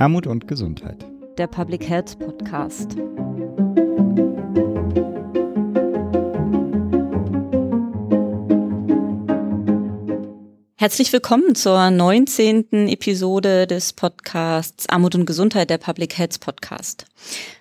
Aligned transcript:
Armut 0.00 0.26
und 0.26 0.48
Gesundheit. 0.48 1.04
Der 1.36 1.46
Public 1.46 1.86
Health 1.86 2.18
Podcast. 2.18 2.96
Herzlich 10.80 11.12
willkommen 11.12 11.54
zur 11.54 11.90
19. 11.90 12.88
Episode 12.88 13.66
des 13.66 13.92
Podcasts 13.92 14.88
Armut 14.88 15.14
und 15.14 15.26
Gesundheit, 15.26 15.68
der 15.68 15.76
Public 15.76 16.16
Health 16.16 16.40
Podcast. 16.40 17.04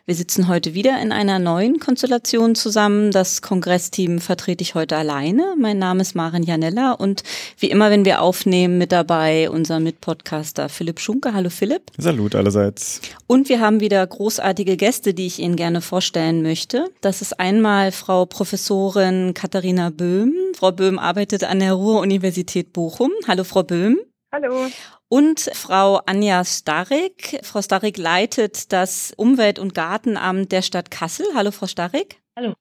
Wir 0.05 0.15
sitzen 0.15 0.47
heute 0.47 0.73
wieder 0.73 0.99
in 1.01 1.11
einer 1.11 1.37
neuen 1.37 1.79
Konstellation 1.79 2.55
zusammen. 2.55 3.11
Das 3.11 3.43
Kongressteam 3.43 4.19
vertrete 4.19 4.63
ich 4.63 4.73
heute 4.73 4.97
alleine. 4.97 5.53
Mein 5.59 5.77
Name 5.77 6.01
ist 6.01 6.15
Maren 6.15 6.41
Janella 6.41 6.93
und 6.93 7.23
wie 7.59 7.69
immer, 7.69 7.91
wenn 7.91 8.05
wir 8.05 8.21
aufnehmen, 8.21 8.79
mit 8.79 8.91
dabei 8.91 9.51
unser 9.51 9.79
Mitpodcaster 9.79 10.67
Philipp 10.67 10.99
Schunke. 10.99 11.33
Hallo 11.33 11.51
Philipp. 11.51 11.91
Salut 11.97 12.33
allerseits. 12.33 13.01
Und 13.27 13.49
wir 13.49 13.59
haben 13.59 13.81
wieder 13.81 14.07
großartige 14.07 14.77
Gäste, 14.77 15.13
die 15.13 15.27
ich 15.27 15.37
Ihnen 15.37 15.57
gerne 15.57 15.81
vorstellen 15.81 16.41
möchte. 16.41 16.89
Das 17.01 17.21
ist 17.21 17.39
einmal 17.39 17.91
Frau 17.91 18.25
Professorin 18.25 19.35
Katharina 19.35 19.91
Böhm. 19.91 20.33
Frau 20.55 20.71
Böhm 20.71 20.97
arbeitet 20.97 21.43
an 21.43 21.59
der 21.59 21.73
Ruhr-Universität 21.73 22.73
Bochum. 22.73 23.08
Hallo 23.27 23.43
Frau 23.43 23.63
Böhm. 23.63 23.99
Hallo 24.31 24.69
und 25.09 25.39
Frau 25.53 25.97
Anja 26.05 26.45
Starek. 26.45 27.39
Frau 27.43 27.61
Starek 27.61 27.97
leitet 27.97 28.71
das 28.71 29.11
Umwelt- 29.17 29.59
und 29.59 29.73
Gartenamt 29.73 30.51
der 30.51 30.61
Stadt 30.61 30.91
Kassel. 30.91 31.25
Hallo, 31.35 31.51
Frau 31.51 31.65
Starek. 31.65 32.21
Hallo. 32.37 32.53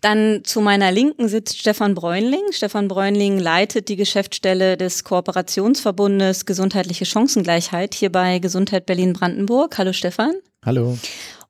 Dann 0.00 0.42
zu 0.44 0.60
meiner 0.60 0.92
Linken 0.92 1.28
sitzt 1.28 1.58
Stefan 1.58 1.94
Bräunling. 1.94 2.52
Stefan 2.52 2.86
Bräunling 2.86 3.38
leitet 3.38 3.88
die 3.88 3.96
Geschäftsstelle 3.96 4.76
des 4.76 5.02
Kooperationsverbundes 5.02 6.46
Gesundheitliche 6.46 7.06
Chancengleichheit 7.06 7.94
hier 7.94 8.12
bei 8.12 8.38
Gesundheit 8.38 8.86
Berlin-Brandenburg. 8.86 9.76
Hallo 9.78 9.92
Stefan. 9.92 10.34
Hallo. 10.64 10.96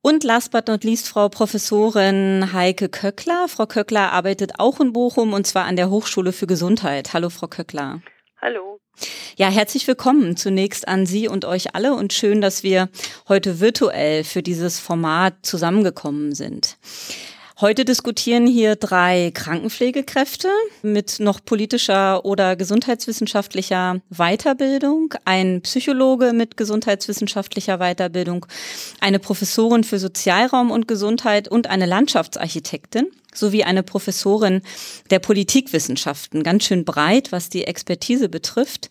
Und 0.00 0.22
last 0.22 0.52
but 0.52 0.68
not 0.68 0.84
least 0.84 1.08
Frau 1.08 1.28
Professorin 1.28 2.52
Heike 2.52 2.88
Köckler. 2.88 3.48
Frau 3.48 3.66
Köckler 3.66 4.12
arbeitet 4.12 4.52
auch 4.58 4.78
in 4.78 4.92
Bochum 4.92 5.32
und 5.32 5.46
zwar 5.46 5.64
an 5.64 5.74
der 5.74 5.90
Hochschule 5.90 6.32
für 6.32 6.46
Gesundheit. 6.46 7.12
Hallo 7.12 7.28
Frau 7.28 7.48
Köckler. 7.48 8.00
Hallo. 8.40 8.78
Ja, 9.36 9.48
herzlich 9.48 9.88
willkommen 9.88 10.36
zunächst 10.36 10.86
an 10.86 11.06
Sie 11.06 11.26
und 11.26 11.44
euch 11.44 11.74
alle 11.74 11.94
und 11.94 12.12
schön, 12.12 12.40
dass 12.40 12.62
wir 12.62 12.88
heute 13.28 13.58
virtuell 13.58 14.22
für 14.22 14.44
dieses 14.44 14.78
Format 14.78 15.34
zusammengekommen 15.42 16.36
sind. 16.36 16.76
Heute 17.60 17.84
diskutieren 17.84 18.46
hier 18.46 18.76
drei 18.76 19.32
Krankenpflegekräfte 19.34 20.48
mit 20.82 21.18
noch 21.18 21.44
politischer 21.44 22.24
oder 22.24 22.54
gesundheitswissenschaftlicher 22.54 24.00
Weiterbildung, 24.10 25.14
ein 25.24 25.60
Psychologe 25.62 26.32
mit 26.32 26.56
gesundheitswissenschaftlicher 26.56 27.78
Weiterbildung, 27.78 28.46
eine 29.00 29.18
Professorin 29.18 29.82
für 29.82 29.98
Sozialraum 29.98 30.70
und 30.70 30.86
Gesundheit 30.86 31.48
und 31.48 31.66
eine 31.66 31.86
Landschaftsarchitektin 31.86 33.08
sowie 33.38 33.64
eine 33.64 33.82
Professorin 33.82 34.62
der 35.10 35.18
Politikwissenschaften. 35.18 36.42
Ganz 36.42 36.64
schön 36.64 36.84
breit, 36.84 37.32
was 37.32 37.48
die 37.48 37.64
Expertise 37.64 38.28
betrifft. 38.28 38.88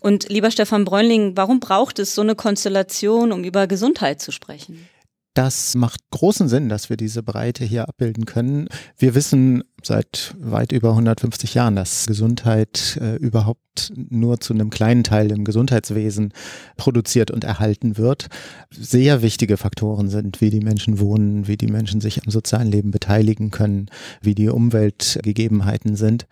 Und 0.00 0.28
lieber 0.28 0.50
Stefan 0.50 0.84
Bräunling, 0.84 1.36
warum 1.36 1.60
braucht 1.60 1.98
es 1.98 2.14
so 2.14 2.22
eine 2.22 2.34
Konstellation, 2.34 3.32
um 3.32 3.44
über 3.44 3.66
Gesundheit 3.66 4.20
zu 4.20 4.32
sprechen? 4.32 4.88
Das 5.34 5.76
macht 5.76 6.00
großen 6.10 6.48
Sinn, 6.48 6.68
dass 6.68 6.90
wir 6.90 6.96
diese 6.96 7.22
Breite 7.22 7.64
hier 7.64 7.88
abbilden 7.88 8.26
können. 8.26 8.68
Wir 8.98 9.14
wissen 9.14 9.62
seit 9.82 10.34
weit 10.38 10.72
über 10.72 10.90
150 10.90 11.54
Jahren, 11.54 11.76
dass 11.76 12.06
Gesundheit 12.06 12.98
äh, 13.00 13.14
überhaupt 13.14 13.92
nur 13.94 14.40
zu 14.40 14.52
einem 14.52 14.70
kleinen 14.70 15.04
Teil 15.04 15.30
im 15.30 15.44
Gesundheitswesen 15.44 16.32
produziert 16.76 17.30
und 17.30 17.44
erhalten 17.44 17.96
wird. 17.96 18.26
Sehr 18.70 19.22
wichtige 19.22 19.56
Faktoren 19.56 20.08
sind, 20.08 20.40
wie 20.40 20.50
die 20.50 20.60
Menschen 20.60 20.98
wohnen, 20.98 21.46
wie 21.46 21.56
die 21.56 21.68
Menschen 21.68 22.00
sich 22.00 22.22
am 22.24 22.30
sozialen 22.30 22.68
Leben 22.68 22.90
beteiligen 22.90 23.52
können, 23.52 23.86
wie 24.20 24.34
die 24.34 24.48
Umweltgegebenheiten 24.48 25.94
sind. 25.94 26.26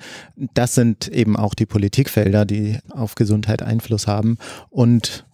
Das 0.54 0.74
sind 0.74 1.06
eben 1.06 1.36
auch 1.36 1.54
die 1.54 1.66
Politikfelder, 1.66 2.44
die 2.44 2.78
auf 2.90 3.14
Gesundheit 3.14 3.62
Einfluss 3.62 4.08
haben 4.08 4.38
und 4.70 5.24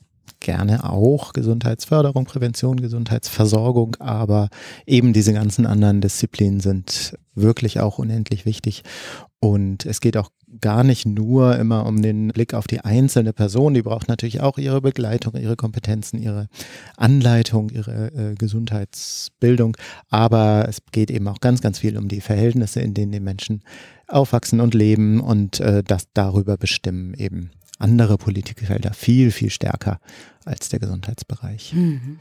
gerne 0.44 0.88
auch 0.88 1.32
Gesundheitsförderung, 1.32 2.26
Prävention, 2.26 2.80
Gesundheitsversorgung, 2.80 3.96
aber 3.98 4.50
eben 4.86 5.14
diese 5.14 5.32
ganzen 5.32 5.64
anderen 5.64 6.02
Disziplinen 6.02 6.60
sind 6.60 7.18
wirklich 7.34 7.80
auch 7.80 7.98
unendlich 7.98 8.44
wichtig. 8.44 8.82
Und 9.40 9.86
es 9.86 10.00
geht 10.00 10.16
auch 10.16 10.28
gar 10.60 10.84
nicht 10.84 11.06
nur 11.06 11.56
immer 11.56 11.86
um 11.86 12.02
den 12.02 12.28
Blick 12.28 12.52
auf 12.54 12.66
die 12.66 12.80
einzelne 12.80 13.32
Person, 13.32 13.74
die 13.74 13.82
braucht 13.82 14.08
natürlich 14.08 14.40
auch 14.42 14.58
ihre 14.58 14.80
Begleitung, 14.80 15.34
ihre 15.34 15.56
Kompetenzen, 15.56 16.20
ihre 16.20 16.48
Anleitung, 16.96 17.70
ihre 17.70 18.12
äh, 18.14 18.34
Gesundheitsbildung, 18.34 19.76
aber 20.10 20.66
es 20.68 20.82
geht 20.92 21.10
eben 21.10 21.26
auch 21.26 21.40
ganz, 21.40 21.62
ganz 21.62 21.78
viel 21.78 21.96
um 21.96 22.08
die 22.08 22.20
Verhältnisse, 22.20 22.80
in 22.80 22.94
denen 22.94 23.12
die 23.12 23.20
Menschen 23.20 23.62
aufwachsen 24.08 24.60
und 24.60 24.74
leben 24.74 25.20
und 25.20 25.58
äh, 25.60 25.82
das 25.82 26.06
darüber 26.12 26.56
bestimmen 26.56 27.14
eben 27.14 27.50
andere 27.78 28.18
Politikfelder 28.18 28.92
viel, 28.94 29.30
viel 29.30 29.50
stärker 29.50 30.00
als 30.44 30.68
der 30.68 30.78
Gesundheitsbereich. 30.78 31.72
Mhm. 31.72 32.18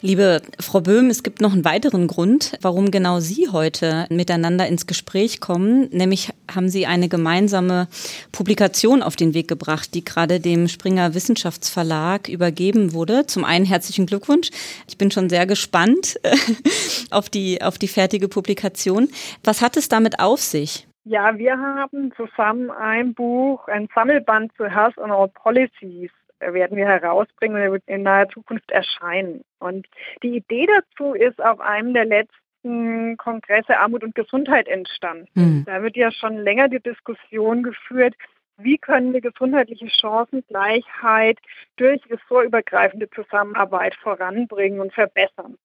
Liebe 0.00 0.42
Frau 0.60 0.80
Böhm, 0.80 1.10
es 1.10 1.24
gibt 1.24 1.40
noch 1.40 1.52
einen 1.52 1.64
weiteren 1.64 2.06
Grund, 2.06 2.56
warum 2.60 2.92
genau 2.92 3.18
Sie 3.18 3.48
heute 3.50 4.06
miteinander 4.10 4.68
ins 4.68 4.86
Gespräch 4.86 5.40
kommen. 5.40 5.88
Nämlich 5.90 6.30
haben 6.48 6.68
Sie 6.68 6.86
eine 6.86 7.08
gemeinsame 7.08 7.88
Publikation 8.30 9.02
auf 9.02 9.16
den 9.16 9.34
Weg 9.34 9.48
gebracht, 9.48 9.94
die 9.94 10.04
gerade 10.04 10.38
dem 10.38 10.68
Springer 10.68 11.14
Wissenschaftsverlag 11.14 12.28
übergeben 12.28 12.92
wurde. 12.92 13.26
Zum 13.26 13.44
einen 13.44 13.64
herzlichen 13.64 14.06
Glückwunsch. 14.06 14.50
Ich 14.88 14.98
bin 14.98 15.10
schon 15.10 15.28
sehr 15.28 15.46
gespannt 15.46 16.20
auf 17.10 17.28
die, 17.28 17.60
auf 17.60 17.76
die 17.76 17.88
fertige 17.88 18.28
Publikation. 18.28 19.08
Was 19.42 19.62
hat 19.62 19.76
es 19.76 19.88
damit 19.88 20.20
auf 20.20 20.40
sich? 20.40 20.87
Ja, 21.08 21.38
wir 21.38 21.58
haben 21.58 22.12
zusammen 22.12 22.70
ein 22.70 23.14
Buch, 23.14 23.66
ein 23.66 23.88
Sammelband 23.94 24.54
zu 24.58 24.66
Health 24.68 24.98
and 24.98 25.10
All 25.10 25.28
Policies 25.28 26.10
äh, 26.38 26.52
werden 26.52 26.76
wir 26.76 26.86
herausbringen 26.86 27.56
und 27.56 27.62
er 27.62 27.72
wird 27.72 27.84
in 27.86 28.02
naher 28.02 28.28
Zukunft 28.28 28.70
erscheinen. 28.70 29.40
Und 29.58 29.86
die 30.22 30.36
Idee 30.36 30.66
dazu 30.66 31.14
ist 31.14 31.42
auf 31.42 31.60
einem 31.60 31.94
der 31.94 32.04
letzten 32.04 33.16
Kongresse 33.16 33.78
Armut 33.78 34.04
und 34.04 34.14
Gesundheit 34.14 34.68
entstanden. 34.68 35.28
Mhm. 35.32 35.64
Da 35.64 35.82
wird 35.82 35.96
ja 35.96 36.12
schon 36.12 36.36
länger 36.36 36.68
die 36.68 36.80
Diskussion 36.80 37.62
geführt, 37.62 38.14
wie 38.58 38.76
können 38.76 39.14
wir 39.14 39.22
gesundheitliche 39.22 39.88
Chancengleichheit 39.88 41.38
durch 41.76 42.02
ressortübergreifende 42.10 43.08
Zusammenarbeit 43.08 43.94
voranbringen 43.94 44.80
und 44.80 44.92
verbessern. 44.92 45.56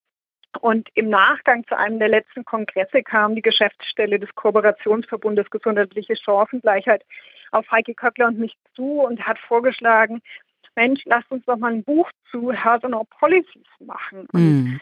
Und 0.62 0.90
im 0.94 1.10
Nachgang 1.10 1.66
zu 1.68 1.78
einem 1.78 2.00
der 2.00 2.10
letzten 2.10 2.46
Kongresse 2.46 3.04
kam 3.04 3.36
die 3.36 3.42
Geschäftsstelle 3.42 4.20
des 4.20 4.34
Kooperationsverbundes 4.36 5.50
Gesundheitliche 5.50 6.16
Chancengleichheit 6.16 7.04
auf 7.52 7.70
Heike 7.72 7.94
Köckler 7.94 8.28
und 8.28 8.40
mich 8.40 8.56
zu 8.76 9.02
und 9.02 9.26
hat 9.26 9.40
vorgeschlagen, 9.40 10.22
Mensch, 10.76 11.02
lasst 11.06 11.32
uns 11.32 11.46
doch 11.46 11.58
mal 11.58 11.72
ein 11.72 11.84
Buch 11.84 12.10
zu 12.32 12.52
Health 12.52 12.84
and 12.84 12.96
Policies 13.10 13.68
machen. 13.80 14.28
Mm. 14.32 14.80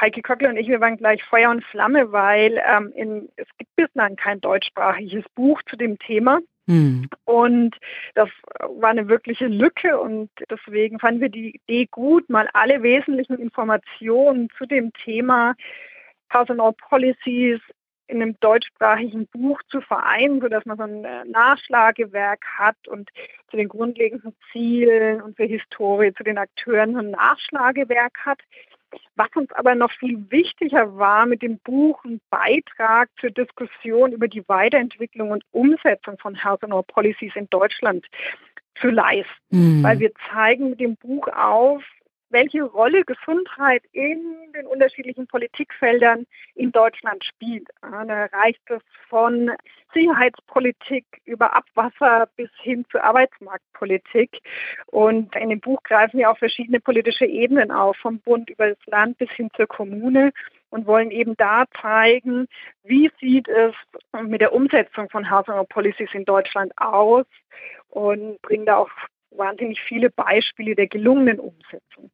Heike 0.00 0.22
Köckler 0.22 0.50
und 0.50 0.56
ich, 0.56 0.68
wir 0.68 0.80
waren 0.80 0.96
gleich 0.96 1.22
Feuer 1.24 1.50
und 1.50 1.64
Flamme, 1.64 2.12
weil 2.12 2.60
ähm, 2.66 2.92
in, 2.94 3.28
es 3.36 3.46
gibt 3.56 3.74
bislang 3.76 4.16
kein 4.16 4.40
deutschsprachiges 4.40 5.24
Buch 5.34 5.60
zu 5.68 5.76
dem 5.76 5.98
Thema. 5.98 6.40
Mhm. 6.68 7.08
Und 7.24 7.76
das 8.14 8.28
war 8.60 8.90
eine 8.90 9.08
wirkliche 9.08 9.46
Lücke 9.46 9.98
und 9.98 10.28
deswegen 10.50 10.98
fanden 10.98 11.22
wir 11.22 11.30
die 11.30 11.56
Idee 11.56 11.86
gut, 11.90 12.28
mal 12.28 12.46
alle 12.52 12.82
wesentlichen 12.82 13.38
Informationen 13.38 14.50
zu 14.58 14.66
dem 14.66 14.92
Thema 14.92 15.54
Personal 16.28 16.74
Policies 16.74 17.58
in 18.06 18.20
einem 18.20 18.38
deutschsprachigen 18.40 19.26
Buch 19.28 19.62
zu 19.70 19.80
vereinen, 19.80 20.42
sodass 20.42 20.66
man 20.66 20.76
so 20.76 20.82
ein 20.82 21.04
äh, 21.04 21.24
Nachschlagewerk 21.24 22.44
hat 22.58 22.76
und 22.86 23.08
zu 23.50 23.56
den 23.56 23.68
grundlegenden 23.68 24.34
Zielen 24.52 25.22
und 25.22 25.36
zur 25.36 25.46
Historie, 25.46 26.12
zu 26.12 26.22
den 26.22 26.36
Akteuren 26.36 26.96
ein 26.96 27.10
Nachschlagewerk 27.12 28.18
hat. 28.26 28.40
Was 29.16 29.28
uns 29.34 29.52
aber 29.52 29.74
noch 29.74 29.90
viel 29.92 30.30
wichtiger 30.30 30.96
war, 30.96 31.26
mit 31.26 31.42
dem 31.42 31.58
Buch 31.58 32.02
einen 32.04 32.20
Beitrag 32.30 33.10
zur 33.20 33.30
Diskussion 33.30 34.12
über 34.12 34.28
die 34.28 34.48
Weiterentwicklung 34.48 35.30
und 35.30 35.44
Umsetzung 35.50 36.18
von 36.18 36.34
Health 36.34 36.64
and 36.64 36.72
All 36.72 36.84
Policies 36.84 37.34
in 37.34 37.48
Deutschland 37.50 38.06
zu 38.80 38.88
leisten. 38.88 39.32
Mhm. 39.50 39.82
Weil 39.82 39.98
wir 39.98 40.12
zeigen 40.30 40.70
mit 40.70 40.80
dem 40.80 40.96
Buch 40.96 41.26
auf, 41.28 41.82
welche 42.30 42.62
Rolle 42.62 43.04
Gesundheit 43.04 43.82
in 43.92 44.52
den 44.54 44.66
unterschiedlichen 44.66 45.26
Politikfeldern 45.26 46.26
in 46.54 46.72
Deutschland 46.72 47.24
spielt. 47.24 47.68
Da 47.80 48.26
reicht 48.26 48.60
es 48.70 48.82
von 49.08 49.50
Sicherheitspolitik 49.94 51.04
über 51.24 51.56
Abwasser 51.56 52.28
bis 52.36 52.50
hin 52.60 52.84
zur 52.90 53.02
Arbeitsmarktpolitik. 53.02 54.40
Und 54.86 55.34
in 55.36 55.50
dem 55.50 55.60
Buch 55.60 55.82
greifen 55.82 56.18
wir 56.18 56.30
auch 56.30 56.38
verschiedene 56.38 56.80
politische 56.80 57.26
Ebenen 57.26 57.70
auf, 57.70 57.96
vom 57.96 58.20
Bund 58.20 58.50
über 58.50 58.68
das 58.68 58.86
Land 58.86 59.18
bis 59.18 59.30
hin 59.30 59.50
zur 59.56 59.66
Kommune 59.66 60.32
und 60.70 60.86
wollen 60.86 61.10
eben 61.10 61.34
da 61.36 61.64
zeigen, 61.80 62.46
wie 62.84 63.10
sieht 63.20 63.48
es 63.48 63.74
mit 64.22 64.40
der 64.40 64.52
Umsetzung 64.52 65.08
von 65.08 65.30
Housing 65.30 65.66
Policies 65.68 66.10
in 66.12 66.24
Deutschland 66.24 66.72
aus 66.76 67.24
und 67.88 68.40
bringen 68.42 68.66
da 68.66 68.76
auch 68.76 68.90
wahnsinnig 69.30 69.80
viele 69.80 70.10
Beispiele 70.10 70.74
der 70.74 70.88
gelungenen 70.88 71.38
Umsetzung. 71.38 72.10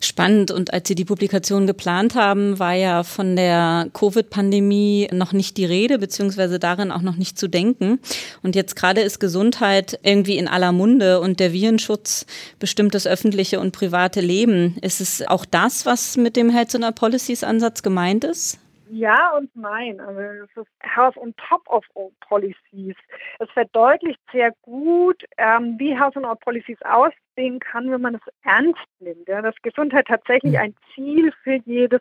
Spannend. 0.00 0.50
Und 0.50 0.72
als 0.72 0.88
Sie 0.88 0.94
die 0.94 1.04
Publikation 1.04 1.66
geplant 1.66 2.14
haben, 2.14 2.58
war 2.58 2.72
ja 2.74 3.02
von 3.02 3.36
der 3.36 3.88
Covid-Pandemie 3.92 5.08
noch 5.12 5.32
nicht 5.32 5.56
die 5.56 5.64
Rede, 5.64 5.98
beziehungsweise 5.98 6.58
darin 6.58 6.92
auch 6.92 7.02
noch 7.02 7.16
nicht 7.16 7.38
zu 7.38 7.48
denken. 7.48 7.98
Und 8.42 8.54
jetzt 8.54 8.76
gerade 8.76 9.00
ist 9.02 9.20
Gesundheit 9.20 9.98
irgendwie 10.02 10.38
in 10.38 10.48
aller 10.48 10.72
Munde 10.72 11.20
und 11.20 11.40
der 11.40 11.52
Virenschutz 11.52 12.26
bestimmt 12.58 12.94
das 12.94 13.06
öffentliche 13.06 13.60
und 13.60 13.72
private 13.72 14.20
Leben. 14.20 14.76
Ist 14.80 15.00
es 15.00 15.22
auch 15.26 15.44
das, 15.44 15.84
was 15.84 16.16
mit 16.16 16.36
dem 16.36 16.50
Health 16.50 16.74
and 16.74 16.94
Policies 16.94 17.44
Ansatz 17.44 17.82
gemeint 17.82 18.24
ist? 18.24 18.58
Ja 18.92 19.36
und 19.36 19.54
nein. 19.54 20.00
Also 20.00 20.20
es 20.20 20.56
ist 20.56 20.70
Health 20.80 21.16
on 21.16 21.32
top 21.48 21.62
of 21.68 21.84
all 21.94 22.10
policies. 22.28 22.96
Es 23.38 23.48
verdeutlicht 23.52 24.18
sehr 24.32 24.52
gut, 24.62 25.24
ähm, 25.38 25.76
wie 25.78 25.96
Health 25.96 26.16
on 26.16 26.24
all 26.24 26.34
policies 26.34 26.78
aussehen 26.82 27.60
kann, 27.60 27.88
wenn 27.92 28.00
man 28.00 28.16
es 28.16 28.20
ernst 28.42 28.84
nimmt. 28.98 29.28
Ja, 29.28 29.42
dass 29.42 29.54
Gesundheit 29.62 30.08
tatsächlich 30.08 30.54
hm. 30.54 30.60
ein 30.60 30.74
Ziel 30.92 31.32
für 31.44 31.60
jedes 31.64 32.00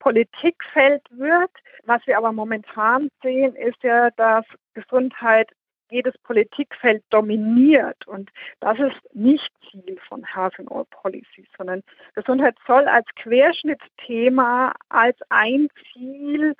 Politikfeld 0.00 1.02
wird. 1.10 1.52
Was 1.84 2.04
wir 2.06 2.18
aber 2.18 2.32
momentan 2.32 3.10
sehen, 3.22 3.54
ist 3.54 3.80
ja, 3.84 4.10
dass 4.16 4.44
Gesundheit 4.74 5.52
jedes 5.90 6.16
Politikfeld 6.18 7.02
dominiert. 7.10 8.06
Und 8.06 8.30
das 8.60 8.78
ist 8.78 9.14
nicht 9.14 9.50
Ziel 9.70 9.98
von 10.08 10.24
Health 10.24 10.58
and 10.58 10.70
All 10.70 10.84
Policies, 10.86 11.46
sondern 11.56 11.82
Gesundheit 12.14 12.56
soll 12.66 12.86
als 12.86 13.06
Querschnittsthema, 13.16 14.74
als 14.88 15.16
ein 15.28 15.68
Ziel 15.92 16.54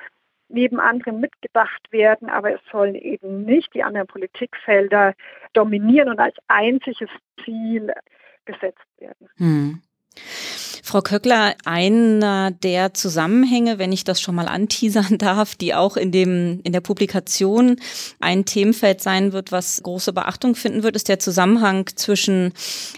neben 0.48 0.78
anderen 0.78 1.20
mitgedacht 1.20 1.90
werden, 1.90 2.28
aber 2.28 2.54
es 2.54 2.60
sollen 2.70 2.94
eben 2.94 3.44
nicht 3.44 3.74
die 3.74 3.82
anderen 3.82 4.06
Politikfelder 4.06 5.14
dominieren 5.52 6.10
und 6.10 6.20
als 6.20 6.36
einziges 6.48 7.10
Ziel 7.44 7.92
gesetzt 8.44 8.86
werden. 8.98 9.28
Hm. 9.36 9.82
Frau 10.86 11.00
Köckler, 11.00 11.54
einer 11.64 12.50
der 12.50 12.92
Zusammenhänge, 12.92 13.78
wenn 13.78 13.90
ich 13.90 14.04
das 14.04 14.20
schon 14.20 14.34
mal 14.34 14.46
anteasern 14.46 15.16
darf, 15.18 15.54
die 15.54 15.74
auch 15.74 15.96
in 15.96 16.12
dem, 16.12 16.60
in 16.62 16.74
der 16.74 16.82
Publikation 16.82 17.76
ein 18.20 18.44
Themenfeld 18.44 19.00
sein 19.00 19.32
wird, 19.32 19.50
was 19.50 19.82
große 19.82 20.12
Beachtung 20.12 20.54
finden 20.54 20.82
wird, 20.82 20.94
ist 20.94 21.08
der 21.08 21.18
Zusammenhang 21.18 21.86
zwischen 21.94 22.52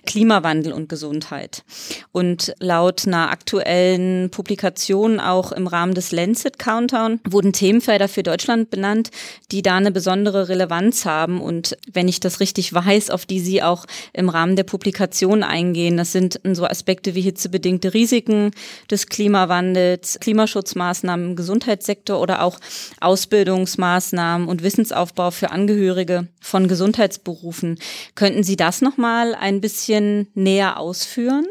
Klimawandel 0.04 0.72
und 0.72 0.88
Gesundheit. 0.88 1.62
Und 2.10 2.54
laut 2.58 3.06
einer 3.06 3.30
aktuellen 3.30 4.30
Publikation 4.30 5.20
auch 5.20 5.52
im 5.52 5.68
Rahmen 5.68 5.94
des 5.94 6.10
Lancet 6.10 6.58
Countdown 6.58 7.20
wurden 7.24 7.52
Themenfelder 7.52 8.08
für 8.08 8.24
Deutschland 8.24 8.68
benannt, 8.68 9.10
die 9.52 9.62
da 9.62 9.76
eine 9.76 9.92
besondere 9.92 10.48
Relevanz 10.48 11.04
haben 11.06 11.40
und 11.40 11.76
wenn 11.92 12.08
ich 12.08 12.18
das 12.18 12.40
richtig 12.40 12.74
weiß, 12.74 13.10
auf 13.10 13.26
die 13.26 13.38
Sie 13.38 13.62
auch 13.62 13.86
im 14.12 14.28
Rahmen 14.28 14.56
der 14.56 14.64
Publikation 14.64 15.44
eingehen. 15.44 15.96
Das 15.96 16.10
sind 16.10 16.40
so 16.42 16.66
Aspekte 16.66 17.14
wie 17.14 17.20
hitzebedingte 17.20 17.75
bedingte 17.76 17.94
Risiken 17.94 18.50
des 18.90 19.08
Klimawandels, 19.08 20.18
Klimaschutzmaßnahmen 20.20 21.30
im 21.30 21.36
Gesundheitssektor 21.36 22.20
oder 22.20 22.42
auch 22.42 22.58
Ausbildungsmaßnahmen 23.00 24.48
und 24.48 24.62
Wissensaufbau 24.62 25.30
für 25.30 25.50
Angehörige 25.50 26.28
von 26.40 26.68
Gesundheitsberufen. 26.68 27.78
Könnten 28.14 28.42
Sie 28.42 28.56
das 28.56 28.82
noch 28.82 28.96
mal 28.96 29.34
ein 29.34 29.60
bisschen 29.60 30.30
näher 30.34 30.78
ausführen? 30.78 31.46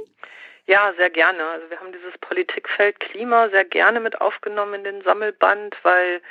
Ja, 0.68 0.94
sehr 0.98 1.12
gerne. 1.12 1.44
Also 1.46 1.70
wir 1.70 1.80
haben 1.80 1.92
dieses 1.92 2.18
Politikfeld 2.22 3.00
Klima 3.00 3.50
sehr 3.50 3.66
gerne 3.66 4.00
mit 4.00 4.20
aufgenommen 4.20 4.74
in 4.76 4.84
den 4.84 5.02
Sammelband, 5.04 5.76
weil 5.84 6.22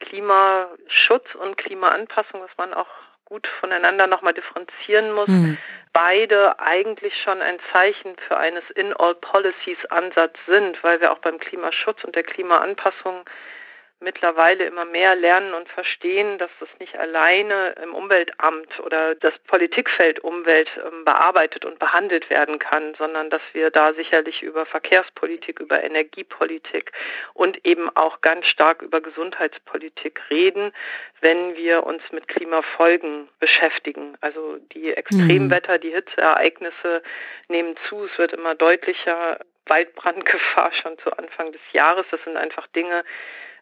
Klimaschutz 0.00 1.34
und 1.34 1.58
Klimaanpassung, 1.58 2.40
was 2.40 2.50
man 2.56 2.72
auch 2.72 2.88
gut 3.24 3.46
voneinander 3.60 4.06
nochmal 4.06 4.34
differenzieren 4.34 5.12
muss, 5.12 5.28
mhm. 5.28 5.58
beide 5.92 6.58
eigentlich 6.60 7.14
schon 7.22 7.40
ein 7.40 7.58
Zeichen 7.72 8.16
für 8.28 8.36
eines 8.36 8.68
In-All-Policies-Ansatz 8.70 10.36
sind, 10.46 10.82
weil 10.82 11.00
wir 11.00 11.12
auch 11.12 11.18
beim 11.18 11.38
Klimaschutz 11.38 12.02
und 12.04 12.14
der 12.14 12.24
Klimaanpassung 12.24 13.24
mittlerweile 14.02 14.64
immer 14.64 14.84
mehr 14.84 15.14
lernen 15.14 15.54
und 15.54 15.68
verstehen, 15.68 16.38
dass 16.38 16.50
das 16.60 16.68
nicht 16.78 16.98
alleine 16.98 17.74
im 17.82 17.94
Umweltamt 17.94 18.80
oder 18.80 19.14
das 19.14 19.32
Politikfeld 19.46 20.20
Umwelt 20.20 20.68
ähm, 20.76 21.04
bearbeitet 21.04 21.64
und 21.64 21.78
behandelt 21.78 22.28
werden 22.28 22.58
kann, 22.58 22.94
sondern 22.98 23.30
dass 23.30 23.42
wir 23.52 23.70
da 23.70 23.94
sicherlich 23.94 24.42
über 24.42 24.66
Verkehrspolitik, 24.66 25.60
über 25.60 25.82
Energiepolitik 25.82 26.92
und 27.34 27.64
eben 27.64 27.88
auch 27.96 28.20
ganz 28.20 28.46
stark 28.46 28.82
über 28.82 29.00
Gesundheitspolitik 29.00 30.20
reden, 30.30 30.72
wenn 31.20 31.56
wir 31.56 31.84
uns 31.84 32.02
mit 32.10 32.28
Klimafolgen 32.28 33.28
beschäftigen. 33.38 34.16
Also 34.20 34.58
die 34.74 34.92
Extremwetter, 34.92 35.78
die 35.78 35.92
Hitzeereignisse 35.92 37.02
nehmen 37.48 37.76
zu, 37.88 38.04
es 38.04 38.18
wird 38.18 38.32
immer 38.32 38.54
deutlicher, 38.54 39.38
Waldbrandgefahr 39.66 40.72
schon 40.82 40.98
zu 40.98 41.16
Anfang 41.16 41.52
des 41.52 41.60
Jahres. 41.72 42.06
Das 42.10 42.22
sind 42.24 42.36
einfach 42.36 42.66
Dinge, 42.68 43.04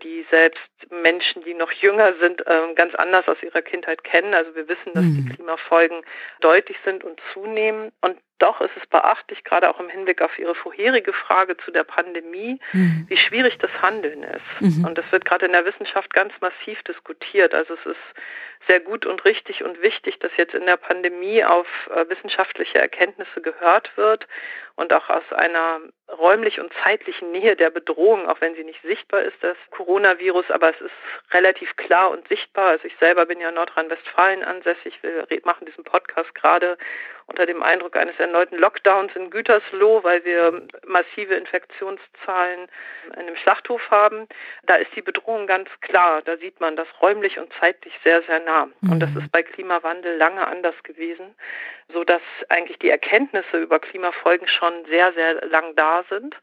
die 0.00 0.26
selbst 0.30 0.60
Menschen, 0.90 1.42
die 1.44 1.54
noch 1.54 1.70
jünger 1.72 2.14
sind, 2.20 2.42
ähm, 2.46 2.74
ganz 2.74 2.94
anders 2.94 3.28
aus 3.28 3.42
ihrer 3.42 3.62
Kindheit 3.62 4.04
kennen. 4.04 4.34
Also 4.34 4.54
wir 4.54 4.68
wissen, 4.68 4.92
dass 4.94 5.04
die 5.04 5.22
mhm. 5.22 5.34
Klimafolgen 5.34 6.02
deutlich 6.40 6.76
sind 6.84 7.04
und 7.04 7.20
zunehmen. 7.32 7.92
Und 8.00 8.18
doch 8.38 8.60
ist 8.60 8.76
es 8.80 8.86
beachtlich, 8.86 9.44
gerade 9.44 9.68
auch 9.68 9.78
im 9.78 9.88
Hinblick 9.88 10.22
auf 10.22 10.38
Ihre 10.38 10.54
vorherige 10.54 11.12
Frage 11.12 11.56
zu 11.58 11.70
der 11.70 11.84
Pandemie, 11.84 12.58
mhm. 12.72 13.04
wie 13.08 13.16
schwierig 13.16 13.58
das 13.58 13.70
Handeln 13.82 14.22
ist. 14.22 14.60
Mhm. 14.60 14.84
Und 14.84 14.98
das 14.98 15.04
wird 15.12 15.24
gerade 15.24 15.46
in 15.46 15.52
der 15.52 15.64
Wissenschaft 15.64 16.12
ganz 16.12 16.32
massiv 16.40 16.82
diskutiert. 16.82 17.54
Also 17.54 17.74
es 17.74 17.86
ist 17.86 18.20
sehr 18.66 18.80
gut 18.80 19.06
und 19.06 19.24
richtig 19.24 19.62
und 19.62 19.80
wichtig, 19.82 20.18
dass 20.18 20.30
jetzt 20.36 20.54
in 20.54 20.66
der 20.66 20.76
Pandemie 20.76 21.44
auf 21.44 21.66
äh, 21.94 22.08
wissenschaftliche 22.08 22.78
Erkenntnisse 22.78 23.40
gehört 23.40 23.96
wird 23.96 24.26
und 24.76 24.92
auch 24.92 25.08
aus 25.08 25.32
einer 25.32 25.80
räumlich 26.18 26.60
und 26.60 26.72
zeitlichen 26.82 27.32
Nähe 27.32 27.56
der 27.56 27.70
Bedrohung, 27.70 28.28
auch 28.28 28.40
wenn 28.40 28.54
sie 28.54 28.64
nicht 28.64 28.80
sichtbar 28.82 29.22
ist, 29.22 29.36
das 29.42 29.56
Coronavirus, 29.70 30.50
aber 30.50 30.70
es 30.70 30.80
ist 30.80 30.90
relativ 31.32 31.74
klar 31.76 32.10
und 32.10 32.26
sichtbar. 32.28 32.68
Also 32.68 32.86
ich 32.86 32.96
selber 32.98 33.26
bin 33.26 33.40
ja 33.40 33.50
Nordrhein-Westfalen 33.50 34.42
ansässig. 34.42 34.98
Wir 35.02 35.26
machen 35.44 35.66
diesen 35.66 35.84
Podcast 35.84 36.34
gerade 36.34 36.76
unter 37.30 37.46
dem 37.46 37.62
Eindruck 37.62 37.96
eines 37.96 38.18
erneuten 38.18 38.58
Lockdowns 38.58 39.14
in 39.14 39.30
Gütersloh, 39.30 40.02
weil 40.02 40.24
wir 40.24 40.66
massive 40.84 41.34
Infektionszahlen 41.34 42.68
in 43.18 43.26
dem 43.26 43.36
Schlachthof 43.36 43.80
haben. 43.90 44.26
Da 44.64 44.74
ist 44.74 44.94
die 44.96 45.02
Bedrohung 45.02 45.46
ganz 45.46 45.68
klar. 45.80 46.22
Da 46.22 46.36
sieht 46.36 46.60
man 46.60 46.76
das 46.76 46.88
räumlich 47.00 47.38
und 47.38 47.52
zeitlich 47.60 47.94
sehr, 48.02 48.22
sehr 48.22 48.40
nah. 48.40 48.68
Und 48.82 49.00
das 49.00 49.10
mhm. 49.10 49.20
ist 49.20 49.32
bei 49.32 49.42
Klimawandel 49.42 50.16
lange 50.16 50.46
anders 50.46 50.74
gewesen, 50.82 51.34
so 51.92 52.04
dass 52.04 52.22
eigentlich 52.48 52.78
die 52.80 52.90
Erkenntnisse 52.90 53.58
über 53.58 53.78
Klimafolgen 53.78 54.48
schon 54.48 54.84
sehr, 54.86 55.12
sehr 55.12 55.46
lang 55.46 55.74
da 55.76 56.04
sind, 56.08 56.36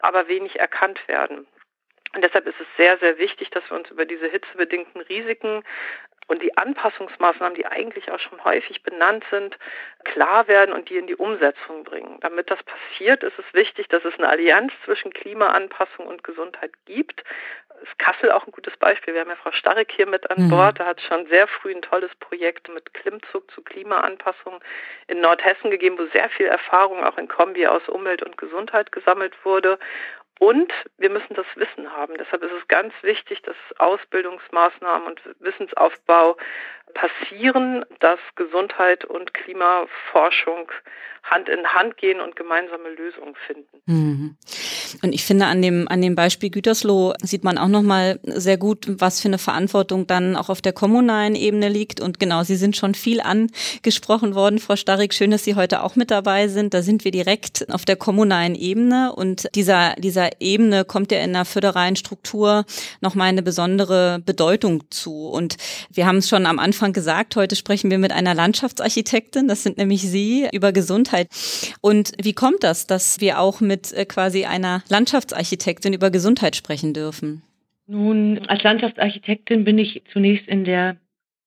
aber 0.00 0.28
wenig 0.28 0.60
erkannt 0.60 1.00
werden. 1.08 1.46
Und 2.14 2.22
deshalb 2.22 2.46
ist 2.46 2.60
es 2.60 2.66
sehr, 2.76 2.96
sehr 2.98 3.18
wichtig, 3.18 3.50
dass 3.50 3.68
wir 3.70 3.76
uns 3.76 3.90
über 3.90 4.04
diese 4.04 4.28
hitzebedingten 4.28 5.00
Risiken 5.00 5.64
und 6.26 6.42
die 6.42 6.56
Anpassungsmaßnahmen, 6.56 7.54
die 7.54 7.66
eigentlich 7.66 8.10
auch 8.10 8.18
schon 8.18 8.42
häufig 8.44 8.82
benannt 8.82 9.24
sind, 9.30 9.58
klar 10.04 10.48
werden 10.48 10.72
und 10.72 10.88
die 10.88 10.96
in 10.96 11.06
die 11.06 11.16
Umsetzung 11.16 11.84
bringen. 11.84 12.18
Damit 12.20 12.50
das 12.50 12.58
passiert, 12.62 13.22
ist 13.22 13.38
es 13.38 13.54
wichtig, 13.54 13.88
dass 13.88 14.04
es 14.04 14.14
eine 14.18 14.28
Allianz 14.28 14.72
zwischen 14.84 15.12
Klimaanpassung 15.12 16.06
und 16.06 16.24
Gesundheit 16.24 16.72
gibt. 16.86 17.22
Ist 17.82 17.98
Kassel 17.98 18.30
auch 18.30 18.46
ein 18.46 18.52
gutes 18.52 18.76
Beispiel. 18.76 19.14
Wir 19.14 19.22
haben 19.22 19.30
ja 19.30 19.36
Frau 19.36 19.52
Starek 19.52 19.92
hier 19.92 20.06
mit 20.06 20.30
an 20.30 20.44
mhm. 20.44 20.50
Bord. 20.50 20.80
Da 20.80 20.86
hat 20.86 20.98
es 20.98 21.04
schon 21.04 21.26
sehr 21.26 21.46
früh 21.46 21.74
ein 21.74 21.82
tolles 21.82 22.14
Projekt 22.16 22.68
mit 22.68 22.94
Klimmzug 22.94 23.50
zu 23.50 23.62
Klimaanpassung 23.62 24.60
in 25.08 25.20
Nordhessen 25.20 25.70
gegeben, 25.70 25.98
wo 25.98 26.06
sehr 26.06 26.30
viel 26.30 26.46
Erfahrung 26.46 27.04
auch 27.04 27.18
in 27.18 27.28
Kombi 27.28 27.66
aus 27.66 27.86
Umwelt 27.88 28.22
und 28.22 28.38
Gesundheit 28.38 28.92
gesammelt 28.92 29.34
wurde. 29.44 29.78
Und 30.40 30.72
wir 30.98 31.10
müssen 31.10 31.34
das 31.34 31.46
Wissen 31.54 31.90
haben. 31.92 32.14
Deshalb 32.18 32.42
ist 32.42 32.52
es 32.52 32.68
ganz 32.68 32.92
wichtig, 33.02 33.40
dass 33.42 33.56
Ausbildungsmaßnahmen 33.78 35.06
und 35.06 35.20
Wissensaufbau 35.38 36.36
passieren, 36.92 37.84
dass 38.00 38.18
Gesundheit 38.36 39.04
und 39.04 39.32
Klimaforschung 39.32 40.70
Hand 41.24 41.48
in 41.48 41.66
Hand 41.66 41.96
gehen 41.96 42.20
und 42.20 42.36
gemeinsame 42.36 42.90
Lösungen 42.90 43.34
finden. 43.46 43.80
Mhm. 43.86 44.36
Und 45.02 45.12
ich 45.12 45.24
finde, 45.24 45.46
an 45.46 45.62
dem, 45.62 45.88
an 45.88 46.02
dem 46.02 46.14
Beispiel 46.14 46.50
Gütersloh 46.50 47.14
sieht 47.22 47.44
man 47.44 47.56
auch 47.56 47.68
nochmal 47.68 48.20
sehr 48.24 48.58
gut, 48.58 48.86
was 49.00 49.20
für 49.20 49.28
eine 49.28 49.38
Verantwortung 49.38 50.06
dann 50.06 50.36
auch 50.36 50.50
auf 50.50 50.60
der 50.60 50.72
kommunalen 50.72 51.34
Ebene 51.34 51.68
liegt. 51.68 52.00
Und 52.00 52.20
genau, 52.20 52.42
Sie 52.42 52.56
sind 52.56 52.76
schon 52.76 52.94
viel 52.94 53.20
angesprochen 53.20 54.34
worden, 54.34 54.58
Frau 54.58 54.76
Starrig. 54.76 55.14
Schön, 55.14 55.30
dass 55.30 55.44
Sie 55.44 55.54
heute 55.54 55.82
auch 55.82 55.96
mit 55.96 56.10
dabei 56.10 56.48
sind. 56.48 56.74
Da 56.74 56.82
sind 56.82 57.04
wir 57.04 57.10
direkt 57.10 57.66
auf 57.72 57.84
der 57.84 57.96
kommunalen 57.96 58.54
Ebene. 58.54 59.12
Und 59.14 59.48
dieser, 59.54 59.94
dieser 59.96 60.23
Ebene 60.40 60.84
kommt 60.84 61.12
ja 61.12 61.18
in 61.18 61.32
der 61.32 61.44
föderalen 61.44 61.96
Struktur 61.96 62.64
nochmal 63.00 63.28
eine 63.28 63.42
besondere 63.42 64.20
Bedeutung 64.24 64.84
zu. 64.90 65.26
Und 65.28 65.56
wir 65.92 66.06
haben 66.06 66.18
es 66.18 66.28
schon 66.28 66.46
am 66.46 66.58
Anfang 66.58 66.92
gesagt, 66.92 67.36
heute 67.36 67.56
sprechen 67.56 67.90
wir 67.90 67.98
mit 67.98 68.12
einer 68.12 68.34
Landschaftsarchitektin. 68.34 69.48
Das 69.48 69.62
sind 69.62 69.78
nämlich 69.78 70.02
Sie 70.02 70.48
über 70.52 70.72
Gesundheit 70.72 70.94
Gesundheit. 70.94 71.28
Und 71.80 72.12
wie 72.22 72.34
kommt 72.34 72.62
das, 72.62 72.86
dass 72.86 73.20
wir 73.20 73.40
auch 73.40 73.60
mit 73.60 73.92
äh, 73.92 74.04
quasi 74.04 74.44
einer 74.44 74.82
Landschaftsarchitektin 74.88 75.92
über 75.92 76.10
Gesundheit 76.10 76.56
sprechen 76.56 76.92
dürfen? 76.92 77.42
Nun, 77.86 78.40
als 78.48 78.62
Landschaftsarchitektin 78.62 79.64
bin 79.64 79.78
ich 79.78 80.02
zunächst 80.12 80.48
in 80.48 80.64
der, 80.64 80.96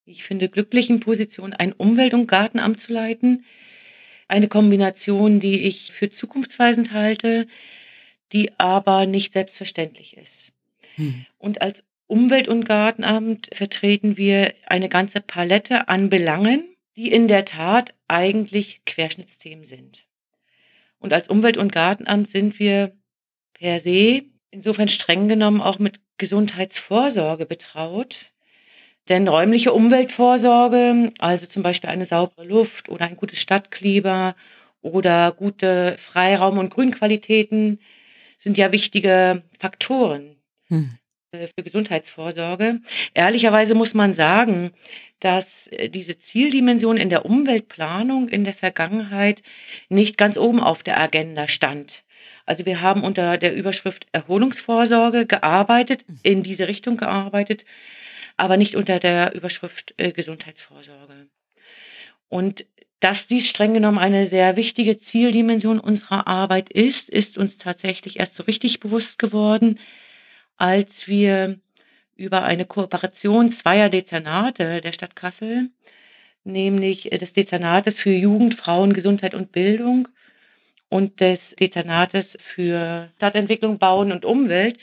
ich 0.05 0.23
finde, 0.23 0.49
glücklichen 0.49 0.99
Position, 0.99 1.53
ein 1.53 1.73
Umwelt- 1.73 2.13
und 2.13 2.27
Gartenamt 2.27 2.79
zu 2.85 2.93
leiten. 2.93 3.45
eine 4.29 4.49
Kombination, 4.49 5.39
die 5.39 5.61
ich 5.61 5.93
für 5.97 6.11
zukunftsweisend 6.17 6.91
halte, 6.91 7.47
die 8.33 8.51
aber 8.59 9.05
nicht 9.05 9.33
selbstverständlich 9.33 10.17
ist. 10.17 10.95
Hm. 10.95 11.25
Und 11.37 11.61
als 11.61 11.77
Umwelt- 12.07 12.47
und 12.47 12.65
Gartenamt 12.65 13.47
vertreten 13.53 14.17
wir 14.17 14.53
eine 14.65 14.89
ganze 14.89 15.21
Palette 15.21 15.89
an 15.89 16.09
Belangen, 16.09 16.63
die 16.95 17.11
in 17.11 17.27
der 17.27 17.45
Tat 17.45 17.93
eigentlich 18.07 18.81
Querschnittsthemen 18.85 19.67
sind. 19.67 19.97
Und 20.99 21.13
als 21.13 21.29
Umwelt- 21.29 21.57
und 21.57 21.71
Gartenamt 21.71 22.31
sind 22.31 22.59
wir 22.59 22.93
per 23.53 23.81
se 23.81 24.23
insofern 24.51 24.87
streng 24.87 25.27
genommen 25.27 25.61
auch 25.61 25.79
mit 25.79 25.99
Gesundheitsvorsorge 26.17 27.45
betraut. 27.45 28.15
Denn 29.09 29.27
räumliche 29.27 29.73
Umweltvorsorge, 29.73 31.13
also 31.19 31.45
zum 31.47 31.63
Beispiel 31.63 31.89
eine 31.89 32.07
saubere 32.07 32.45
Luft 32.45 32.89
oder 32.89 33.05
ein 33.05 33.15
gutes 33.15 33.39
Stadtklima 33.39 34.35
oder 34.81 35.31
gute 35.31 35.97
Freiraum- 36.11 36.57
und 36.57 36.73
Grünqualitäten, 36.73 37.79
sind 38.47 38.57
ja 38.57 38.71
wichtige 38.71 39.43
Faktoren 39.59 40.37
hm. 40.69 40.91
für 41.33 41.63
Gesundheitsvorsorge. 41.63 42.79
Ehrlicherweise 43.13 43.75
muss 43.75 43.93
man 43.93 44.15
sagen, 44.15 44.71
dass 45.19 45.43
äh, 45.69 45.89
diese 45.89 46.17
Zieldimension 46.31 46.95
in 46.95 47.09
der 47.09 47.25
Umweltplanung 47.25 48.29
in 48.29 48.45
der 48.45 48.53
Vergangenheit 48.53 49.41
nicht 49.89 50.17
ganz 50.17 50.37
oben 50.37 50.61
auf 50.61 50.81
der 50.81 50.97
Agenda 50.97 51.49
stand. 51.49 51.91
Also 52.45 52.65
wir 52.65 52.79
haben 52.79 53.03
unter 53.03 53.37
der 53.37 53.53
Überschrift 53.53 54.07
Erholungsvorsorge 54.13 55.25
gearbeitet, 55.25 56.05
hm. 56.07 56.19
in 56.23 56.43
diese 56.43 56.69
Richtung 56.69 56.95
gearbeitet, 56.95 57.65
aber 58.37 58.55
nicht 58.55 58.77
unter 58.77 59.01
der 59.01 59.35
Überschrift 59.35 59.93
äh, 59.97 60.13
Gesundheitsvorsorge. 60.13 61.27
Und 62.29 62.65
dass 62.99 63.17
dies 63.29 63.47
streng 63.49 63.73
genommen 63.73 63.99
eine 63.99 64.29
sehr 64.29 64.55
wichtige 64.55 64.99
Zieldimension 65.11 65.79
unserer 65.79 66.27
Arbeit 66.27 66.71
ist, 66.71 67.07
ist 67.09 67.37
uns 67.37 67.55
tatsächlich 67.59 68.19
erst 68.19 68.35
so 68.35 68.43
richtig 68.43 68.79
bewusst 68.79 69.19
geworden, 69.19 69.79
als 70.57 70.89
wir 71.05 71.59
über 72.15 72.43
eine 72.43 72.65
Kooperation 72.65 73.55
zweier 73.61 73.89
Dezernate 73.89 74.81
der 74.81 74.93
Stadt 74.93 75.15
Kassel, 75.15 75.69
nämlich 76.43 77.03
des 77.03 77.31
Dezernates 77.33 77.93
für 77.97 78.11
Jugend, 78.11 78.55
Frauen, 78.55 78.93
Gesundheit 78.93 79.35
und 79.35 79.51
Bildung 79.51 80.07
und 80.89 81.19
des 81.19 81.39
Dezernates 81.59 82.25
für 82.55 83.09
Stadtentwicklung, 83.17 83.77
Bauen 83.77 84.11
und 84.11 84.25
Umwelt, 84.25 84.79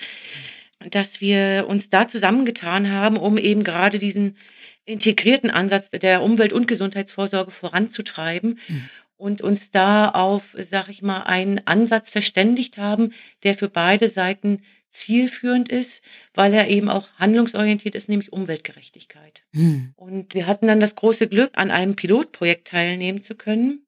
dass 0.91 1.09
wir 1.19 1.65
uns 1.67 1.83
da 1.91 2.09
zusammengetan 2.09 2.91
haben, 2.91 3.17
um 3.17 3.39
eben 3.39 3.65
gerade 3.65 3.99
diesen 3.99 4.37
integrierten 4.87 5.51
Ansatz 5.51 5.87
der 5.91 6.23
Umwelt- 6.23 6.53
und 6.53 6.69
Gesundheitsvorsorge 6.69 7.53
voranzutreiben 7.53 8.59
mhm. 8.69 8.89
und 9.17 9.43
uns 9.43 9.61
da 9.73 10.11
auf, 10.11 10.43
sag 10.71 10.89
ich 10.89 11.03
mal, 11.03 11.23
einen 11.23 11.67
Ansatz 11.67 12.09
verständigt 12.11 12.77
haben, 12.77 13.13
der 13.43 13.57
für 13.57 13.69
beide 13.69 14.11
Seiten 14.11 14.63
zielführend 15.05 15.69
ist, 15.71 15.91
weil 16.35 16.55
er 16.55 16.69
eben 16.69 16.89
auch 16.89 17.09
handlungsorientiert 17.19 17.95
ist, 17.95 18.09
nämlich 18.09 18.33
Umweltgerechtigkeit. 18.33 19.41
Mhm. 19.53 19.93
Und 19.97 20.35
wir 20.35 20.47
hatten 20.47 20.69
dann 20.69 20.81
das 20.81 20.95
große 20.95 21.27
Glück, 21.27 21.51
an 21.55 21.71
einem 21.71 21.97
Pilotprojekt 21.97 22.69
teilnehmen 22.69 23.25
zu 23.25 23.35
können 23.35 23.81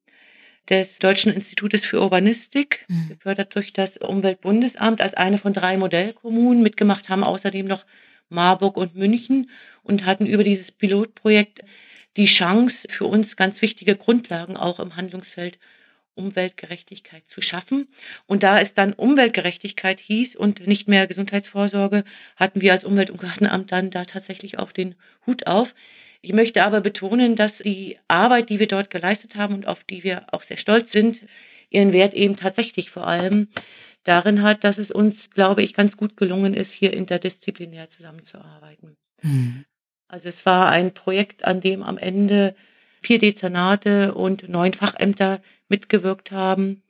des 0.69 0.87
Deutschen 0.99 1.31
Institutes 1.31 1.85
für 1.85 2.01
Urbanistik, 2.01 2.79
mhm. 2.87 3.09
gefördert 3.09 3.55
durch 3.55 3.71
das 3.73 3.95
Umweltbundesamt 3.97 5.01
als 5.01 5.13
eine 5.13 5.39
von 5.39 5.53
drei 5.53 5.77
Modellkommunen. 5.77 6.61
Mitgemacht 6.61 7.07
haben 7.07 7.23
außerdem 7.23 7.67
noch 7.67 7.85
Marburg 8.29 8.77
und 8.77 8.95
München 8.95 9.49
und 9.83 10.05
hatten 10.05 10.25
über 10.25 10.43
dieses 10.43 10.71
Pilotprojekt 10.73 11.61
die 12.17 12.25
Chance, 12.25 12.75
für 12.89 13.05
uns 13.05 13.35
ganz 13.35 13.61
wichtige 13.61 13.95
Grundlagen 13.95 14.57
auch 14.57 14.79
im 14.79 14.95
Handlungsfeld 14.95 15.57
Umweltgerechtigkeit 16.15 17.23
zu 17.29 17.41
schaffen. 17.41 17.87
Und 18.25 18.43
da 18.43 18.59
es 18.59 18.69
dann 18.73 18.93
Umweltgerechtigkeit 18.93 19.99
hieß 19.99 20.35
und 20.35 20.65
nicht 20.65 20.87
mehr 20.87 21.07
Gesundheitsvorsorge, 21.07 22.03
hatten 22.35 22.61
wir 22.61 22.73
als 22.73 22.83
Umwelt- 22.83 23.11
und 23.11 23.21
Gartenamt 23.21 23.71
dann 23.71 23.91
da 23.91 24.05
tatsächlich 24.05 24.57
auch 24.57 24.71
den 24.71 24.95
Hut 25.25 25.45
auf. 25.45 25.69
Ich 26.21 26.33
möchte 26.33 26.63
aber 26.63 26.81
betonen, 26.81 27.35
dass 27.35 27.51
die 27.63 27.97
Arbeit, 28.07 28.49
die 28.49 28.59
wir 28.59 28.67
dort 28.67 28.89
geleistet 28.89 29.35
haben 29.35 29.53
und 29.53 29.67
auf 29.67 29.83
die 29.83 30.03
wir 30.03 30.25
auch 30.31 30.43
sehr 30.43 30.57
stolz 30.57 30.91
sind, 30.91 31.17
ihren 31.69 31.93
Wert 31.93 32.13
eben 32.13 32.37
tatsächlich 32.37 32.89
vor 32.89 33.07
allem 33.07 33.49
darin 34.07 34.41
hat, 34.41 34.63
dass 34.63 34.77
es 34.77 34.91
uns, 34.91 35.15
glaube 35.33 35.63
ich, 35.63 35.73
ganz 35.73 35.95
gut 35.97 36.17
gelungen 36.17 36.53
ist, 36.53 36.71
hier 36.71 36.93
interdisziplinär 36.93 37.89
zusammenzuarbeiten. 37.97 38.97
Mhm. 39.21 39.65
Also 40.07 40.29
es 40.29 40.45
war 40.45 40.69
ein 40.69 40.93
Projekt, 40.93 41.43
an 41.43 41.61
dem 41.61 41.83
am 41.83 41.97
Ende 41.97 42.55
vier 43.01 43.19
Dezernate 43.19 44.13
und 44.13 44.47
neun 44.47 44.73
Fachämter 44.73 45.41
mitgewirkt 45.69 46.31
haben, 46.31 46.83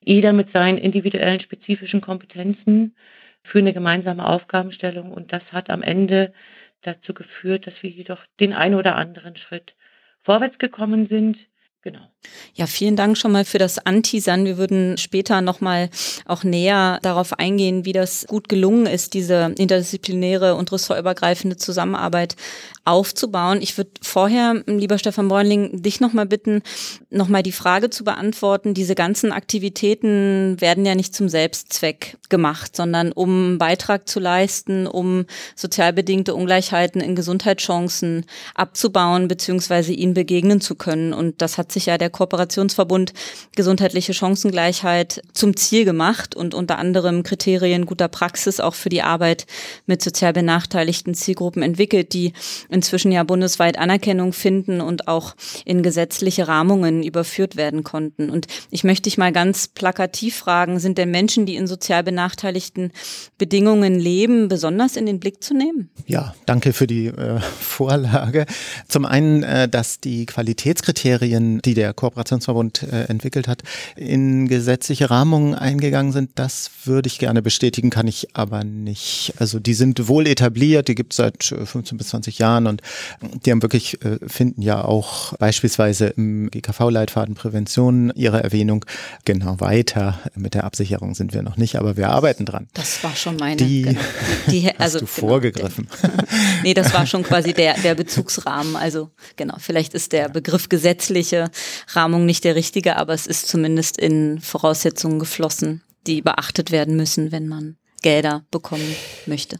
jeder 0.00 0.32
mit 0.32 0.52
seinen 0.52 0.78
individuellen 0.78 1.40
spezifischen 1.40 2.00
Kompetenzen 2.00 2.96
für 3.44 3.58
eine 3.58 3.72
gemeinsame 3.72 4.26
Aufgabenstellung. 4.26 5.12
Und 5.12 5.32
das 5.32 5.42
hat 5.52 5.70
am 5.70 5.82
Ende 5.82 6.32
dazu 6.82 7.14
geführt, 7.14 7.66
dass 7.66 7.74
wir 7.82 7.90
jedoch 7.90 8.20
den 8.40 8.52
einen 8.52 8.74
oder 8.74 8.96
anderen 8.96 9.36
Schritt 9.36 9.74
vorwärts 10.22 10.58
gekommen 10.58 11.06
sind, 11.08 11.38
Genau. 11.84 12.13
Ja, 12.54 12.66
vielen 12.66 12.96
Dank 12.96 13.18
schon 13.18 13.32
mal 13.32 13.44
für 13.44 13.58
das 13.58 13.78
Anteasern. 13.78 14.44
Wir 14.44 14.58
würden 14.58 14.96
später 14.96 15.40
nochmal 15.40 15.90
auch 16.26 16.44
näher 16.44 16.98
darauf 17.02 17.32
eingehen, 17.38 17.84
wie 17.84 17.92
das 17.92 18.26
gut 18.28 18.48
gelungen 18.48 18.86
ist, 18.86 19.14
diese 19.14 19.54
interdisziplinäre 19.58 20.54
und 20.54 20.70
ressortübergreifende 20.70 21.56
Zusammenarbeit 21.56 22.36
aufzubauen. 22.84 23.60
Ich 23.62 23.76
würde 23.76 23.90
vorher, 24.02 24.62
lieber 24.66 24.98
Stefan 24.98 25.28
Bräunling, 25.28 25.82
dich 25.82 26.00
nochmal 26.00 26.26
bitten, 26.26 26.62
nochmal 27.10 27.42
die 27.42 27.52
Frage 27.52 27.90
zu 27.90 28.04
beantworten. 28.04 28.74
Diese 28.74 28.94
ganzen 28.94 29.32
Aktivitäten 29.32 30.60
werden 30.60 30.84
ja 30.84 30.94
nicht 30.94 31.14
zum 31.14 31.28
Selbstzweck 31.28 32.18
gemacht, 32.28 32.76
sondern 32.76 33.12
um 33.12 33.58
Beitrag 33.58 34.08
zu 34.08 34.20
leisten, 34.20 34.86
um 34.86 35.24
sozial 35.56 35.92
bedingte 35.92 36.34
Ungleichheiten 36.34 37.00
in 37.00 37.16
Gesundheitschancen 37.16 38.26
abzubauen, 38.54 39.28
beziehungsweise 39.28 39.92
ihnen 39.92 40.14
begegnen 40.14 40.60
zu 40.60 40.74
können. 40.74 41.14
Und 41.14 41.40
das 41.40 41.56
hat 41.56 41.72
sich 41.72 41.86
ja 41.86 41.96
der 41.96 42.10
Kooperationsverbund 42.14 43.12
Gesundheitliche 43.56 44.14
Chancengleichheit 44.14 45.20
zum 45.32 45.56
Ziel 45.56 45.84
gemacht 45.84 46.34
und 46.34 46.54
unter 46.54 46.78
anderem 46.78 47.22
Kriterien 47.24 47.86
guter 47.86 48.08
Praxis 48.08 48.60
auch 48.60 48.74
für 48.74 48.88
die 48.88 49.02
Arbeit 49.02 49.46
mit 49.86 50.00
sozial 50.00 50.32
benachteiligten 50.32 51.14
Zielgruppen 51.14 51.62
entwickelt, 51.62 52.12
die 52.12 52.32
inzwischen 52.68 53.12
ja 53.12 53.24
bundesweit 53.24 53.78
Anerkennung 53.78 54.32
finden 54.32 54.80
und 54.80 55.08
auch 55.08 55.34
in 55.64 55.82
gesetzliche 55.82 56.48
Rahmungen 56.48 57.02
überführt 57.02 57.56
werden 57.56 57.84
konnten. 57.84 58.30
Und 58.30 58.46
ich 58.70 58.84
möchte 58.84 59.02
dich 59.02 59.18
mal 59.18 59.32
ganz 59.32 59.68
plakativ 59.68 60.36
fragen, 60.36 60.78
sind 60.78 60.98
denn 60.98 61.10
Menschen, 61.10 61.46
die 61.46 61.56
in 61.56 61.66
sozial 61.66 62.04
benachteiligten 62.04 62.92
Bedingungen 63.38 63.98
leben, 63.98 64.48
besonders 64.48 64.96
in 64.96 65.06
den 65.06 65.18
Blick 65.18 65.42
zu 65.42 65.54
nehmen? 65.54 65.90
Ja, 66.06 66.34
danke 66.46 66.72
für 66.72 66.86
die 66.86 67.06
äh, 67.06 67.40
Vorlage. 67.60 68.46
Zum 68.88 69.04
einen, 69.04 69.42
äh, 69.42 69.68
dass 69.68 70.00
die 70.00 70.26
Qualitätskriterien 70.26 71.60
die 71.64 71.74
der 71.74 71.92
Kooperationsverbund 72.04 72.82
äh, 72.82 73.04
entwickelt 73.04 73.48
hat, 73.48 73.62
in 73.96 74.46
gesetzliche 74.46 75.08
Rahmungen 75.08 75.54
eingegangen 75.54 76.12
sind. 76.12 76.32
Das 76.34 76.70
würde 76.84 77.06
ich 77.06 77.18
gerne 77.18 77.40
bestätigen, 77.40 77.88
kann 77.88 78.06
ich 78.06 78.28
aber 78.34 78.62
nicht. 78.62 79.32
Also 79.38 79.58
die 79.58 79.72
sind 79.72 80.06
wohl 80.06 80.26
etabliert, 80.26 80.88
die 80.88 80.94
gibt 80.94 81.14
es 81.14 81.16
seit 81.16 81.42
15 81.44 81.96
äh, 81.96 81.98
bis 81.98 82.08
20 82.08 82.38
Jahren 82.38 82.66
und 82.66 82.82
die 83.46 83.50
haben 83.50 83.62
wirklich, 83.62 84.04
äh, 84.04 84.18
finden 84.26 84.60
ja 84.60 84.84
auch 84.84 85.32
beispielsweise 85.38 86.08
im 86.08 86.50
GKV-Leitfaden 86.50 87.34
Prävention 87.34 88.12
ihre 88.14 88.42
Erwähnung. 88.42 88.84
Genau 89.24 89.60
weiter 89.60 90.20
mit 90.34 90.52
der 90.52 90.64
Absicherung 90.64 91.14
sind 91.14 91.32
wir 91.32 91.42
noch 91.42 91.56
nicht, 91.56 91.76
aber 91.76 91.96
wir 91.96 92.10
arbeiten 92.10 92.44
dran. 92.44 92.68
Das 92.74 93.02
war 93.02 93.16
schon 93.16 93.36
meine. 93.36 93.56
Die, 93.56 93.82
genau, 93.82 94.00
die, 94.48 94.60
die 94.60 94.78
also, 94.78 94.98
du 94.98 95.06
genau, 95.06 95.28
vorgegriffen. 95.28 95.88
Nee, 96.62 96.72
das 96.72 96.94
war 96.94 97.06
schon 97.06 97.22
quasi 97.22 97.52
der, 97.52 97.74
der 97.74 97.94
Bezugsrahmen. 97.94 98.76
Also 98.76 99.10
genau, 99.36 99.56
vielleicht 99.58 99.92
ist 99.92 100.12
der 100.12 100.28
Begriff 100.28 100.68
gesetzliche 100.68 101.50
Rahmung 101.96 102.26
nicht 102.26 102.44
der 102.44 102.54
richtige, 102.54 102.96
aber 102.96 103.12
es 103.14 103.26
ist 103.26 103.48
zumindest 103.48 103.98
in 103.98 104.40
Voraussetzungen 104.40 105.18
geflossen, 105.18 105.82
die 106.06 106.22
beachtet 106.22 106.70
werden 106.70 106.96
müssen, 106.96 107.32
wenn 107.32 107.48
man 107.48 107.76
Gelder 108.02 108.44
bekommen 108.50 108.94
möchte. 109.26 109.58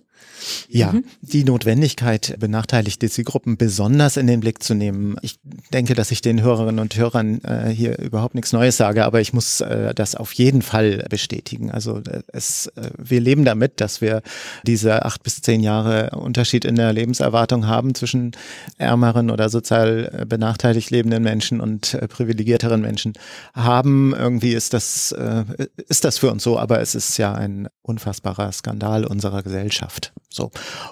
Ja, 0.68 0.92
mhm. 0.92 1.04
die 1.20 1.44
Notwendigkeit, 1.44 2.36
benachteiligte 2.38 3.08
Zielgruppen 3.08 3.56
besonders 3.56 4.16
in 4.16 4.26
den 4.26 4.40
Blick 4.40 4.62
zu 4.62 4.74
nehmen. 4.74 5.16
Ich 5.22 5.38
denke, 5.72 5.94
dass 5.94 6.10
ich 6.10 6.20
den 6.20 6.42
Hörerinnen 6.42 6.78
und 6.78 6.96
Hörern 6.96 7.42
äh, 7.44 7.68
hier 7.68 7.98
überhaupt 7.98 8.34
nichts 8.34 8.52
Neues 8.52 8.76
sage, 8.76 9.04
aber 9.04 9.20
ich 9.20 9.32
muss 9.32 9.60
äh, 9.60 9.94
das 9.94 10.14
auf 10.14 10.32
jeden 10.32 10.62
Fall 10.62 11.04
bestätigen. 11.08 11.70
Also 11.70 11.98
äh, 11.98 12.22
es, 12.28 12.68
äh, 12.76 12.90
wir 12.96 13.20
leben 13.20 13.44
damit, 13.44 13.80
dass 13.80 14.00
wir 14.00 14.22
diese 14.64 15.04
acht 15.04 15.22
bis 15.22 15.40
zehn 15.40 15.60
Jahre 15.60 16.10
Unterschied 16.10 16.64
in 16.64 16.76
der 16.76 16.92
Lebenserwartung 16.92 17.66
haben 17.66 17.94
zwischen 17.94 18.32
ärmeren 18.78 19.30
oder 19.30 19.48
sozial 19.48 20.10
äh, 20.20 20.26
benachteiligt 20.26 20.90
lebenden 20.90 21.22
Menschen 21.22 21.60
und 21.60 21.94
äh, 21.94 22.08
privilegierteren 22.08 22.80
Menschen 22.80 23.14
haben. 23.54 24.14
Irgendwie 24.14 24.52
ist 24.52 24.72
das, 24.72 25.14
ist 25.88 26.04
das 26.04 26.18
für 26.18 26.30
uns 26.30 26.42
so, 26.42 26.58
aber 26.58 26.80
es 26.80 26.94
ist 26.94 27.18
ja 27.18 27.32
ein 27.32 27.68
unfassbarer 27.82 28.50
Skandal 28.52 29.04
unserer 29.04 29.42
Gesellschaft. 29.42 30.12
So. 30.34 30.50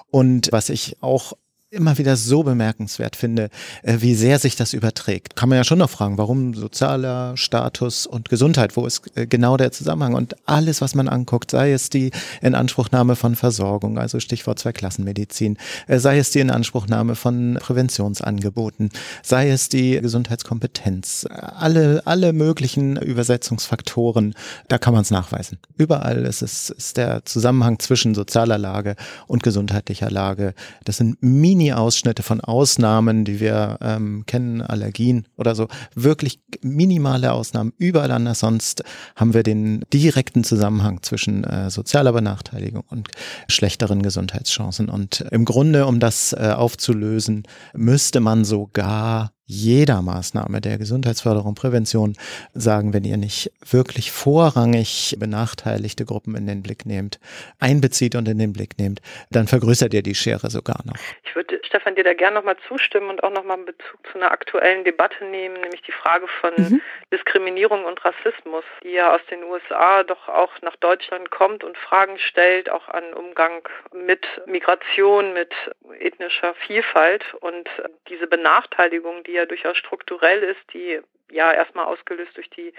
Und 0.09 0.51
was 0.51 0.69
ich 0.69 0.97
auch 1.01 1.33
immer 1.73 1.97
wieder 1.97 2.15
so 2.15 2.43
bemerkenswert 2.43 3.15
finde, 3.15 3.49
äh, 3.81 3.97
wie 3.99 4.15
sehr 4.15 4.39
sich 4.39 4.55
das 4.55 4.73
überträgt. 4.73 5.35
Kann 5.35 5.49
man 5.49 5.57
ja 5.57 5.63
schon 5.63 5.79
noch 5.79 5.89
fragen, 5.89 6.17
warum 6.17 6.53
sozialer 6.53 7.35
Status 7.35 8.05
und 8.05 8.29
Gesundheit, 8.29 8.77
wo 8.77 8.85
ist 8.85 9.01
äh, 9.15 9.25
genau 9.25 9.57
der 9.57 9.71
Zusammenhang? 9.71 10.13
Und 10.13 10.35
alles, 10.45 10.81
was 10.81 10.95
man 10.95 11.07
anguckt, 11.07 11.51
sei 11.51 11.73
es 11.73 11.89
die 11.89 12.11
Inanspruchnahme 12.41 13.15
von 13.15 13.35
Versorgung, 13.35 13.97
also 13.97 14.19
Stichwort 14.19 14.59
Zweiklassenmedizin, 14.59 15.57
äh, 15.87 15.99
sei 15.99 16.19
es 16.19 16.29
die 16.29 16.39
Inanspruchnahme 16.39 17.15
von 17.15 17.57
Präventionsangeboten, 17.59 18.91
sei 19.23 19.49
es 19.49 19.69
die 19.69 19.99
Gesundheitskompetenz, 19.99 21.27
alle, 21.29 22.03
alle 22.05 22.33
möglichen 22.33 22.97
Übersetzungsfaktoren, 22.97 24.35
da 24.67 24.77
kann 24.77 24.93
man 24.93 25.01
es 25.01 25.11
nachweisen. 25.11 25.57
Überall 25.77 26.25
ist 26.25 26.41
es 26.41 26.69
ist 26.69 26.97
der 26.97 27.25
Zusammenhang 27.25 27.79
zwischen 27.79 28.13
sozialer 28.13 28.57
Lage 28.57 28.95
und 29.27 29.43
gesundheitlicher 29.43 30.11
Lage. 30.11 30.53
Das 30.85 30.97
sind 30.97 31.21
Mini-Ausschnitte 31.63 32.23
von 32.23 32.41
Ausnahmen, 32.41 33.23
die 33.23 33.39
wir 33.39 33.77
ähm, 33.81 34.25
kennen, 34.25 34.61
Allergien 34.61 35.27
oder 35.37 35.55
so. 35.55 35.67
Wirklich 35.95 36.39
minimale 36.61 37.31
Ausnahmen. 37.31 37.73
Überall 37.77 38.11
anders 38.11 38.39
sonst 38.39 38.83
haben 39.15 39.33
wir 39.33 39.43
den 39.43 39.83
direkten 39.93 40.43
Zusammenhang 40.43 41.01
zwischen 41.03 41.43
äh, 41.45 41.69
sozialer 41.69 42.11
Benachteiligung 42.11 42.83
und 42.89 43.09
schlechteren 43.47 44.01
Gesundheitschancen. 44.01 44.89
Und 44.89 45.21
im 45.31 45.45
Grunde, 45.45 45.85
um 45.85 45.99
das 45.99 46.33
äh, 46.33 46.53
aufzulösen, 46.55 47.43
müsste 47.73 48.19
man 48.19 48.43
sogar 48.43 49.32
jeder 49.45 50.01
Maßnahme 50.01 50.61
der 50.61 50.77
Gesundheitsförderung, 50.77 51.53
Prävention 51.53 52.15
sagen, 52.53 52.93
wenn 52.93 53.03
ihr 53.03 53.17
nicht 53.17 53.51
wirklich 53.69 54.11
vorrangig 54.11 55.17
benachteiligte 55.19 56.05
Gruppen 56.05 56.35
in 56.35 56.47
den 56.47 56.63
Blick 56.63 56.85
nehmt, 56.85 57.19
einbezieht 57.59 58.15
und 58.15 58.27
in 58.27 58.39
den 58.39 58.53
Blick 58.53 58.77
nehmt, 58.79 59.01
dann 59.31 59.47
vergrößert 59.47 59.93
ihr 59.93 60.01
die 60.01 60.15
Schere 60.15 60.49
sogar 60.49 60.79
noch. 60.85 60.95
Ich 61.23 61.35
würde, 61.35 61.59
Stefan, 61.63 61.95
dir 61.95 62.05
da 62.05 62.13
gerne 62.13 62.35
nochmal 62.35 62.55
zustimmen 62.67 63.09
und 63.09 63.23
auch 63.23 63.31
nochmal 63.31 63.57
einen 63.57 63.65
Bezug 63.65 63.99
zu 64.11 64.17
einer 64.17 64.31
aktuellen 64.31 64.85
Debatte 64.85 65.25
nehmen, 65.25 65.59
nämlich 65.59 65.81
die 65.81 65.91
Frage 65.91 66.27
von 66.39 66.53
mhm. 66.55 66.81
Diskriminierung 67.11 67.83
und 67.83 68.03
Rassismus, 68.05 68.63
die 68.83 68.91
ja 68.91 69.13
aus 69.13 69.21
den 69.29 69.43
USA 69.43 70.03
doch 70.03 70.29
auch 70.29 70.51
nach 70.61 70.75
Deutschland 70.77 71.31
kommt 71.31 71.63
und 71.63 71.77
Fragen 71.77 72.17
stellt, 72.17 72.69
auch 72.69 72.87
an 72.87 73.13
Umgang 73.13 73.67
mit 73.93 74.25
Migration, 74.45 75.33
mit 75.33 75.53
ethnischer 75.99 76.53
Vielfalt 76.65 77.23
und 77.41 77.67
diese 78.09 78.27
Benachteiligung, 78.27 79.23
die 79.23 79.32
ja 79.33 79.45
durchaus 79.45 79.77
strukturell 79.77 80.43
ist, 80.43 80.73
die 80.73 81.01
ja 81.31 81.51
erstmal 81.51 81.85
ausgelöst 81.85 82.35
durch 82.37 82.49
die 82.49 82.73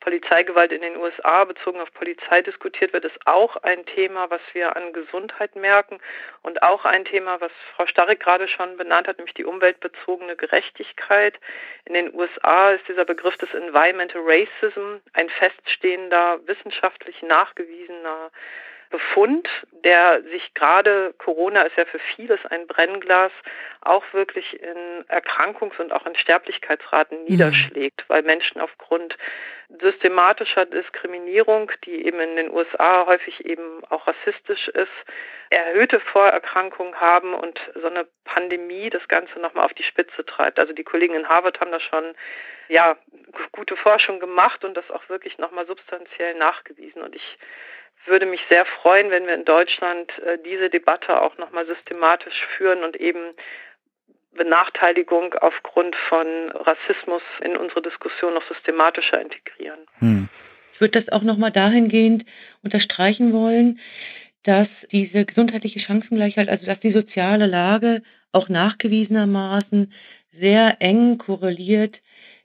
Polizeigewalt 0.00 0.72
in 0.72 0.82
den 0.82 0.96
USA 0.96 1.44
bezogen 1.44 1.80
auf 1.80 1.92
Polizei 1.92 2.42
diskutiert 2.42 2.92
wird, 2.92 3.04
ist 3.04 3.18
auch 3.26 3.56
ein 3.56 3.84
Thema, 3.86 4.30
was 4.30 4.40
wir 4.52 4.76
an 4.76 4.92
Gesundheit 4.92 5.56
merken 5.56 5.98
und 6.42 6.62
auch 6.62 6.84
ein 6.84 7.04
Thema, 7.04 7.40
was 7.40 7.50
Frau 7.74 7.86
Starek 7.86 8.20
gerade 8.20 8.46
schon 8.46 8.76
benannt 8.76 9.08
hat, 9.08 9.18
nämlich 9.18 9.34
die 9.34 9.44
umweltbezogene 9.44 10.36
Gerechtigkeit. 10.36 11.38
In 11.86 11.94
den 11.94 12.14
USA 12.14 12.72
ist 12.72 12.86
dieser 12.88 13.04
Begriff 13.04 13.36
des 13.38 13.52
Environmental 13.54 14.22
Racism 14.24 14.96
ein 15.14 15.30
feststehender, 15.30 16.40
wissenschaftlich 16.46 17.22
nachgewiesener 17.22 18.30
Befund, 18.96 19.46
der 19.84 20.22
sich 20.22 20.54
gerade, 20.54 21.14
Corona 21.18 21.62
ist 21.62 21.76
ja 21.76 21.84
für 21.84 21.98
vieles 21.98 22.40
ein 22.46 22.66
Brennglas, 22.66 23.30
auch 23.82 24.02
wirklich 24.14 24.58
in 24.62 25.04
Erkrankungs- 25.08 25.78
und 25.78 25.92
auch 25.92 26.06
in 26.06 26.16
Sterblichkeitsraten 26.16 27.18
mhm. 27.18 27.24
niederschlägt, 27.24 28.04
weil 28.08 28.22
Menschen 28.22 28.58
aufgrund 28.58 29.18
systematischer 29.82 30.64
Diskriminierung, 30.64 31.70
die 31.84 32.06
eben 32.06 32.20
in 32.20 32.36
den 32.36 32.50
USA 32.50 33.04
häufig 33.04 33.44
eben 33.44 33.84
auch 33.90 34.06
rassistisch 34.06 34.68
ist, 34.68 34.88
erhöhte 35.50 36.00
Vorerkrankungen 36.00 36.98
haben 36.98 37.34
und 37.34 37.60
so 37.74 37.86
eine 37.88 38.06
Pandemie 38.24 38.88
das 38.88 39.06
Ganze 39.08 39.38
nochmal 39.40 39.66
auf 39.66 39.74
die 39.74 39.82
Spitze 39.82 40.24
treibt. 40.24 40.58
Also 40.58 40.72
die 40.72 40.84
Kollegen 40.84 41.14
in 41.14 41.28
Harvard 41.28 41.60
haben 41.60 41.70
da 41.70 41.80
schon 41.80 42.14
ja, 42.68 42.96
gute 43.52 43.76
Forschung 43.76 44.20
gemacht 44.20 44.64
und 44.64 44.74
das 44.74 44.90
auch 44.90 45.06
wirklich 45.10 45.36
nochmal 45.36 45.66
substanziell 45.66 46.34
nachgewiesen. 46.34 47.02
Und 47.02 47.14
ich 47.14 47.38
würde 48.06 48.26
mich 48.26 48.40
sehr 48.48 48.64
freuen, 48.64 49.10
wenn 49.10 49.26
wir 49.26 49.34
in 49.34 49.44
Deutschland 49.44 50.10
äh, 50.18 50.38
diese 50.44 50.70
Debatte 50.70 51.20
auch 51.20 51.36
nochmal 51.38 51.66
systematisch 51.66 52.46
führen 52.56 52.84
und 52.84 52.96
eben 52.96 53.34
Benachteiligung 54.36 55.34
aufgrund 55.34 55.96
von 56.08 56.26
Rassismus 56.50 57.22
in 57.42 57.56
unsere 57.56 57.82
Diskussion 57.82 58.34
noch 58.34 58.46
systematischer 58.48 59.20
integrieren. 59.20 59.80
Hm. 59.98 60.28
Ich 60.74 60.80
würde 60.80 61.00
das 61.00 61.10
auch 61.10 61.22
nochmal 61.22 61.52
dahingehend 61.52 62.26
unterstreichen 62.62 63.32
wollen, 63.32 63.80
dass 64.42 64.68
diese 64.92 65.24
gesundheitliche 65.24 65.80
Chancengleichheit, 65.80 66.48
also 66.48 66.66
dass 66.66 66.78
die 66.80 66.92
soziale 66.92 67.46
Lage 67.46 68.02
auch 68.32 68.48
nachgewiesenermaßen 68.48 69.92
sehr 70.38 70.76
eng 70.80 71.18
korreliert 71.18 71.96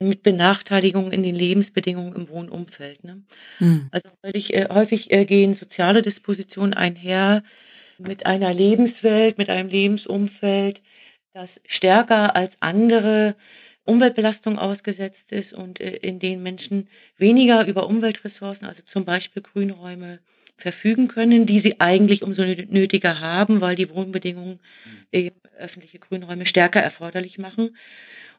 mit 0.08 0.22
Benachteiligungen 0.22 1.12
in 1.12 1.22
den 1.22 1.34
Lebensbedingungen 1.34 2.14
im 2.14 2.28
Wohnumfeld. 2.28 3.04
Ne? 3.04 3.22
Mhm. 3.58 3.88
Also 3.90 4.08
häufig, 4.24 4.54
äh, 4.54 4.68
häufig 4.70 5.10
äh, 5.10 5.24
gehen 5.24 5.56
soziale 5.56 6.02
Dispositionen 6.02 6.74
einher 6.74 7.42
mit 7.98 8.26
einer 8.26 8.52
Lebenswelt, 8.52 9.38
mit 9.38 9.48
einem 9.48 9.68
Lebensumfeld, 9.68 10.80
das 11.34 11.48
stärker 11.66 12.34
als 12.36 12.52
andere 12.60 13.36
Umweltbelastung 13.84 14.58
ausgesetzt 14.58 15.30
ist 15.30 15.52
und 15.52 15.80
äh, 15.80 15.96
in 15.96 16.18
denen 16.18 16.42
Menschen 16.42 16.88
weniger 17.18 17.66
über 17.66 17.86
Umweltressourcen, 17.86 18.66
also 18.66 18.82
zum 18.92 19.04
Beispiel 19.04 19.42
Grünräume, 19.42 20.20
verfügen 20.58 21.08
können, 21.08 21.44
die 21.46 21.60
sie 21.60 21.80
eigentlich 21.80 22.22
umso 22.22 22.44
nötiger 22.44 23.20
haben, 23.20 23.60
weil 23.60 23.74
die 23.74 23.90
Wohnbedingungen 23.90 24.60
mhm. 25.12 25.30
öffentliche 25.58 25.98
Grünräume 25.98 26.46
stärker 26.46 26.80
erforderlich 26.80 27.36
machen. 27.36 27.76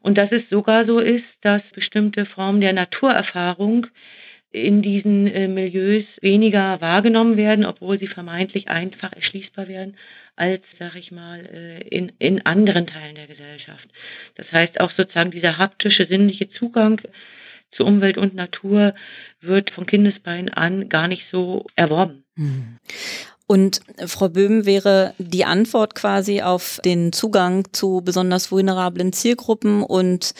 Und 0.03 0.17
dass 0.17 0.31
es 0.31 0.47
sogar 0.49 0.85
so 0.85 0.99
ist, 0.99 1.23
dass 1.41 1.63
bestimmte 1.73 2.25
Formen 2.25 2.59
der 2.59 2.73
Naturerfahrung 2.73 3.87
in 4.51 4.81
diesen 4.81 5.27
äh, 5.27 5.47
Milieus 5.47 6.05
weniger 6.21 6.79
wahrgenommen 6.81 7.37
werden, 7.37 7.65
obwohl 7.65 7.97
sie 7.97 8.07
vermeintlich 8.07 8.67
einfach 8.67 9.13
erschließbar 9.13 9.67
werden, 9.67 9.97
als, 10.35 10.61
sag 10.77 10.95
ich 10.95 11.11
mal, 11.11 11.45
äh, 11.45 11.87
in, 11.87 12.11
in 12.19 12.45
anderen 12.45 12.85
Teilen 12.85 13.15
der 13.15 13.27
Gesellschaft. 13.27 13.87
Das 14.35 14.51
heißt, 14.51 14.79
auch 14.81 14.91
sozusagen 14.91 15.31
dieser 15.31 15.57
haptische, 15.57 16.05
sinnliche 16.05 16.49
Zugang 16.51 17.01
zu 17.71 17.85
Umwelt 17.85 18.17
und 18.17 18.35
Natur 18.35 18.93
wird 19.39 19.71
von 19.71 19.85
Kindesbeinen 19.85 20.49
an 20.49 20.89
gar 20.89 21.07
nicht 21.07 21.23
so 21.31 21.65
erworben. 21.75 22.25
Hm. 22.35 22.77
Und 23.53 23.81
Frau 24.07 24.29
Böhm 24.29 24.65
wäre 24.65 25.13
die 25.19 25.45
Antwort 25.45 25.93
quasi 25.93 26.41
auf 26.41 26.79
den 26.83 27.13
Zugang 27.13 27.71
zu 27.71 28.01
besonders 28.03 28.51
vulnerablen 28.51 29.13
Zielgruppen 29.13 29.83
und 29.83 30.33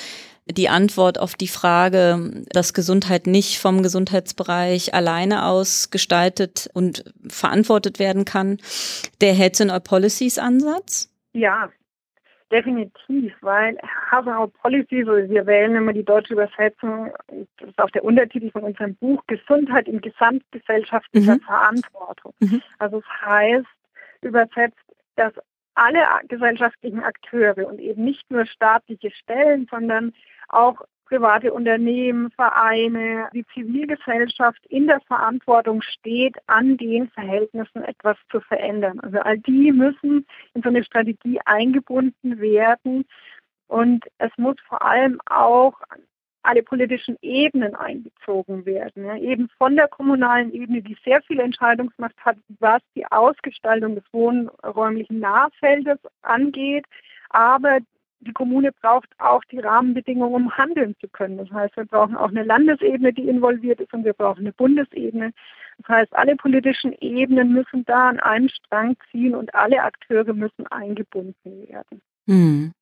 die 0.49 0.67
Antwort 0.67 1.19
auf 1.19 1.35
die 1.35 1.47
Frage, 1.47 2.43
dass 2.49 2.73
Gesundheit 2.73 3.27
nicht 3.27 3.59
vom 3.59 3.83
Gesundheitsbereich 3.83 4.95
alleine 4.95 5.45
aus 5.45 5.91
gestaltet 5.91 6.71
und 6.73 7.05
verantwortet 7.27 7.99
werden 7.99 8.25
kann, 8.25 8.57
der 9.21 9.35
Heads 9.35 9.61
and 9.61 9.69
All 9.69 9.81
Policies 9.81 10.39
Ansatz? 10.39 11.11
Ja, 11.33 11.69
Definitiv, 12.51 13.33
weil 13.41 13.77
Our 14.11 14.51
Policy, 14.61 15.03
so 15.05 15.13
wir 15.13 15.45
wählen 15.45 15.75
immer 15.75 15.93
die 15.93 16.03
deutsche 16.03 16.33
Übersetzung, 16.33 17.11
das 17.57 17.69
ist 17.69 17.79
auch 17.79 17.89
der 17.91 18.03
Untertitel 18.03 18.51
von 18.51 18.63
unserem 18.63 18.95
Buch, 18.95 19.23
Gesundheit 19.27 19.87
in 19.87 20.01
gesamtgesellschaftlicher 20.01 21.35
mhm. 21.35 21.41
Verantwortung. 21.41 22.33
Mhm. 22.39 22.61
Also 22.79 22.99
es 22.99 23.21
heißt 23.25 23.65
übersetzt, 24.21 24.77
dass 25.15 25.33
alle 25.75 26.03
gesellschaftlichen 26.27 27.03
Akteure 27.03 27.67
und 27.67 27.79
eben 27.79 28.03
nicht 28.03 28.29
nur 28.29 28.45
staatliche 28.45 29.11
Stellen, 29.11 29.67
sondern 29.69 30.13
auch 30.49 30.81
private 31.05 31.53
Unternehmen, 31.53 32.31
Vereine, 32.31 33.29
die 33.33 33.45
Zivilgesellschaft 33.53 34.65
in 34.67 34.87
der 34.87 34.99
Verantwortung 35.01 35.81
steht, 35.81 36.35
an 36.47 36.77
den 36.77 37.09
Verhältnissen 37.09 37.83
etwas 37.83 38.17
zu 38.31 38.39
verändern. 38.41 38.99
Also 39.01 39.19
all 39.19 39.37
die 39.37 39.71
müssen 39.71 40.25
in 40.53 40.61
so 40.61 40.69
eine 40.69 40.83
Strategie 40.83 41.39
eingebunden 41.45 42.39
werden 42.39 43.05
und 43.67 44.05
es 44.17 44.31
muss 44.37 44.55
vor 44.67 44.81
allem 44.81 45.19
auch 45.25 45.73
alle 46.43 46.61
politischen 46.61 47.17
Ebenen 47.21 47.73
einbezogen 47.73 48.65
werden. 48.65 49.05
Ja, 49.05 49.15
eben 49.15 49.49
von 49.57 49.75
der 49.75 49.87
kommunalen 49.87 50.51
Ebene, 50.53 50.81
die 50.81 50.97
sehr 51.03 51.21
viel 51.23 51.39
Entscheidungsmacht 51.39 52.17
hat, 52.23 52.37
was 52.59 52.81
die 52.95 53.05
Ausgestaltung 53.09 53.95
des 53.95 54.03
wohnräumlichen 54.11 55.19
Nahfeldes 55.19 55.99
angeht, 56.21 56.85
aber 57.29 57.79
die 58.23 58.33
Kommune 58.33 58.71
braucht 58.71 59.09
auch 59.19 59.43
die 59.45 59.59
Rahmenbedingungen, 59.59 60.33
um 60.33 60.57
handeln 60.57 60.95
zu 60.99 61.07
können. 61.07 61.37
Das 61.37 61.51
heißt, 61.51 61.77
wir 61.77 61.85
brauchen 61.85 62.15
auch 62.15 62.29
eine 62.29 62.43
Landesebene, 62.43 63.13
die 63.13 63.27
involviert 63.27 63.79
ist 63.79 63.93
und 63.93 64.05
wir 64.05 64.13
brauchen 64.13 64.41
eine 64.41 64.53
Bundesebene. 64.53 65.31
Das 65.79 65.87
heißt, 65.87 66.15
alle 66.15 66.35
politischen 66.35 66.93
Ebenen 67.01 67.53
müssen 67.53 67.85
da 67.85 68.09
an 68.09 68.19
einem 68.19 68.49
Strang 68.49 68.95
ziehen 69.11 69.35
und 69.35 69.53
alle 69.55 69.81
Akteure 69.81 70.33
müssen 70.33 70.67
eingebunden 70.67 71.67
werden. 71.67 72.01
Hm. 72.27 72.73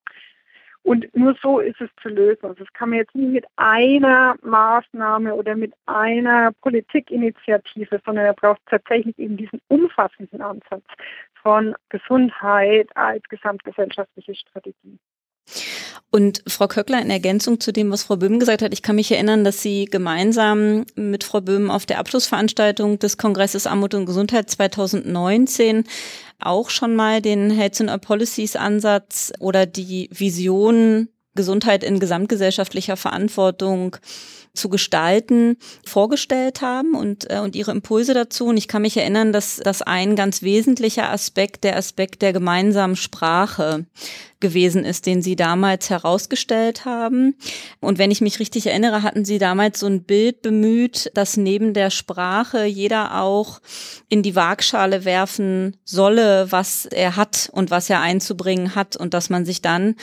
Und 0.84 1.15
nur 1.15 1.36
so 1.41 1.60
ist 1.60 1.80
es 1.80 1.89
zu 2.01 2.10
lösen. 2.10 2.43
Also 2.43 2.63
das 2.63 2.73
kann 2.73 2.89
man 2.89 2.99
jetzt 2.99 3.13
nie 3.13 3.27
mit 3.27 3.45
einer 3.56 4.36
Maßnahme 4.41 5.36
oder 5.36 5.56
mit 5.56 5.73
einer 5.86 6.51
Politikinitiative, 6.62 8.01
sondern 8.04 8.25
er 8.25 8.34
braucht 8.34 8.62
tatsächlich 8.65 9.17
eben 9.19 9.38
diesen 9.38 9.62
umfassenden 9.67 10.41
Ansatz 10.41 10.86
von 11.41 11.75
Gesundheit 11.89 12.89
als 12.95 13.23
gesamtgesellschaftliche 13.30 14.34
Strategie. 14.34 14.97
Und 16.13 16.43
Frau 16.45 16.67
Köckler, 16.67 17.02
in 17.02 17.10
Ergänzung 17.10 17.62
zu 17.62 17.71
dem, 17.71 17.89
was 17.89 18.04
Frau 18.04 18.17
Böhm 18.17 18.38
gesagt 18.38 18.62
hat, 18.62 18.74
ich 18.74 18.82
kann 18.82 18.97
mich 18.97 19.10
erinnern, 19.13 19.45
dass 19.45 19.62
Sie 19.62 19.86
gemeinsam 19.86 20.86
mit 20.95 21.24
Frau 21.24 21.39
Böhm 21.39 21.71
auf 21.71 21.86
der 21.86 22.00
Abschlussveranstaltung 22.00 23.00
des 23.00 23.17
Kongresses 23.17 23.65
Armut 23.65 23.93
und 23.93 24.06
Gesundheit 24.06 24.50
2019 24.50 25.86
auch 26.41 26.69
schon 26.69 26.97
mal 26.97 27.21
den 27.21 27.50
Health 27.50 27.80
and 27.80 28.02
Policies 28.02 28.58
Ansatz 28.58 29.32
oder 29.39 29.65
die 29.65 30.10
Vision 30.12 31.08
Gesundheit 31.34 31.82
in 31.82 32.02
gesamtgesellschaftlicher 32.02 32.97
Verantwortung 32.97 33.95
zu 34.53 34.69
gestalten, 34.69 35.57
vorgestellt 35.85 36.61
haben 36.61 36.93
und, 36.93 37.29
äh, 37.29 37.39
und 37.39 37.55
ihre 37.55 37.71
Impulse 37.71 38.13
dazu. 38.13 38.47
Und 38.47 38.57
ich 38.57 38.67
kann 38.67 38.81
mich 38.81 38.97
erinnern, 38.97 39.31
dass 39.31 39.57
das 39.57 39.81
ein 39.81 40.15
ganz 40.15 40.41
wesentlicher 40.41 41.09
Aspekt, 41.09 41.63
der 41.63 41.77
Aspekt 41.77 42.21
der 42.21 42.33
gemeinsamen 42.33 42.95
Sprache 42.95 43.85
gewesen 44.41 44.83
ist, 44.83 45.05
den 45.05 45.21
Sie 45.21 45.37
damals 45.37 45.89
herausgestellt 45.89 46.83
haben. 46.83 47.35
Und 47.79 47.97
wenn 47.97 48.11
ich 48.11 48.19
mich 48.19 48.39
richtig 48.39 48.67
erinnere, 48.67 49.03
hatten 49.03 49.23
Sie 49.23 49.37
damals 49.37 49.79
so 49.79 49.87
ein 49.87 50.03
Bild 50.03 50.41
bemüht, 50.41 51.11
dass 51.13 51.37
neben 51.37 51.73
der 51.73 51.91
Sprache 51.91 52.65
jeder 52.65 53.21
auch 53.21 53.61
in 54.09 54.23
die 54.23 54.35
Waagschale 54.35 55.05
werfen 55.05 55.77
solle, 55.85 56.51
was 56.51 56.85
er 56.85 57.15
hat 57.15 57.49
und 57.53 57.71
was 57.71 57.89
er 57.89 58.01
einzubringen 58.01 58.75
hat 58.75 58.97
und 58.97 59.13
dass 59.13 59.29
man 59.29 59.45
sich 59.45 59.61
dann 59.61 59.95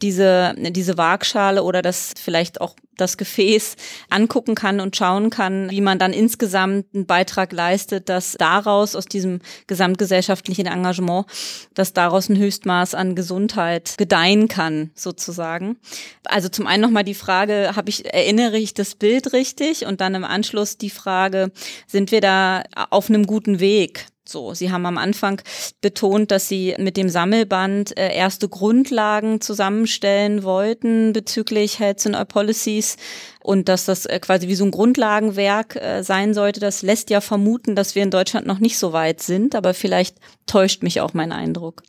diese, 0.00 0.54
diese 0.56 0.98
Waagschale 0.98 1.62
oder 1.62 1.82
das 1.82 2.14
vielleicht 2.16 2.60
auch 2.60 2.74
das 2.96 3.16
Gefäß 3.16 3.76
angucken 4.10 4.54
kann 4.54 4.80
und 4.80 4.96
schauen 4.96 5.30
kann, 5.30 5.70
wie 5.70 5.80
man 5.80 5.98
dann 5.98 6.12
insgesamt 6.12 6.86
einen 6.94 7.06
Beitrag 7.06 7.52
leistet, 7.52 8.08
dass 8.08 8.32
daraus 8.38 8.94
aus 8.94 9.06
diesem 9.06 9.40
gesamtgesellschaftlichen 9.66 10.66
Engagement, 10.66 11.26
dass 11.74 11.92
daraus 11.92 12.28
ein 12.28 12.36
Höchstmaß 12.36 12.94
an 12.94 13.14
Gesundheit 13.14 13.94
gedeihen 13.98 14.48
kann, 14.48 14.90
sozusagen. 14.94 15.76
Also 16.24 16.48
zum 16.48 16.66
einen 16.66 16.82
nochmal 16.82 17.04
die 17.04 17.14
Frage, 17.14 17.72
habe 17.74 17.88
ich, 17.88 18.12
erinnere 18.12 18.58
ich 18.58 18.74
das 18.74 18.94
Bild 18.94 19.32
richtig? 19.32 19.86
Und 19.86 20.00
dann 20.00 20.14
im 20.14 20.24
Anschluss 20.24 20.76
die 20.78 20.90
Frage, 20.90 21.50
sind 21.86 22.12
wir 22.12 22.20
da 22.20 22.62
auf 22.90 23.08
einem 23.08 23.26
guten 23.26 23.60
Weg? 23.60 24.06
So, 24.24 24.54
Sie 24.54 24.70
haben 24.70 24.86
am 24.86 24.98
Anfang 24.98 25.42
betont, 25.80 26.30
dass 26.30 26.46
Sie 26.46 26.76
mit 26.78 26.96
dem 26.96 27.08
Sammelband 27.08 27.96
äh, 27.98 28.14
erste 28.14 28.48
Grundlagen 28.48 29.40
zusammenstellen 29.40 30.44
wollten 30.44 31.12
bezüglich 31.12 31.80
Health 31.80 32.06
and 32.06 32.14
All 32.14 32.26
Policies 32.26 32.96
und 33.42 33.68
dass 33.68 33.84
das 33.84 34.06
äh, 34.06 34.20
quasi 34.20 34.46
wie 34.46 34.54
so 34.54 34.64
ein 34.64 34.70
Grundlagenwerk 34.70 35.74
äh, 35.74 36.02
sein 36.02 36.34
sollte. 36.34 36.60
Das 36.60 36.82
lässt 36.82 37.10
ja 37.10 37.20
vermuten, 37.20 37.74
dass 37.74 37.96
wir 37.96 38.04
in 38.04 38.12
Deutschland 38.12 38.46
noch 38.46 38.60
nicht 38.60 38.78
so 38.78 38.92
weit 38.92 39.20
sind, 39.20 39.56
aber 39.56 39.74
vielleicht 39.74 40.16
täuscht 40.46 40.84
mich 40.84 41.00
auch 41.00 41.14
mein 41.14 41.32
Eindruck. 41.32 41.82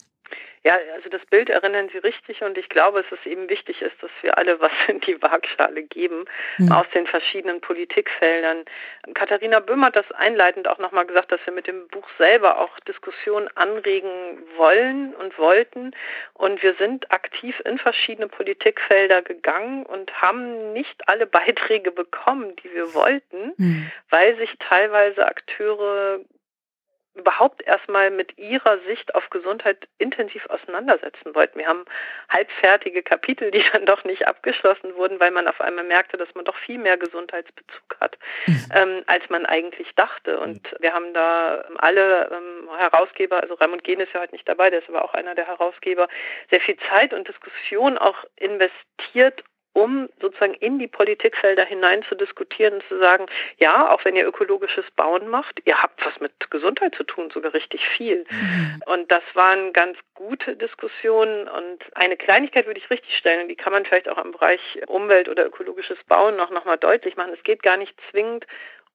Ja, 0.65 0.77
also 0.95 1.09
das 1.09 1.25
Bild 1.25 1.49
erinnern 1.49 1.89
Sie 1.91 1.97
richtig 1.97 2.41
und 2.41 2.57
ich 2.57 2.69
glaube, 2.69 3.01
es 3.01 3.11
ist 3.11 3.25
eben 3.25 3.49
wichtig 3.49 3.81
ist, 3.81 4.01
dass 4.01 4.11
wir 4.21 4.37
alle 4.37 4.61
was 4.61 4.71
in 4.87 5.01
die 5.01 5.21
Waagschale 5.21 5.83
geben 5.83 6.23
mhm. 6.57 6.71
aus 6.71 6.85
den 6.93 7.05
verschiedenen 7.05 7.59
Politikfeldern. 7.59 8.63
Katharina 9.13 9.59
Böhm 9.59 9.83
hat 9.83 9.97
das 9.97 10.09
einleitend 10.13 10.69
auch 10.69 10.77
nochmal 10.77 11.05
gesagt, 11.05 11.33
dass 11.33 11.45
wir 11.45 11.51
mit 11.51 11.67
dem 11.67 11.87
Buch 11.89 12.07
selber 12.17 12.59
auch 12.59 12.79
Diskussionen 12.81 13.49
anregen 13.55 14.09
wollen 14.55 15.13
und 15.15 15.37
wollten 15.37 15.91
und 16.33 16.63
wir 16.63 16.75
sind 16.75 17.11
aktiv 17.11 17.59
in 17.65 17.77
verschiedene 17.77 18.29
Politikfelder 18.29 19.21
gegangen 19.21 19.85
und 19.85 20.21
haben 20.21 20.71
nicht 20.71 21.09
alle 21.09 21.27
Beiträge 21.27 21.91
bekommen, 21.91 22.55
die 22.63 22.73
wir 22.73 22.93
wollten, 22.93 23.51
mhm. 23.57 23.91
weil 24.09 24.37
sich 24.37 24.55
teilweise 24.59 25.27
Akteure 25.27 26.21
überhaupt 27.15 27.61
erstmal 27.61 28.09
mit 28.09 28.37
ihrer 28.37 28.79
Sicht 28.87 29.13
auf 29.13 29.29
Gesundheit 29.29 29.87
intensiv 29.99 30.45
auseinandersetzen 30.47 31.35
wollten. 31.35 31.59
Wir 31.59 31.67
haben 31.67 31.85
halbfertige 32.29 33.03
Kapitel, 33.03 33.51
die 33.51 33.63
dann 33.73 33.85
doch 33.85 34.03
nicht 34.03 34.27
abgeschlossen 34.27 34.95
wurden, 34.95 35.19
weil 35.19 35.31
man 35.31 35.47
auf 35.47 35.61
einmal 35.61 35.83
merkte, 35.83 36.17
dass 36.17 36.33
man 36.33 36.45
doch 36.45 36.55
viel 36.57 36.79
mehr 36.79 36.97
Gesundheitsbezug 36.97 37.97
hat, 37.99 38.17
mhm. 38.47 38.65
ähm, 38.73 39.03
als 39.05 39.29
man 39.29 39.45
eigentlich 39.45 39.93
dachte. 39.95 40.39
Und 40.39 40.71
mhm. 40.71 40.77
wir 40.79 40.93
haben 40.93 41.13
da 41.13 41.63
alle 41.77 42.31
ähm, 42.31 42.69
Herausgeber, 42.77 43.41
also 43.41 43.53
Raimund 43.55 43.83
Gehn 43.83 43.99
ist 43.99 44.13
ja 44.13 44.21
heute 44.21 44.33
nicht 44.33 44.47
dabei, 44.47 44.69
der 44.69 44.79
ist 44.79 44.89
aber 44.89 45.03
auch 45.03 45.13
einer 45.13 45.35
der 45.35 45.47
Herausgeber, 45.47 46.07
sehr 46.49 46.61
viel 46.61 46.77
Zeit 46.89 47.13
und 47.13 47.27
Diskussion 47.27 47.97
auch 47.97 48.17
investiert, 48.37 49.43
um 49.73 50.07
sozusagen 50.21 50.53
in 50.55 50.77
die 50.77 50.87
Politikfelder 50.87 51.65
hinein 51.65 52.03
zu 52.03 52.15
diskutieren 52.15 52.75
und 52.75 52.83
zu 52.87 52.99
sagen, 52.99 53.25
ja, 53.57 53.91
auch 53.91 54.05
wenn 54.05 54.15
ihr 54.15 54.27
ökologisches 54.27 54.85
Bauen 54.95 55.27
macht, 55.27 55.59
ihr 55.65 55.81
habt 55.81 56.05
was 56.05 56.19
mit 56.19 56.31
Gesundheit 56.51 56.95
zu 56.95 57.03
tun, 57.03 57.31
sogar 57.31 57.53
richtig 57.53 57.87
viel. 57.89 58.25
Mhm. 58.29 58.83
Und 58.85 59.11
das 59.11 59.23
waren 59.33 59.73
ganz 59.73 59.97
gute 60.13 60.55
Diskussionen 60.55 61.47
und 61.47 61.83
eine 61.95 62.17
Kleinigkeit 62.17 62.67
würde 62.67 62.79
ich 62.79 62.89
richtig 62.89 63.17
stellen 63.17 63.41
und 63.41 63.47
die 63.49 63.55
kann 63.55 63.73
man 63.73 63.85
vielleicht 63.85 64.07
auch 64.07 64.23
im 64.23 64.31
Bereich 64.31 64.61
Umwelt 64.87 65.27
oder 65.27 65.45
ökologisches 65.45 65.97
Bauen 66.07 66.35
noch, 66.35 66.51
noch 66.51 66.65
mal 66.65 66.77
deutlich 66.77 67.15
machen. 67.15 67.33
Es 67.33 67.43
geht 67.43 67.63
gar 67.63 67.77
nicht 67.77 67.95
zwingend 68.11 68.45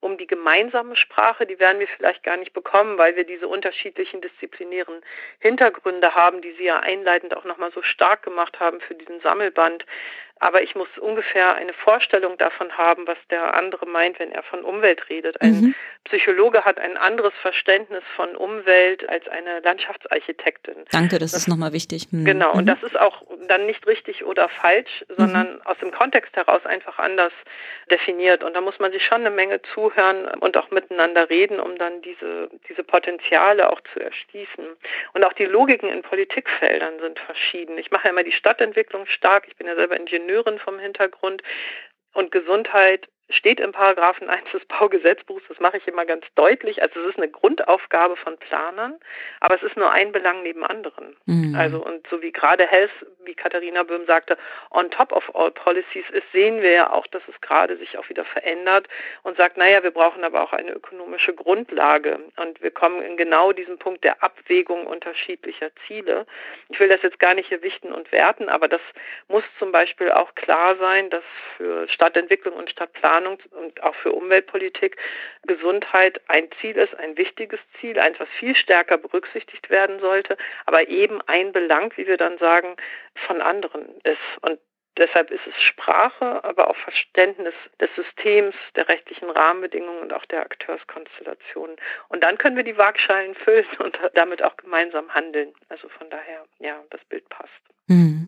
um 0.01 0.17
die 0.17 0.27
gemeinsame 0.27 0.95
Sprache, 0.95 1.45
die 1.45 1.59
werden 1.59 1.81
wir 1.81 1.89
vielleicht 1.89 2.23
gar 2.23 2.37
nicht 2.37 2.53
bekommen, 2.53 2.99
weil 2.99 3.17
wir 3.17 3.25
diese 3.25 3.49
unterschiedlichen 3.49 4.21
disziplinären 4.21 5.03
Hintergründe 5.41 6.15
haben, 6.15 6.41
die 6.41 6.53
Sie 6.53 6.65
ja 6.65 6.79
einleitend 6.79 7.37
auch 7.37 7.45
nochmal 7.45 7.73
so 7.73 7.83
stark 7.83 8.23
gemacht 8.23 8.61
haben 8.61 8.81
für 8.81 8.95
diesen 8.95 9.21
Sammelband 9.21 9.85
aber 10.41 10.63
ich 10.63 10.75
muss 10.75 10.89
ungefähr 11.01 11.55
eine 11.55 11.73
Vorstellung 11.73 12.39
davon 12.39 12.77
haben, 12.77 13.07
was 13.07 13.19
der 13.31 13.55
andere 13.55 13.87
meint, 13.87 14.19
wenn 14.19 14.33
er 14.33 14.43
von 14.43 14.63
Umwelt 14.63 15.09
redet. 15.09 15.41
Ein 15.41 15.61
mhm. 15.61 15.75
Psychologe 16.05 16.65
hat 16.65 16.79
ein 16.79 16.97
anderes 16.97 17.33
Verständnis 17.43 18.03
von 18.17 18.37
Umwelt 18.37 19.09
als 19.09 19.27
eine 19.29 19.61
Landschaftsarchitektin. 19.61 20.75
Danke, 20.91 21.19
das, 21.19 21.33
das 21.33 21.43
ist 21.43 21.49
nochmal 21.49 21.73
wichtig. 21.73 22.09
Mhm. 22.13 22.25
Genau, 22.25 22.53
und 22.53 22.63
mhm. 22.63 22.67
das 22.67 22.83
ist 22.83 22.99
auch 22.99 23.23
dann 23.49 23.67
nicht 23.67 23.87
richtig 23.87 24.25
oder 24.25 24.49
falsch, 24.49 25.05
sondern 25.17 25.55
mhm. 25.55 25.63
aus 25.65 25.79
dem 25.79 25.91
Kontext 25.91 26.35
heraus 26.37 26.65
einfach 26.65 26.99
anders 26.99 27.33
definiert. 27.91 28.45
Und 28.45 28.55
da 28.55 28.61
muss 28.61 28.79
man 28.79 28.93
sich 28.93 29.05
schon 29.05 29.21
eine 29.23 29.31
Menge 29.31 29.61
zuhören 29.75 30.27
und 30.41 30.57
auch 30.57 30.71
miteinander 30.71 31.29
reden, 31.29 31.59
um 31.61 31.77
dann 31.77 32.01
diese, 32.03 32.49
diese 32.69 32.85
Potenziale 32.85 33.71
auch 33.71 33.81
zu 33.93 34.01
erschließen. 34.01 34.67
Und 35.15 35.25
auch 35.25 35.33
die 35.33 35.47
Logiken 35.47 35.91
in 35.91 36.03
Politikfeldern 36.03 37.01
sind 37.01 37.19
verschieden. 37.19 37.77
Ich 37.79 37.91
mache 37.91 38.05
ja 38.05 38.11
immer 38.11 38.23
die 38.23 38.33
Stadtentwicklung 38.33 39.07
stark. 39.07 39.45
Ich 39.49 39.57
bin 39.57 39.67
ja 39.67 39.75
selber 39.75 39.97
Ingenieur 39.97 40.28
Ingenieurin 40.29 40.59
vom 40.59 40.79
Hintergrund. 40.79 41.43
Und 42.13 42.31
Gesundheit 42.31 43.09
steht 43.31 43.61
im 43.61 43.73
Paragraphen 43.73 44.29
1 44.31 44.51
des 44.53 44.65
Baugesetzbuchs, 44.67 45.45
das 45.49 45.61
mache 45.61 45.79
ich 45.79 45.87
immer 45.89 46.05
ganz 46.05 46.25
deutlich. 46.35 46.83
Also 46.83 47.01
es 47.01 47.11
ist 47.11 47.19
eine 47.19 47.29
Grundaufgabe 47.29 48.17
von 48.17 48.37
Planern, 48.39 48.97
aber 49.41 49.57
es 49.57 49.63
ist 49.63 49.77
nur 49.77 49.91
ein 49.91 50.13
Belang 50.13 50.43
neben 50.43 50.65
anderen. 50.65 51.17
Mhm. 51.27 51.55
Also 51.55 51.85
und 51.85 52.07
so 52.09 52.23
wie 52.23 52.33
gerade 52.33 52.67
Health, 52.67 52.91
wie 53.25 53.35
Katharina 53.35 53.83
Böhm 53.83 54.07
sagte, 54.07 54.37
on 54.71 54.91
top 54.91 55.13
of 55.13 55.35
all 55.35 55.51
policies 55.51 56.05
ist, 56.13 56.31
sehen 56.33 56.63
wir 56.63 56.71
ja 56.71 56.93
auch, 56.93 57.07
dass 57.09 57.23
es 57.29 57.41
gerade 57.41 57.77
sich 57.77 57.99
auch 57.99 58.09
wieder 58.09 58.25
verändert 58.25 58.89
und 59.23 59.37
sagt, 59.37 59.57
naja, 59.57 59.83
wir 59.83 59.91
brauchen 59.91 60.25
aber 60.25 60.43
auch 60.43 60.53
eine 60.53 60.73
ökonomische 60.73 61.35
Grundlage. 61.35 62.19
Und 62.37 62.63
wir 62.63 62.71
kommen 62.71 63.03
in 63.03 63.17
genau 63.17 63.53
diesen 63.53 63.79
Punkt 63.79 64.05
der 64.05 64.23
Abwägung 64.23 64.87
unterschiedlicher 64.87 65.71
Ziele. 65.87 66.27
Ich 66.69 66.81
will 66.81 66.89
das 66.89 67.03
jetzt 67.03 67.19
gar 67.19 67.35
nicht 67.35 67.49
hier 67.49 67.63
wichten 67.63 67.93
und 67.93 68.11
werten, 68.13 68.49
aber 68.49 68.69
das 68.69 68.81
muss 69.29 69.45
zum 69.59 69.73
Beispiel 69.73 70.11
auch 70.11 70.35
klar 70.35 70.77
sein, 70.77 71.11
dass 71.11 71.25
für 71.57 71.89
Stadtentwicklung 71.89 72.55
und 72.55 72.71
Stadtplanung 72.71 73.18
Planung 73.19 73.39
und 73.51 73.83
auch 73.83 73.95
für 73.97 74.13
Umweltpolitik 74.13 74.97
Gesundheit 75.47 76.21
ein 76.29 76.49
Ziel 76.61 76.77
ist, 76.77 76.95
ein 76.99 77.17
wichtiges 77.17 77.61
Ziel, 77.81 77.99
eins, 77.99 78.19
was 78.21 78.29
viel 78.39 78.55
stärker 78.55 78.97
berücksichtigt 78.97 79.71
werden 79.71 80.01
sollte, 80.01 80.37
aber 80.67 80.89
eben 80.89 81.21
ein 81.27 81.53
Belang, 81.53 81.93
wie 81.97 82.07
wir 82.07 82.17
dann 82.17 82.39
sagen, 82.39 82.77
von 83.27 83.41
anderen 83.41 84.01
ist. 84.05 84.19
Und 84.43 84.59
Deshalb 84.97 85.31
ist 85.31 85.47
es 85.47 85.55
Sprache, 85.63 86.43
aber 86.43 86.69
auch 86.69 86.77
Verständnis 86.79 87.55
des 87.81 87.89
Systems, 87.95 88.57
der 88.75 88.89
rechtlichen 88.89 89.31
Rahmenbedingungen 89.31 90.01
und 90.01 90.13
auch 90.13 90.25
der 90.25 90.41
Akteurskonstellationen. 90.41 91.77
Und 92.09 92.25
dann 92.25 92.37
können 92.37 92.57
wir 92.57 92.65
die 92.65 92.77
Waagschalen 92.77 93.37
füllen 93.37 93.65
und 93.79 93.97
damit 94.15 94.43
auch 94.43 94.57
gemeinsam 94.57 95.15
handeln. 95.15 95.53
Also 95.69 95.89
von 95.89 96.11
daher, 96.11 96.45
ja, 96.59 96.83
das 96.91 97.05
Bild 97.05 97.29
passt. 97.29 97.53
Mhm. 97.87 98.27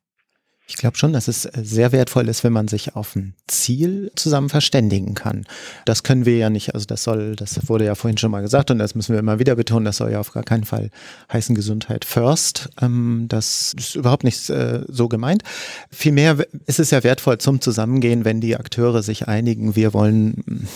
Ich 0.70 0.76
glaube 0.76 0.96
schon, 0.96 1.12
dass 1.12 1.26
es 1.26 1.42
sehr 1.42 1.90
wertvoll 1.90 2.28
ist, 2.28 2.44
wenn 2.44 2.52
man 2.52 2.68
sich 2.68 2.94
auf 2.94 3.16
ein 3.16 3.34
Ziel 3.48 4.12
zusammen 4.14 4.48
verständigen 4.48 5.14
kann. 5.14 5.44
Das 5.84 6.04
können 6.04 6.26
wir 6.26 6.36
ja 6.36 6.48
nicht, 6.48 6.74
also 6.74 6.86
das 6.86 7.02
soll, 7.02 7.34
das 7.34 7.68
wurde 7.68 7.84
ja 7.86 7.96
vorhin 7.96 8.18
schon 8.18 8.30
mal 8.30 8.40
gesagt 8.40 8.70
und 8.70 8.78
das 8.78 8.94
müssen 8.94 9.12
wir 9.12 9.18
immer 9.18 9.40
wieder 9.40 9.56
betonen, 9.56 9.84
das 9.84 9.96
soll 9.96 10.12
ja 10.12 10.20
auf 10.20 10.32
gar 10.32 10.44
keinen 10.44 10.62
Fall 10.62 10.90
heißen 11.32 11.56
Gesundheit 11.56 12.04
first. 12.04 12.70
Ähm, 12.80 13.26
das 13.28 13.74
ist 13.76 13.96
überhaupt 13.96 14.22
nicht 14.22 14.48
äh, 14.48 14.82
so 14.86 15.08
gemeint. 15.08 15.42
Vielmehr 15.90 16.46
ist 16.66 16.78
es 16.78 16.92
ja 16.92 17.02
wertvoll 17.02 17.38
zum 17.38 17.60
Zusammengehen, 17.60 18.24
wenn 18.24 18.40
die 18.40 18.56
Akteure 18.56 19.02
sich 19.02 19.26
einigen, 19.26 19.74
wir 19.74 19.92
wollen 19.92 20.68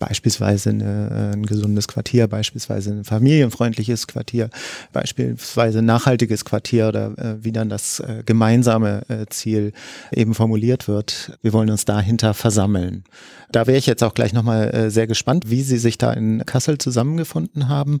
beispielsweise 0.00 0.70
eine, 0.70 1.32
ein 1.34 1.46
gesundes 1.46 1.86
Quartier, 1.86 2.26
beispielsweise 2.26 2.90
ein 2.90 3.04
familienfreundliches 3.04 4.08
Quartier, 4.08 4.50
beispielsweise 4.92 5.78
ein 5.78 5.84
nachhaltiges 5.84 6.44
Quartier 6.44 6.88
oder 6.88 7.16
äh, 7.18 7.44
wie 7.44 7.52
dann 7.52 7.68
das 7.68 8.00
äh, 8.00 8.24
gemeinsame 8.26 9.02
äh, 9.08 9.26
Ziel 9.28 9.72
eben 10.10 10.34
formuliert 10.34 10.88
wird. 10.88 11.38
Wir 11.42 11.52
wollen 11.52 11.70
uns 11.70 11.84
dahinter 11.84 12.34
versammeln. 12.34 13.04
Da 13.52 13.66
wäre 13.66 13.78
ich 13.78 13.86
jetzt 13.86 14.02
auch 14.02 14.14
gleich 14.14 14.32
nochmal 14.32 14.74
äh, 14.74 14.90
sehr 14.90 15.06
gespannt, 15.06 15.50
wie 15.50 15.62
Sie 15.62 15.78
sich 15.78 15.98
da 15.98 16.12
in 16.12 16.44
Kassel 16.46 16.78
zusammengefunden 16.78 17.68
haben. 17.68 18.00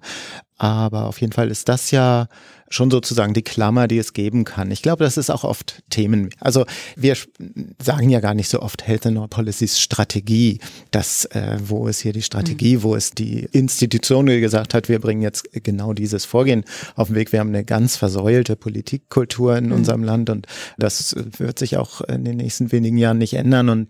Aber 0.60 1.06
auf 1.06 1.22
jeden 1.22 1.32
Fall 1.32 1.50
ist 1.50 1.70
das 1.70 1.90
ja 1.90 2.28
schon 2.70 2.90
sozusagen 2.90 3.34
die 3.34 3.42
Klammer, 3.42 3.88
die 3.88 3.98
es 3.98 4.12
geben 4.12 4.44
kann. 4.44 4.70
Ich 4.70 4.80
glaube, 4.80 5.02
das 5.02 5.16
ist 5.16 5.28
auch 5.28 5.42
oft 5.42 5.82
Themen. 5.90 6.30
Also 6.38 6.66
wir 6.94 7.16
sagen 7.82 8.08
ja 8.10 8.20
gar 8.20 8.34
nicht 8.34 8.48
so 8.48 8.62
oft 8.62 8.86
Health 8.86 9.06
and 9.06 9.28
Policies 9.28 9.80
Strategie. 9.80 10.60
Das, 10.92 11.24
äh, 11.26 11.58
wo 11.60 11.88
ist 11.88 12.00
hier 12.00 12.12
die 12.12 12.22
Strategie, 12.22 12.76
mhm. 12.76 12.82
wo 12.84 12.94
ist 12.94 13.18
die 13.18 13.48
Institution, 13.50 14.26
die 14.26 14.40
gesagt 14.40 14.72
hat, 14.72 14.88
wir 14.88 15.00
bringen 15.00 15.20
jetzt 15.20 15.48
genau 15.64 15.94
dieses 15.94 16.24
Vorgehen 16.24 16.64
auf 16.94 17.08
den 17.08 17.16
Weg. 17.16 17.32
Wir 17.32 17.40
haben 17.40 17.48
eine 17.48 17.64
ganz 17.64 17.96
versäulte 17.96 18.54
Politikkultur 18.54 19.56
in 19.56 19.66
mhm. 19.66 19.72
unserem 19.72 20.04
Land 20.04 20.30
und 20.30 20.46
das 20.78 21.16
wird 21.38 21.58
sich 21.58 21.76
auch 21.76 22.02
in 22.02 22.24
den 22.24 22.36
nächsten 22.36 22.70
wenigen 22.70 22.98
Jahren 22.98 23.18
nicht 23.18 23.34
ändern. 23.34 23.68
Und 23.68 23.88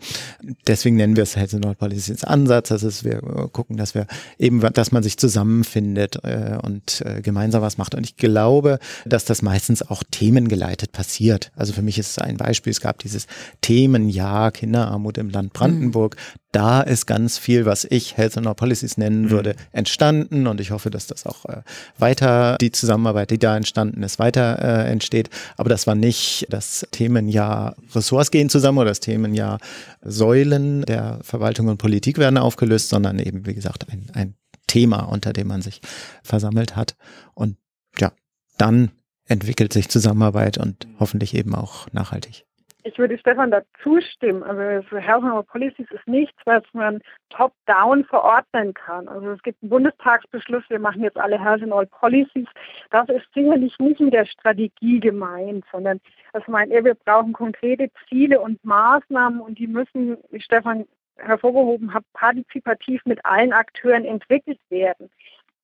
deswegen 0.67 0.97
nennen 0.97 1.17
wir 1.17 1.25
es 1.25 1.37
Health 1.37 1.53
and 1.53 1.79
Policies 1.79 2.25
Ansatz. 2.25 2.71
Das 2.71 2.83
ist, 2.83 3.05
wir 3.05 3.21
gucken, 3.53 3.77
dass 3.77 3.95
wir 3.95 4.07
eben, 4.39 4.61
dass 4.73 4.91
man 4.91 5.03
sich 5.03 5.19
zusammenfindet 5.19 6.25
äh, 6.25 6.57
und 6.61 7.03
äh, 7.05 7.21
gemeinsam 7.23 7.63
was 7.63 7.79
macht. 7.79 7.95
Und 7.95 8.05
ich 8.05 8.17
glaube, 8.17 8.79
dass 9.05 9.25
das 9.25 9.43
meistens 9.43 9.83
auch 9.83 10.03
themengeleitet 10.11 10.93
passiert. 10.93 11.51
Also 11.57 11.73
für 11.73 11.83
mich 11.83 11.99
ist 11.99 12.11
es 12.11 12.19
ein 12.19 12.37
Beispiel, 12.37 12.71
es 12.71 12.81
gab 12.81 12.99
dieses 12.99 13.27
Themenjahr 13.61 14.53
Kinderarmut 14.53 15.19
im 15.19 15.31
Land 15.31 15.53
Brandenburg. 15.53 16.17
Mhm. 16.17 16.41
Da 16.53 16.81
ist 16.81 17.07
ganz 17.07 17.39
viel, 17.39 17.65
was 17.65 17.85
ich 17.85 18.17
Health 18.17 18.37
and 18.37 18.47
Our 18.47 18.55
Policies 18.55 18.97
nennen 18.97 19.27
mhm. 19.27 19.31
würde, 19.31 19.55
entstanden 19.71 20.49
und 20.49 20.61
ich 20.61 20.73
hoffe, 20.73 20.91
dass 20.91 21.07
das 21.07 21.25
auch 21.25 21.45
äh, 21.45 21.63
weiter, 21.99 22.57
die 22.61 22.73
Zusammenarbeit, 22.73 23.31
die 23.31 23.39
da 23.39 23.57
entstanden 23.57 24.03
ist, 24.03 24.19
weiter 24.19 24.59
äh, 24.59 24.91
entsteht. 24.91 25.31
Aber 25.57 25.69
das 25.69 25.87
war 25.87 25.95
nicht 25.95 26.47
das 26.51 26.87
Themenjahr 26.91 27.77
Ressorts 27.95 28.33
gehen 28.33 28.49
zusammen 28.49 28.79
oder 28.79 28.91
das 28.91 29.01
Themenjahr 29.01 29.59
Säulen 30.03 30.83
der 30.83 31.21
Verwaltung 31.23 31.69
und 31.69 31.79
Politik 31.79 32.19
werden 32.19 32.39
aufgelöst, 32.39 32.89
sondern 32.89 33.19
eben, 33.19 33.47
wie 33.47 33.55
gesagt, 33.55 33.87
ein, 33.91 34.09
ein 34.15 34.35
Thema, 34.71 35.03
unter 35.03 35.33
dem 35.33 35.49
man 35.49 35.63
sich 35.63 35.81
versammelt 36.23 36.77
hat. 36.77 36.97
Und 37.35 37.57
ja, 37.99 38.13
dann 38.57 38.93
entwickelt 39.27 39.73
sich 39.73 39.89
Zusammenarbeit 39.89 40.59
und 40.59 40.87
hoffentlich 41.01 41.35
eben 41.35 41.55
auch 41.57 41.89
nachhaltig. 41.93 42.45
Ich 42.83 42.99
würde 42.99 43.19
Stefan 43.19 43.51
da 43.51 43.63
zustimmen. 43.83 44.43
Also 44.43 44.97
Health 44.97 45.47
Policies 45.49 45.87
ist 45.91 46.07
nichts, 46.07 46.39
was 46.47 46.63
man 46.73 47.01
top-down 47.29 48.05
verordnen 48.05 48.73
kann. 48.73 49.07
Also 49.09 49.33
es 49.33 49.43
gibt 49.43 49.63
einen 49.63 49.71
Bundestagsbeschluss, 49.71 50.65
wir 50.69 50.79
machen 50.79 51.03
jetzt 51.03 51.19
alle 51.19 51.39
Health 51.39 51.71
All 51.71 51.87
Policies. 51.87 52.47
Das 52.91 53.09
ist 53.09 53.27
sicherlich 53.35 53.77
nicht 53.79 54.01
in 54.01 54.11
der 54.11 54.25
Strategie 54.25 55.01
gemeint, 55.01 55.65
sondern 55.71 56.01
das 56.33 56.47
meint 56.49 56.73
er, 56.73 56.85
wir 56.85 56.95
brauchen 56.95 57.33
konkrete 57.33 57.91
Ziele 58.09 58.41
und 58.41 58.65
Maßnahmen 58.65 59.41
und 59.41 59.59
die 59.59 59.67
müssen, 59.67 60.17
wie 60.31 60.41
Stefan 60.41 60.87
hervorgehoben 61.21 61.95
hat, 61.95 62.05
partizipativ 62.13 63.03
mit 63.05 63.25
allen 63.25 63.53
Akteuren 63.53 64.05
entwickelt 64.05 64.61
werden. 64.69 65.11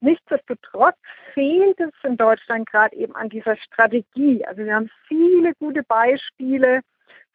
Nichtsdestotrotz 0.00 0.96
fehlt 1.32 1.80
es 1.80 1.90
in 2.04 2.16
Deutschland 2.16 2.70
gerade 2.70 2.94
eben 2.96 3.16
an 3.16 3.28
dieser 3.28 3.56
Strategie. 3.56 4.44
Also 4.46 4.64
wir 4.64 4.74
haben 4.74 4.90
viele 5.08 5.54
gute 5.54 5.82
Beispiele 5.82 6.80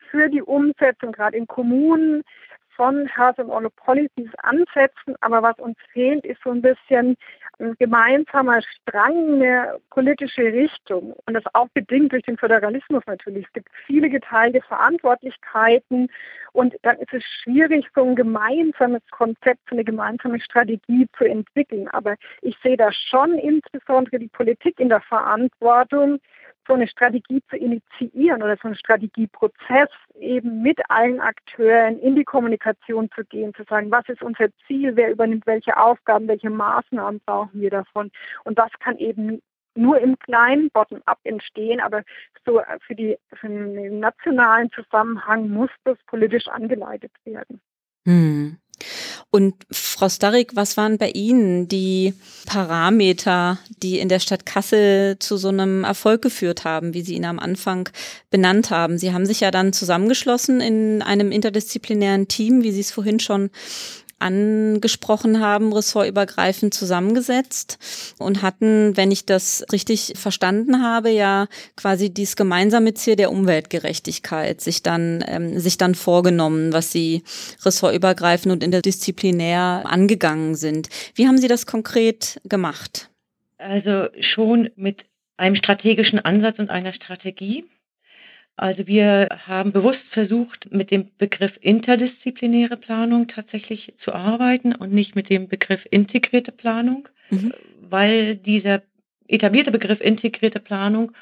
für 0.10 0.30
die 0.30 0.42
Umsetzung, 0.42 1.12
gerade 1.12 1.38
in 1.38 1.48
Kommunen, 1.48 2.24
von 2.76 3.06
Health 3.08 3.40
and 3.40 3.52
All 3.52 3.70
Policies 3.70 4.30
ansetzen. 4.44 5.16
Aber 5.22 5.42
was 5.42 5.58
uns 5.60 5.78
fehlt, 5.92 6.26
ist 6.26 6.42
so 6.44 6.52
ein 6.52 6.62
bisschen 6.62 7.18
ein 7.60 7.76
gemeinsamer 7.80 8.62
Strang, 8.62 9.36
eine 9.36 9.80
politische 9.90 10.44
Richtung. 10.44 11.14
Und 11.26 11.34
das 11.34 11.44
auch 11.54 11.68
bedingt 11.74 12.12
durch 12.12 12.24
den 12.24 12.38
Föderalismus 12.38 13.04
natürlich. 13.06 13.46
Es 13.46 13.54
gibt 13.54 13.70
viele 13.86 14.10
geteilte 14.10 14.62
Verantwortlichkeiten 14.62 16.10
und 16.54 16.76
dann 16.82 16.98
ist 16.98 17.14
es 17.14 17.24
schwierig, 17.24 17.86
so 17.96 18.04
ein 18.04 18.16
gemeinsames 18.16 19.02
Konzept, 19.12 19.62
so 19.70 19.76
eine 19.76 19.84
gemeinsame 19.84 20.40
Strategie 20.42 21.08
zu 21.18 21.26
entwickeln. 21.26 21.88
Aber 21.90 22.16
ich 22.42 22.58
sehe 22.64 22.78
da 22.78 22.92
schon 22.92 23.38
insbesondere 23.38 24.20
die 24.20 24.28
Politik 24.28 24.80
in 24.80 24.90
der 24.90 25.02
Verantwortung, 25.02 26.20
so 26.72 26.76
eine 26.76 26.88
Strategie 26.88 27.44
zu 27.50 27.58
initiieren 27.58 28.42
oder 28.42 28.56
so 28.56 28.70
einen 28.70 28.78
Strategieprozess 28.78 29.90
eben 30.18 30.62
mit 30.62 30.80
allen 30.90 31.20
Akteuren 31.20 32.00
in 32.00 32.16
die 32.16 32.24
Kommunikation 32.24 33.10
zu 33.14 33.26
gehen, 33.26 33.54
zu 33.56 33.64
sagen, 33.66 33.92
was 33.92 34.08
ist 34.08 34.22
unser 34.22 34.48
Ziel, 34.66 34.96
wer 34.96 35.12
übernimmt 35.12 35.46
welche 35.46 35.76
Aufgaben, 35.76 36.30
welche 36.30 36.50
Maßnahmen 36.50 37.20
brauchen 37.26 37.60
wir 37.60 37.72
davon. 37.72 38.10
Und 38.46 38.58
das 38.58 38.70
kann 38.80 38.98
eben 39.00 39.42
nur 39.76 40.00
im 40.00 40.18
kleinen 40.20 40.70
Bottom-up 40.70 41.20
entstehen, 41.26 41.82
aber 41.82 42.04
so 42.46 42.62
für, 42.88 42.96
die, 42.96 43.18
für 43.34 43.50
den 43.50 44.00
nationalen 44.00 44.72
Zusammenhang 44.72 45.50
muss 45.50 45.72
das 45.84 45.98
politisch 46.08 46.48
angeleitet 46.48 47.12
werden. 47.26 47.60
Hm. 48.06 48.58
Und 49.30 49.56
Frau 49.72 50.10
Starrick, 50.10 50.56
was 50.56 50.78
waren 50.78 50.98
bei 50.98 51.10
Ihnen 51.12 51.68
die 51.68 52.14
Parameter, 52.46 53.60
die 53.82 54.00
in 54.00 54.10
der 54.10 54.20
Stadt 54.20 54.46
Kassel 54.46 55.18
zu 55.20 55.38
so 55.38 55.48
einem 55.48 55.84
Erfolg 55.84 56.22
geführt 56.22 56.66
haben, 56.66 56.94
wie 56.94 57.02
Sie 57.02 57.16
ihn 57.16 57.26
am 57.26 57.40
Anfang 57.40 57.90
benannt 58.30 58.72
haben? 58.72 58.98
Sie 58.98 59.14
haben 59.14 59.26
sich 59.26 59.40
ja 59.40 59.52
dann 59.52 59.74
zusammengeschlossen 59.74 60.60
in 60.60 61.02
einem 61.02 61.32
interdisziplinären 61.32 62.28
Team, 62.28 62.64
wie 62.64 62.72
Sie 62.72 62.82
es 62.82 62.92
vorhin 62.92 63.20
schon 63.20 63.52
angesprochen 64.22 65.40
haben, 65.40 65.74
ressortübergreifend 65.74 66.74
zusammengesetzt 66.74 68.16
und 68.20 68.42
hatten, 68.42 68.96
wenn 68.96 69.12
ich 69.12 69.26
das 69.26 69.66
richtig 69.72 70.14
verstanden 70.16 70.84
habe, 70.84 71.10
ja 71.10 71.48
quasi 71.76 72.14
dieses 72.14 72.36
gemeinsame 72.36 72.94
Ziel 72.94 73.16
der 73.16 73.32
Umweltgerechtigkeit 73.32 74.62
sich 74.62 74.84
dann, 74.84 75.24
ähm, 75.28 75.60
sich 75.60 75.78
dann 75.78 75.96
vorgenommen, 75.96 76.74
was 76.74 76.92
sie 76.92 77.24
ressortübergreifend 77.66 78.54
und 78.54 78.64
interdisziplinär 78.64 79.84
angegangen 79.86 80.56
sind. 80.56 80.90
Wie 81.16 81.28
haben 81.28 81.38
Sie 81.38 81.48
das 81.48 81.66
konkret 81.66 82.40
gemacht? 82.46 83.10
Also 83.58 84.08
schon 84.20 84.70
mit 84.76 85.06
einem 85.38 85.56
strategischen 85.56 86.20
Ansatz 86.20 86.60
und 86.60 86.70
einer 86.70 86.94
Strategie. 86.94 87.66
Also 88.58 88.86
wir 88.86 89.30
haben 89.48 89.72
bewusst 89.72 90.04
versucht, 90.12 90.72
mit 90.72 90.92
dem 90.92 91.10
Begriff 91.18 91.54
interdisziplinäre 91.62 92.78
Planung 92.78 93.28
tatsächlich 93.28 93.94
zu 94.04 94.14
arbeiten 94.14 94.76
und 94.76 94.94
nicht 94.94 95.16
mit 95.16 95.30
dem 95.30 95.48
Begriff 95.48 95.82
integrierte 95.90 96.52
Planung, 96.52 97.08
mhm. 97.30 97.54
weil 97.82 98.36
dieser 98.36 98.84
etablierte 99.28 99.72
Begriff 99.72 100.02
integrierte 100.02 100.60
Planung 100.60 101.14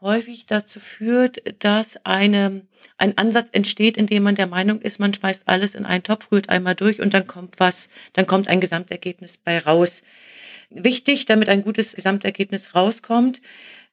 häufig 0.00 0.46
dazu 0.48 0.80
führt, 0.96 1.38
dass 1.60 1.86
eine, 2.04 2.62
ein 2.96 3.18
Ansatz 3.18 3.48
entsteht, 3.52 3.96
in 3.96 4.06
dem 4.06 4.22
man 4.22 4.36
der 4.36 4.46
Meinung 4.46 4.80
ist, 4.80 4.98
man 4.98 5.14
schmeißt 5.14 5.40
alles 5.46 5.74
in 5.74 5.84
einen 5.84 6.02
Topf, 6.02 6.30
rührt 6.32 6.48
einmal 6.48 6.74
durch 6.74 7.00
und 7.00 7.12
dann 7.14 7.26
kommt 7.26 7.58
was, 7.58 7.74
dann 8.14 8.26
kommt 8.26 8.48
ein 8.48 8.60
Gesamtergebnis 8.60 9.30
bei 9.44 9.58
raus. 9.58 9.90
Wichtig, 10.70 11.26
damit 11.26 11.48
ein 11.48 11.62
gutes 11.62 11.86
Gesamtergebnis 11.92 12.62
rauskommt, 12.74 13.38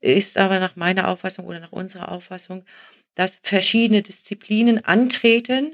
ist 0.02 0.36
aber 0.38 0.60
nach 0.60 0.76
meiner 0.76 1.08
Auffassung 1.08 1.46
oder 1.46 1.60
nach 1.60 1.72
unserer 1.72 2.12
Auffassung, 2.12 2.66
dass 3.16 3.32
verschiedene 3.44 4.04
Disziplinen 4.04 4.84
antreten 4.84 5.74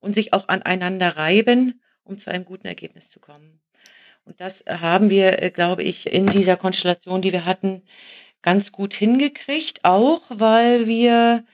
und 0.00 0.14
sich 0.14 0.32
auch 0.32 0.48
aneinander 0.48 1.16
reiben, 1.16 1.80
um 2.04 2.20
zu 2.20 2.30
einem 2.30 2.44
guten 2.44 2.66
Ergebnis 2.66 3.04
zu 3.12 3.20
kommen. 3.20 3.60
Und 4.24 4.40
das 4.40 4.52
haben 4.66 5.10
wir, 5.10 5.42
äh, 5.42 5.50
glaube 5.50 5.82
ich, 5.82 6.06
in 6.06 6.26
dieser 6.26 6.56
Konstellation, 6.56 7.22
die 7.22 7.32
wir 7.32 7.44
hatten, 7.44 7.82
ganz 8.42 8.70
gut 8.72 8.92
hingekriegt, 8.92 9.84
auch 9.84 10.22
weil 10.28 10.86
wir 10.86 11.44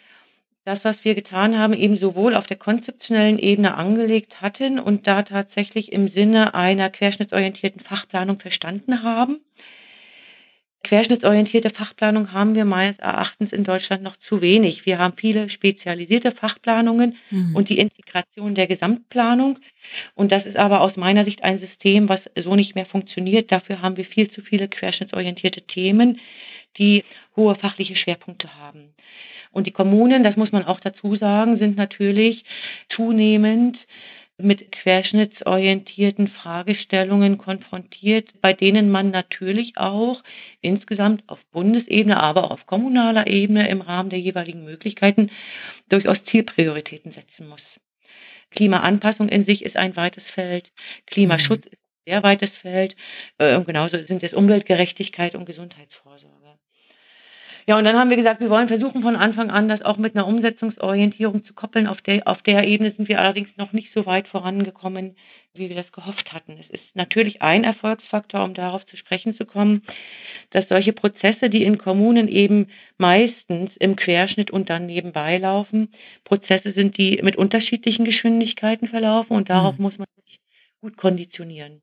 das, 0.64 0.84
was 0.84 0.96
wir 1.02 1.14
getan 1.14 1.58
haben, 1.58 1.72
eben 1.72 1.98
sowohl 1.98 2.34
auf 2.34 2.46
der 2.46 2.58
konzeptionellen 2.58 3.38
Ebene 3.38 3.74
angelegt 3.74 4.40
hatten 4.42 4.78
und 4.78 5.06
da 5.06 5.22
tatsächlich 5.22 5.92
im 5.92 6.08
Sinne 6.08 6.54
einer 6.54 6.90
querschnittsorientierten 6.90 7.82
Fachplanung 7.82 8.38
verstanden 8.40 9.02
haben, 9.02 9.40
Querschnittsorientierte 10.84 11.70
Fachplanung 11.70 12.32
haben 12.32 12.54
wir 12.54 12.64
meines 12.64 12.98
Erachtens 12.98 13.52
in 13.52 13.64
Deutschland 13.64 14.02
noch 14.02 14.16
zu 14.28 14.40
wenig. 14.40 14.86
Wir 14.86 14.98
haben 14.98 15.14
viele 15.16 15.50
spezialisierte 15.50 16.32
Fachplanungen 16.32 17.16
mhm. 17.30 17.54
und 17.54 17.68
die 17.68 17.78
Integration 17.78 18.54
der 18.54 18.68
Gesamtplanung. 18.68 19.58
Und 20.14 20.32
das 20.32 20.46
ist 20.46 20.56
aber 20.56 20.80
aus 20.80 20.96
meiner 20.96 21.24
Sicht 21.24 21.42
ein 21.42 21.58
System, 21.58 22.08
was 22.08 22.20
so 22.36 22.54
nicht 22.54 22.74
mehr 22.74 22.86
funktioniert. 22.86 23.50
Dafür 23.50 23.82
haben 23.82 23.96
wir 23.96 24.04
viel 24.04 24.30
zu 24.30 24.40
viele 24.40 24.68
querschnittsorientierte 24.68 25.62
Themen, 25.62 26.20
die 26.78 27.04
hohe 27.36 27.56
fachliche 27.56 27.96
Schwerpunkte 27.96 28.56
haben. 28.56 28.94
Und 29.50 29.66
die 29.66 29.72
Kommunen, 29.72 30.22
das 30.22 30.36
muss 30.36 30.52
man 30.52 30.64
auch 30.64 30.80
dazu 30.80 31.16
sagen, 31.16 31.58
sind 31.58 31.76
natürlich 31.76 32.44
zunehmend 32.90 33.78
mit 34.40 34.70
querschnittsorientierten 34.70 36.28
Fragestellungen 36.28 37.38
konfrontiert, 37.38 38.28
bei 38.40 38.52
denen 38.52 38.88
man 38.88 39.10
natürlich 39.10 39.76
auch 39.76 40.22
insgesamt 40.60 41.24
auf 41.28 41.40
Bundesebene, 41.50 42.16
aber 42.16 42.44
auch 42.44 42.52
auf 42.52 42.66
kommunaler 42.66 43.26
Ebene 43.26 43.68
im 43.68 43.80
Rahmen 43.80 44.10
der 44.10 44.20
jeweiligen 44.20 44.64
Möglichkeiten 44.64 45.30
durchaus 45.88 46.22
Zielprioritäten 46.30 47.12
setzen 47.12 47.48
muss. 47.48 47.62
Klimaanpassung 48.50 49.28
in 49.28 49.44
sich 49.44 49.64
ist 49.64 49.76
ein 49.76 49.96
weites 49.96 50.24
Feld. 50.34 50.70
Klimaschutz 51.06 51.64
mhm. 51.64 51.72
ist 51.72 51.80
ein 51.82 52.04
sehr 52.06 52.22
weites 52.22 52.50
Feld. 52.62 52.96
Äh, 53.38 53.56
und 53.56 53.66
genauso 53.66 54.02
sind 54.04 54.22
es 54.22 54.32
Umweltgerechtigkeit 54.32 55.34
und 55.34 55.46
Gesundheitsvorsorge. 55.46 56.58
Ja, 57.68 57.76
und 57.76 57.84
dann 57.84 57.98
haben 57.98 58.08
wir 58.08 58.16
gesagt, 58.16 58.40
wir 58.40 58.48
wollen 58.48 58.68
versuchen 58.68 59.02
von 59.02 59.14
Anfang 59.14 59.50
an 59.50 59.68
das 59.68 59.82
auch 59.82 59.98
mit 59.98 60.16
einer 60.16 60.26
Umsetzungsorientierung 60.26 61.44
zu 61.44 61.52
koppeln. 61.52 61.86
Auf 61.86 62.00
der, 62.00 62.26
auf 62.26 62.40
der 62.40 62.66
Ebene 62.66 62.92
sind 62.92 63.10
wir 63.10 63.20
allerdings 63.20 63.50
noch 63.58 63.74
nicht 63.74 63.92
so 63.94 64.06
weit 64.06 64.26
vorangekommen, 64.26 65.16
wie 65.52 65.68
wir 65.68 65.76
das 65.76 65.92
gehofft 65.92 66.32
hatten. 66.32 66.56
Es 66.58 66.70
ist 66.70 66.96
natürlich 66.96 67.42
ein 67.42 67.64
Erfolgsfaktor, 67.64 68.42
um 68.42 68.54
darauf 68.54 68.86
zu 68.86 68.96
sprechen 68.96 69.36
zu 69.36 69.44
kommen, 69.44 69.82
dass 70.48 70.66
solche 70.70 70.94
Prozesse, 70.94 71.50
die 71.50 71.62
in 71.62 71.76
Kommunen 71.76 72.28
eben 72.28 72.68
meistens 72.96 73.70
im 73.78 73.96
Querschnitt 73.96 74.50
und 74.50 74.70
dann 74.70 74.86
nebenbei 74.86 75.36
laufen, 75.36 75.92
Prozesse 76.24 76.72
sind, 76.72 76.96
die 76.96 77.20
mit 77.22 77.36
unterschiedlichen 77.36 78.06
Geschwindigkeiten 78.06 78.88
verlaufen 78.88 79.36
und 79.36 79.50
darauf 79.50 79.76
mhm. 79.76 79.82
muss 79.82 79.98
man 79.98 80.06
sich 80.24 80.40
gut 80.80 80.96
konditionieren. 80.96 81.82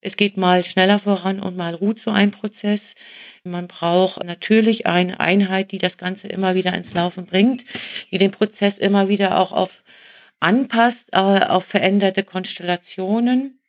Es 0.00 0.16
geht 0.16 0.36
mal 0.36 0.64
schneller 0.64 1.00
voran 1.00 1.40
und 1.40 1.56
mal 1.56 1.74
ruht 1.74 1.98
so 2.04 2.12
ein 2.12 2.30
Prozess. 2.30 2.80
Man 3.46 3.68
braucht 3.68 4.22
natürlich 4.24 4.86
eine 4.86 5.20
Einheit, 5.20 5.72
die 5.72 5.78
das 5.78 5.96
Ganze 5.96 6.26
immer 6.28 6.54
wieder 6.54 6.74
ins 6.74 6.92
Laufen 6.92 7.26
bringt, 7.26 7.62
die 8.10 8.18
den 8.18 8.32
Prozess 8.32 8.74
immer 8.78 9.08
wieder 9.08 9.38
auch 9.38 9.52
auf 9.52 9.70
anpasst, 10.40 10.98
äh, 11.12 11.18
auf 11.18 11.64
veränderte 11.66 12.24
Konstellationen. 12.24 13.60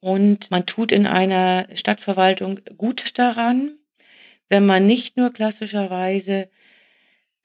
Und 0.00 0.50
man 0.50 0.66
tut 0.66 0.90
in 0.90 1.06
einer 1.06 1.68
Stadtverwaltung 1.74 2.60
gut 2.76 3.02
daran, 3.14 3.76
wenn 4.48 4.66
man 4.66 4.86
nicht 4.86 5.16
nur 5.16 5.32
klassischerweise 5.32 6.48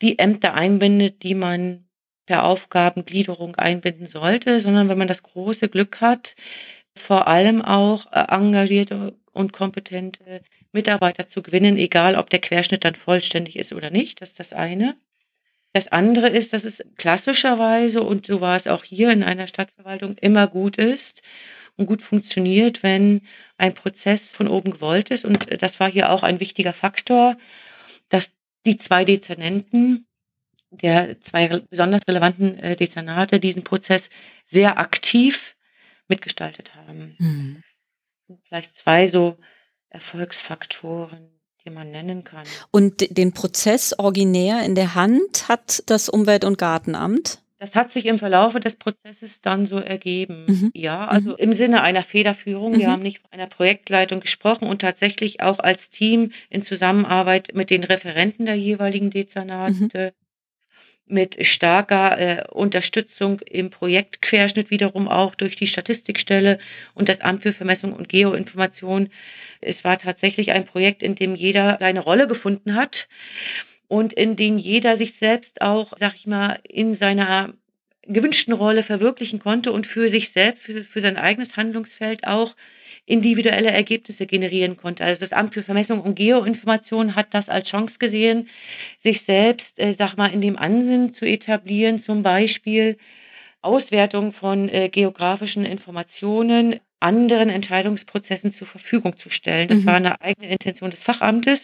die 0.01 0.17
Ämter 0.17 0.53
einbindet, 0.53 1.21
die 1.23 1.35
man 1.35 1.85
per 2.25 2.43
Aufgabengliederung 2.43 3.55
einbinden 3.55 4.09
sollte, 4.11 4.61
sondern 4.61 4.89
wenn 4.89 4.97
man 4.97 5.07
das 5.07 5.21
große 5.21 5.69
Glück 5.69 6.01
hat, 6.01 6.27
vor 7.05 7.27
allem 7.27 7.61
auch 7.61 8.11
äh, 8.11 8.25
engagierte 8.27 9.15
und 9.33 9.53
kompetente 9.53 10.41
Mitarbeiter 10.77 11.29
zu 11.31 11.41
gewinnen, 11.41 11.77
egal 11.77 12.15
ob 12.15 12.29
der 12.29 12.39
Querschnitt 12.39 12.85
dann 12.85 12.95
vollständig 12.95 13.55
ist 13.55 13.73
oder 13.73 13.89
nicht. 13.89 14.21
Das 14.21 14.29
ist 14.29 14.39
das 14.39 14.53
eine. 14.53 14.95
Das 15.73 15.87
andere 15.89 16.29
ist, 16.29 16.53
dass 16.53 16.63
es 16.63 16.73
klassischerweise, 16.97 18.01
und 18.01 18.25
so 18.25 18.41
war 18.41 18.57
es 18.57 18.67
auch 18.67 18.83
hier 18.83 19.11
in 19.11 19.23
einer 19.23 19.47
Stadtverwaltung, 19.47 20.17
immer 20.17 20.47
gut 20.47 20.77
ist 20.77 21.21
und 21.75 21.85
gut 21.87 22.01
funktioniert, 22.01 22.81
wenn 22.83 23.21
ein 23.57 23.73
Prozess 23.73 24.19
von 24.33 24.47
oben 24.47 24.71
gewollt 24.71 25.09
ist. 25.09 25.25
Und 25.25 25.45
das 25.61 25.79
war 25.79 25.91
hier 25.91 26.09
auch 26.11 26.23
ein 26.23 26.39
wichtiger 26.39 26.73
Faktor, 26.73 27.37
dass 28.09 28.23
die 28.65 28.77
zwei 28.79 29.05
Dezernenten 29.05 30.07
der 30.71 31.19
zwei 31.29 31.47
besonders 31.69 32.01
relevanten 32.07 32.59
äh, 32.59 32.75
Dezernate 32.75 33.39
diesen 33.39 33.63
Prozess 33.63 34.01
sehr 34.51 34.77
aktiv 34.77 35.35
mitgestaltet 36.07 36.73
haben. 36.75 37.15
Mhm. 37.19 37.63
Vielleicht 38.47 38.71
zwei 38.83 39.09
so 39.11 39.37
Erfolgsfaktoren, 39.89 41.29
die 41.65 41.69
man 41.69 41.91
nennen 41.91 42.23
kann. 42.23 42.45
Und 42.71 43.17
den 43.17 43.33
Prozess 43.33 43.97
originär 43.97 44.63
in 44.63 44.75
der 44.75 44.95
Hand 44.95 45.47
hat 45.49 45.83
das 45.87 46.09
Umwelt- 46.09 46.45
und 46.45 46.57
Gartenamt? 46.57 47.41
Das 47.59 47.73
hat 47.73 47.91
sich 47.93 48.05
im 48.05 48.19
Verlaufe 48.19 48.59
des 48.59 48.75
Prozesses 48.75 49.31
dann 49.41 49.67
so 49.67 49.77
ergeben. 49.77 50.45
Mhm. 50.47 50.71
Ja, 50.75 51.07
also 51.07 51.31
mhm. 51.31 51.37
im 51.37 51.57
Sinne 51.57 51.81
einer 51.81 52.03
Federführung. 52.03 52.73
Mhm. 52.73 52.79
Wir 52.79 52.91
haben 52.91 53.01
nicht 53.01 53.19
von 53.19 53.31
einer 53.31 53.47
Projektleitung 53.47 54.19
gesprochen 54.19 54.67
und 54.67 54.79
tatsächlich 54.79 55.41
auch 55.41 55.57
als 55.57 55.79
Team 55.97 56.33
in 56.49 56.67
Zusammenarbeit 56.67 57.55
mit 57.55 57.71
den 57.71 57.83
Referenten 57.83 58.45
der 58.45 58.55
jeweiligen 58.55 59.09
Dezernate 59.09 59.83
mhm 59.83 60.11
mit 61.07 61.35
starker 61.45 62.17
äh, 62.19 62.43
Unterstützung 62.49 63.39
im 63.41 63.69
Projektquerschnitt 63.69 64.71
wiederum 64.71 65.07
auch 65.07 65.35
durch 65.35 65.55
die 65.55 65.67
Statistikstelle 65.67 66.59
und 66.93 67.09
das 67.09 67.21
Amt 67.21 67.43
für 67.43 67.53
Vermessung 67.53 67.93
und 67.93 68.09
Geoinformation. 68.09 69.09
Es 69.61 69.75
war 69.83 69.99
tatsächlich 69.99 70.51
ein 70.51 70.65
Projekt, 70.65 71.01
in 71.01 71.15
dem 71.15 71.35
jeder 71.35 71.77
seine 71.79 72.01
Rolle 72.01 72.27
gefunden 72.27 72.75
hat 72.75 72.95
und 73.87 74.13
in 74.13 74.35
dem 74.35 74.57
jeder 74.57 74.97
sich 74.97 75.13
selbst 75.19 75.61
auch, 75.61 75.93
sag 75.99 76.15
ich 76.15 76.27
mal, 76.27 76.59
in 76.63 76.97
seiner 76.97 77.53
gewünschten 78.03 78.53
Rolle 78.53 78.83
verwirklichen 78.83 79.39
konnte 79.39 79.71
und 79.71 79.85
für 79.87 80.09
sich 80.09 80.31
selbst, 80.33 80.61
für, 80.63 80.83
für 80.85 81.01
sein 81.01 81.17
eigenes 81.17 81.55
Handlungsfeld 81.55 82.25
auch 82.25 82.55
individuelle 83.07 83.71
Ergebnisse 83.71 84.27
generieren 84.27 84.77
konnte. 84.77 85.03
Also 85.03 85.21
das 85.21 85.31
Amt 85.31 85.53
für 85.53 85.63
Vermessung 85.63 86.01
und 86.01 86.15
Geoinformation 86.15 87.15
hat 87.15 87.27
das 87.31 87.47
als 87.49 87.67
Chance 87.69 87.95
gesehen, 87.97 88.49
sich 89.03 89.23
selbst, 89.25 89.65
äh, 89.77 89.95
sag 89.97 90.17
mal, 90.17 90.27
in 90.27 90.41
dem 90.41 90.57
Ansinnen 90.57 91.15
zu 91.15 91.25
etablieren, 91.25 92.03
zum 92.03 92.21
Beispiel 92.21 92.97
Auswertung 93.61 94.33
von 94.33 94.69
äh, 94.69 94.89
geografischen 94.89 95.65
Informationen 95.65 96.79
anderen 96.99 97.49
Entscheidungsprozessen 97.49 98.55
zur 98.57 98.67
Verfügung 98.67 99.15
zu 99.21 99.29
stellen. 99.29 99.67
Das 99.67 99.79
mhm. 99.79 99.85
war 99.85 99.95
eine 99.95 100.21
eigene 100.21 100.49
Intention 100.49 100.89
des 100.89 100.99
Fachamtes 101.01 101.59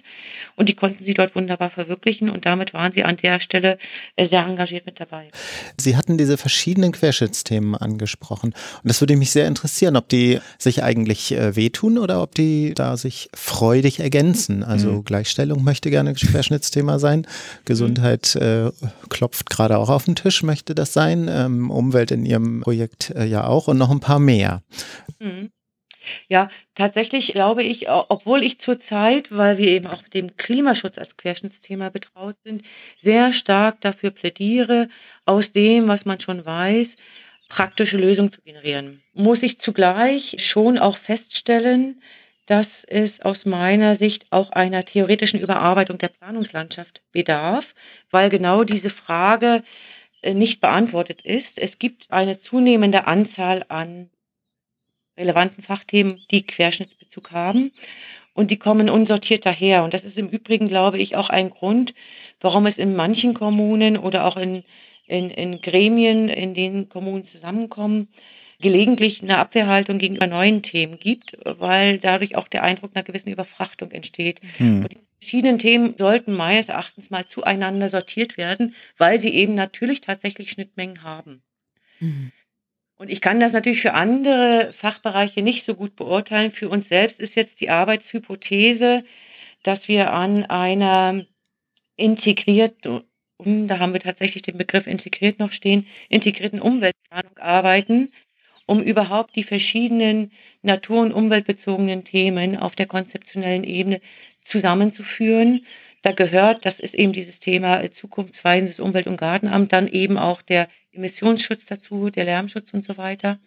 und 0.55 0.69
die 0.69 0.75
konnten 0.75 1.03
sie 1.03 1.13
dort 1.15 1.35
wunderbar 1.35 1.71
verwirklichen 1.71 2.29
und 2.29 2.45
damit 2.45 2.73
waren 2.73 2.91
sie 2.93 3.03
an 3.03 3.17
der 3.17 3.39
Stelle 3.41 3.79
äh, 4.15 4.29
sehr 4.29 4.45
engagiert 4.45 4.85
mit 4.85 4.99
dabei. 4.99 5.29
Sie 5.79 5.97
hatten 5.97 6.17
diese 6.19 6.37
verschiedenen 6.37 6.91
Querschnittsthemen 6.91 7.75
angesprochen 7.75 8.53
und 8.53 8.87
das 8.87 9.01
würde 9.01 9.15
mich 9.15 9.31
sehr 9.31 9.47
interessieren, 9.47 9.95
ob 9.95 10.07
die 10.07 10.39
sich 10.59 10.83
eigentlich 10.83 11.31
äh, 11.31 11.55
wehtun 11.55 11.97
oder 11.97 12.21
ob 12.21 12.35
die 12.35 12.73
da 12.75 12.95
sich 12.95 13.29
freudig 13.33 13.99
ergänzen. 13.99 14.63
Also 14.63 14.91
mhm. 14.91 15.03
Gleichstellung 15.03 15.63
möchte 15.63 15.89
gerne 15.89 16.13
Querschnittsthema 16.13 16.99
sein, 16.99 17.25
Gesundheit 17.65 18.35
äh, 18.35 18.69
klopft 19.09 19.49
gerade 19.49 19.79
auch 19.79 19.89
auf 19.89 20.05
den 20.05 20.15
Tisch, 20.15 20.43
möchte 20.43 20.75
das 20.75 20.93
sein, 20.93 21.27
ähm, 21.27 21.71
Umwelt 21.71 22.11
in 22.11 22.23
Ihrem 22.23 22.61
Projekt 22.61 23.09
äh, 23.15 23.25
ja 23.25 23.47
auch 23.47 23.67
und 23.67 23.79
noch 23.79 23.89
ein 23.89 23.99
paar 23.99 24.19
mehr. 24.19 24.61
Mhm. 25.23 25.51
Ja, 26.27 26.49
tatsächlich 26.75 27.27
glaube 27.27 27.63
ich, 27.63 27.89
obwohl 27.89 28.43
ich 28.43 28.59
zurzeit, 28.59 29.27
weil 29.31 29.57
wir 29.57 29.67
eben 29.69 29.87
auch 29.87 30.03
mit 30.03 30.13
dem 30.13 30.35
Klimaschutz 30.35 30.97
als 30.97 31.15
Querschnittsthema 31.17 31.89
betraut 31.89 32.35
sind, 32.43 32.63
sehr 33.03 33.33
stark 33.33 33.79
dafür 33.81 34.11
plädiere, 34.11 34.89
aus 35.25 35.45
dem, 35.53 35.87
was 35.87 36.03
man 36.03 36.19
schon 36.19 36.45
weiß, 36.45 36.87
praktische 37.47 37.97
Lösungen 37.97 38.33
zu 38.33 38.41
generieren. 38.41 39.01
Muss 39.13 39.41
ich 39.41 39.59
zugleich 39.59 40.35
schon 40.51 40.77
auch 40.77 40.97
feststellen, 40.99 42.01
dass 42.47 42.67
es 42.87 43.11
aus 43.21 43.45
meiner 43.45 43.97
Sicht 43.97 44.25
auch 44.29 44.51
einer 44.51 44.83
theoretischen 44.83 45.39
Überarbeitung 45.39 45.97
der 45.99 46.09
Planungslandschaft 46.09 47.01
bedarf, 47.13 47.65
weil 48.11 48.29
genau 48.29 48.65
diese 48.65 48.89
Frage 48.89 49.63
äh, 50.21 50.33
nicht 50.33 50.59
beantwortet 50.59 51.21
ist. 51.23 51.47
Es 51.55 51.71
gibt 51.79 52.11
eine 52.11 52.41
zunehmende 52.41 53.07
Anzahl 53.07 53.65
an 53.69 54.09
relevanten 55.17 55.63
Fachthemen, 55.63 56.19
die 56.31 56.45
Querschnittsbezug 56.45 57.31
haben. 57.31 57.71
Und 58.33 58.49
die 58.49 58.57
kommen 58.57 58.89
unsortiert 58.89 59.45
daher. 59.45 59.83
Und 59.83 59.93
das 59.93 60.03
ist 60.03 60.17
im 60.17 60.29
Übrigen, 60.29 60.67
glaube 60.67 60.97
ich, 60.97 61.15
auch 61.15 61.29
ein 61.29 61.51
Grund, 61.51 61.93
warum 62.41 62.65
es 62.65 62.77
in 62.77 62.95
manchen 62.95 63.33
Kommunen 63.33 63.97
oder 63.97 64.25
auch 64.25 64.37
in, 64.37 64.63
in, 65.05 65.29
in 65.29 65.61
Gremien, 65.61 66.29
in 66.29 66.55
denen 66.55 66.89
Kommunen 66.89 67.27
zusammenkommen, 67.31 68.09
gelegentlich 68.59 69.21
eine 69.21 69.37
Abwehrhaltung 69.37 69.99
gegenüber 69.99 70.25
neuen 70.25 70.63
Themen 70.63 70.97
gibt, 70.97 71.37
weil 71.43 71.99
dadurch 71.99 72.35
auch 72.35 72.47
der 72.47 72.63
Eindruck 72.63 72.91
einer 72.95 73.03
gewissen 73.03 73.29
Überfrachtung 73.29 73.91
entsteht. 73.91 74.39
Hm. 74.57 74.83
Und 74.83 74.91
die 74.91 74.97
verschiedenen 75.19 75.59
Themen 75.59 75.95
sollten 75.97 76.33
meines 76.33 76.67
Erachtens 76.69 77.09
mal 77.09 77.25
zueinander 77.29 77.89
sortiert 77.91 78.37
werden, 78.37 78.75
weil 78.97 79.21
sie 79.21 79.29
eben 79.29 79.53
natürlich 79.53 80.01
tatsächlich 80.01 80.49
Schnittmengen 80.51 81.03
haben. 81.03 81.43
Hm. 81.99 82.31
Und 82.97 83.09
ich 83.09 83.21
kann 83.21 83.39
das 83.39 83.51
natürlich 83.51 83.81
für 83.81 83.93
andere 83.93 84.73
Fachbereiche 84.79 85.41
nicht 85.41 85.65
so 85.65 85.75
gut 85.75 85.95
beurteilen. 85.95 86.51
Für 86.51 86.69
uns 86.69 86.87
selbst 86.89 87.19
ist 87.19 87.35
jetzt 87.35 87.59
die 87.59 87.69
Arbeitshypothese, 87.69 89.03
dass 89.63 89.79
wir 89.87 90.13
an 90.13 90.45
einer 90.45 91.25
integrierten, 91.95 93.03
da 93.39 93.79
haben 93.79 93.93
wir 93.93 93.99
tatsächlich 93.99 94.43
den 94.43 94.57
Begriff 94.57 94.87
integriert 94.87 95.39
noch 95.39 95.51
stehen, 95.51 95.87
integrierten 96.09 96.61
Umweltplanung 96.61 97.37
arbeiten, 97.37 98.11
um 98.65 98.81
überhaupt 98.81 99.35
die 99.35 99.43
verschiedenen 99.43 100.31
natur- 100.61 101.01
und 101.01 101.11
umweltbezogenen 101.13 102.05
Themen 102.05 102.57
auf 102.57 102.75
der 102.75 102.87
konzeptionellen 102.87 103.63
Ebene 103.63 104.01
zusammenzuführen. 104.49 105.65
Da 106.03 106.11
gehört, 106.11 106.65
das 106.65 106.79
ist 106.79 106.93
eben 106.93 107.13
dieses 107.13 107.37
Thema 107.39 107.83
zukunftsweisendes 107.99 108.79
Umwelt- 108.79 109.07
und 109.07 109.17
Gartenamt, 109.17 109.73
dann 109.73 109.87
eben 109.87 110.17
auch 110.17 110.41
der 110.41 110.69
Emissionsschutz 110.93 111.61
dazu, 111.67 112.09
der 112.09 112.25
Lärmschutz 112.25 112.67
und 112.71 112.85
so 112.85 112.97
weiter, 112.97 113.39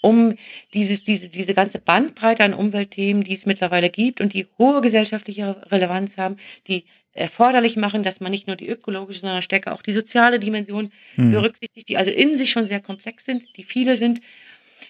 um 0.00 0.36
dieses, 0.74 1.02
diese, 1.04 1.28
diese 1.28 1.54
ganze 1.54 1.78
Bandbreite 1.78 2.44
an 2.44 2.54
Umweltthemen, 2.54 3.24
die 3.24 3.36
es 3.36 3.46
mittlerweile 3.46 3.90
gibt 3.90 4.20
und 4.20 4.32
die 4.34 4.46
hohe 4.58 4.80
gesellschaftliche 4.80 5.70
Relevanz 5.70 6.16
haben, 6.16 6.36
die 6.68 6.84
erforderlich 7.12 7.76
machen, 7.76 8.02
dass 8.02 8.20
man 8.20 8.30
nicht 8.30 8.46
nur 8.46 8.56
die 8.56 8.68
ökologische, 8.68 9.20
sondern 9.20 9.42
stärker 9.42 9.72
auch 9.72 9.82
die 9.82 9.94
soziale 9.94 10.38
Dimension 10.38 10.92
hm. 11.14 11.32
berücksichtigt, 11.32 11.88
die 11.88 11.96
also 11.96 12.10
in 12.10 12.38
sich 12.38 12.52
schon 12.52 12.68
sehr 12.68 12.80
komplex 12.80 13.24
sind, 13.24 13.42
die 13.56 13.64
viele 13.64 13.98
sind, 13.98 14.20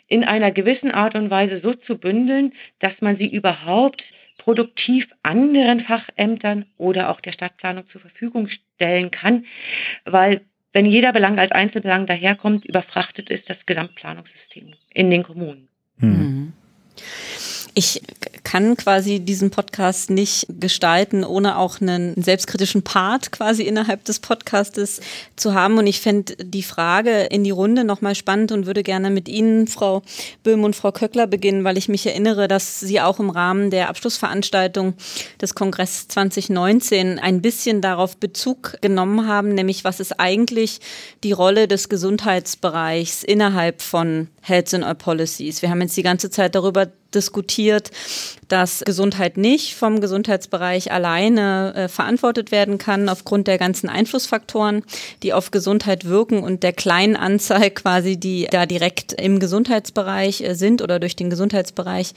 in 0.09 0.25
einer 0.25 0.51
gewissen 0.51 0.91
Art 0.91 1.15
und 1.15 1.31
Weise 1.31 1.61
so 1.61 1.75
zu 1.75 1.99
bündeln, 1.99 2.53
dass 2.81 3.01
man 3.01 3.17
sie 3.17 3.27
überhaupt 3.27 4.03
produktiv 4.39 5.07
anderen 5.23 5.81
Fachämtern 5.81 6.67
oder 6.77 7.11
auch 7.11 7.21
der 7.21 7.33
Stadtplanung 7.33 7.89
zur 7.89 8.01
Verfügung 8.01 8.49
stellen 8.49 9.11
kann, 9.11 9.47
weil 10.05 10.43
wenn 10.77 10.85
jeder 10.85 11.15
Belang 11.15 11.39
als 11.39 11.53
Einzelbelang 11.53 12.07
daherkommt, 12.07 12.67
überfrachtet 12.67 13.31
ist 13.31 13.49
das 13.49 13.57
Gesamtplanungssystem 13.65 14.75
in 14.93 15.11
den 15.11 15.23
Kommunen. 15.23 15.69
Mhm. 15.97 16.53
Ich 17.79 18.01
kann 18.43 18.75
quasi 18.79 19.21
diesen 19.21 19.51
Podcast 19.51 20.09
nicht 20.09 20.47
gestalten, 20.49 21.25
ohne 21.25 21.59
auch 21.59 21.83
einen 21.83 22.15
selbstkritischen 22.23 22.83
Part 22.83 23.33
quasi 23.33 23.65
innerhalb 23.65 24.03
des 24.05 24.19
Podcastes 24.19 25.01
zu 25.37 25.53
haben. 25.53 25.77
Und 25.77 25.87
ich 25.87 26.01
fände 26.01 26.37
die 26.37 26.63
Frage 26.63 27.25
in 27.25 27.45
die 27.45 27.51
Runde 27.51 27.85
nochmal 27.85 28.15
spannend 28.15 28.51
und 28.51 28.65
würde 28.65 28.83
gerne 28.83 29.11
mit 29.11 29.29
Ihnen, 29.29 29.67
Frau 29.67 30.01
Böhm 30.43 30.65
und 30.65 30.75
Frau 30.75 30.91
Köckler, 30.91 31.27
beginnen, 31.27 31.65
weil 31.65 31.77
ich 31.77 31.91
mich 31.91 32.07
erinnere, 32.07 32.49
dass 32.49 32.81
Sie 32.81 32.99
auch 33.03 33.21
im 33.21 33.29
Rahmen 33.29 33.69
der 33.69 33.91
Abschlussveranstaltung 33.91 34.95
des 35.43 35.55
Kongresses 35.55 36.09
2019 36.09 37.19
ein 37.19 37.43
bisschen 37.43 37.83
darauf 37.83 38.17
Bezug 38.17 38.81
genommen 38.81 39.29
haben, 39.29 39.51
nämlich 39.51 39.85
was 39.85 40.01
ist 40.01 40.19
eigentlich 40.19 40.81
die 41.25 41.33
Rolle 41.33 41.69
des 41.69 41.91
Gesundheitsbereichs 41.91 43.23
innerhalb 43.23 43.83
von 43.83 44.29
Health 44.41 44.73
and 44.73 44.85
All 44.85 44.95
Policies. 44.95 45.61
Wir 45.61 45.69
haben 45.69 45.83
jetzt 45.83 45.97
die 45.99 46.03
ganze 46.03 46.31
Zeit 46.31 46.55
darüber 46.55 46.87
diskutiert, 47.17 47.91
dass 48.49 48.83
Gesundheit 48.85 49.37
nicht 49.37 49.75
vom 49.75 50.01
Gesundheitsbereich 50.01 50.93
alleine 50.93 51.75
äh, 51.75 51.89
verantwortet 51.89 52.51
werden 52.53 52.79
kann, 52.79 53.09
aufgrund 53.09 53.49
der 53.49 53.59
ganzen 53.59 53.89
Einflussfaktoren, 53.89 54.85
die 55.23 55.33
auf 55.33 55.51
Gesundheit 55.51 56.05
wirken 56.05 56.43
und 56.43 56.63
der 56.63 56.73
kleinen 56.73 57.17
Anzahl 57.17 57.71
quasi, 57.71 58.17
die 58.17 58.47
da 58.51 58.67
direkt 58.67 59.13
im 59.13 59.41
Gesundheitsbereich 59.41 60.43
äh, 60.43 60.55
sind 60.55 60.83
oder 60.83 61.01
durch 61.01 61.17
den 61.17 61.31
Gesundheitsbereich 61.31 62.13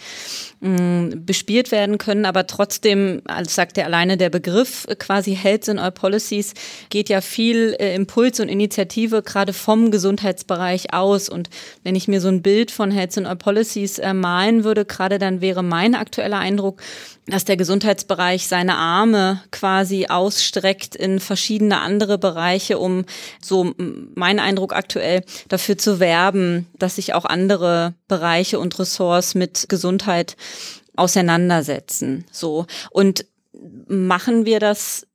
mh, 0.60 1.16
bespielt 1.26 1.72
werden 1.72 1.98
können. 1.98 2.26
Aber 2.26 2.48
trotzdem, 2.48 3.22
als 3.26 3.56
sagt 3.56 3.78
er 3.78 3.86
alleine 3.86 4.18
der 4.18 4.30
Begriff 4.30 4.86
äh, 4.88 4.96
quasi 4.96 5.36
Health 5.36 5.68
in 5.68 5.80
All 5.80 5.92
Policies, 5.92 6.54
geht 6.90 7.10
ja 7.10 7.22
viel 7.22 7.76
äh, 7.80 7.96
Impuls 7.96 8.40
und 8.40 8.50
Initiative 8.50 9.24
gerade 9.24 9.54
vom 9.54 9.92
Gesundheitsbereich 9.92 10.94
aus. 10.94 11.30
Und 11.30 11.50
wenn 11.84 11.96
ich 11.96 12.08
mir 12.08 12.22
so 12.22 12.28
ein 12.28 12.42
Bild 12.42 12.72
von 12.72 12.92
Health 12.92 13.18
in 13.18 13.26
All 13.26 13.36
Policies 13.36 14.00
äh, 14.00 14.14
malen 14.14 14.64
würde, 14.64 14.86
gerade 14.86 15.18
dann 15.18 15.42
wäre 15.42 15.64
mein 15.64 15.96
aktueller 16.20 16.40
Eindruck, 16.40 16.82
dass 17.28 17.46
der 17.46 17.56
Gesundheitsbereich 17.56 18.48
seine 18.48 18.76
Arme 18.76 19.42
quasi 19.52 20.08
ausstreckt 20.08 20.96
in 20.96 21.20
verschiedene 21.20 21.80
andere 21.80 22.18
Bereiche, 22.18 22.78
um 22.78 23.06
so 23.42 23.74
mein 24.16 24.40
Eindruck 24.40 24.74
aktuell 24.74 25.24
dafür 25.48 25.78
zu 25.78 26.00
werben, 26.00 26.68
dass 26.78 26.96
sich 26.98 27.14
auch 27.14 27.26
andere 27.26 27.94
Bereiche 28.08 28.60
und 28.60 28.78
Ressorts 28.80 29.34
mit 29.34 29.70
Gesundheit 29.70 30.36
auseinandersetzen. 30.98 32.26
So. 32.32 32.66
Und 32.92 33.26
machen 33.88 34.46
wir 34.46 34.60
das 34.60 35.08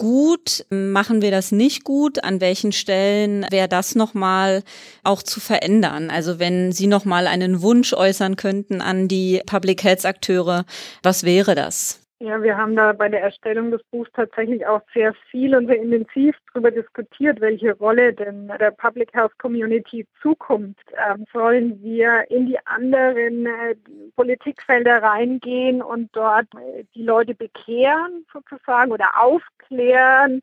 gut? 0.00 0.64
Machen 0.70 1.20
wir 1.20 1.30
das 1.30 1.52
nicht 1.52 1.84
gut? 1.84 2.24
An 2.24 2.40
welchen 2.40 2.72
Stellen 2.72 3.46
wäre 3.50 3.68
das 3.68 3.94
nochmal 3.94 4.64
auch 5.04 5.22
zu 5.22 5.40
verändern? 5.40 6.10
Also 6.10 6.38
wenn 6.40 6.72
Sie 6.72 6.86
nochmal 6.86 7.26
einen 7.26 7.60
Wunsch 7.60 7.92
äußern 7.92 8.36
könnten 8.36 8.80
an 8.80 9.08
die 9.08 9.42
Public 9.44 9.84
Health 9.84 10.06
Akteure, 10.06 10.64
was 11.02 11.22
wäre 11.22 11.54
das? 11.54 12.00
Ja, 12.22 12.42
wir 12.42 12.58
haben 12.58 12.76
da 12.76 12.92
bei 12.92 13.08
der 13.08 13.22
Erstellung 13.22 13.70
des 13.70 13.82
Buchs 13.84 14.10
tatsächlich 14.12 14.66
auch 14.66 14.82
sehr 14.92 15.14
viel 15.30 15.56
und 15.56 15.68
sehr 15.68 15.80
intensiv 15.80 16.36
darüber 16.52 16.70
diskutiert, 16.70 17.40
welche 17.40 17.72
Rolle 17.78 18.12
denn 18.12 18.48
der 18.60 18.72
Public 18.72 19.14
Health 19.14 19.38
Community 19.38 20.06
Zukunft. 20.20 20.84
Ähm, 21.08 21.24
sollen 21.32 21.82
wir 21.82 22.30
in 22.30 22.44
die 22.44 22.58
anderen 22.66 23.46
äh, 23.46 23.74
Politikfelder 24.16 25.02
reingehen 25.02 25.80
und 25.80 26.10
dort 26.12 26.46
äh, 26.56 26.84
die 26.94 27.04
Leute 27.04 27.34
bekehren 27.34 28.26
sozusagen 28.30 28.92
oder 28.92 29.18
aufklären? 29.18 30.42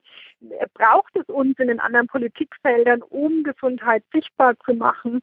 Braucht 0.73 1.15
es 1.15 1.25
uns 1.27 1.59
in 1.59 1.67
den 1.67 1.79
anderen 1.79 2.07
Politikfeldern, 2.07 3.03
um 3.03 3.43
Gesundheit 3.43 4.03
sichtbar 4.11 4.55
zu 4.65 4.73
machen? 4.73 5.19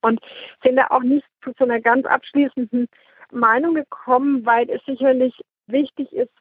Und 0.00 0.18
sind 0.64 0.76
da 0.76 0.86
auch 0.88 1.02
nicht 1.02 1.26
zu 1.44 1.52
so 1.58 1.64
einer 1.64 1.78
ganz 1.78 2.06
abschließenden 2.06 2.88
Meinung 3.32 3.74
gekommen, 3.74 4.46
weil 4.46 4.70
es 4.70 4.82
sicherlich 4.86 5.38
wichtig 5.72 6.12
ist, 6.12 6.32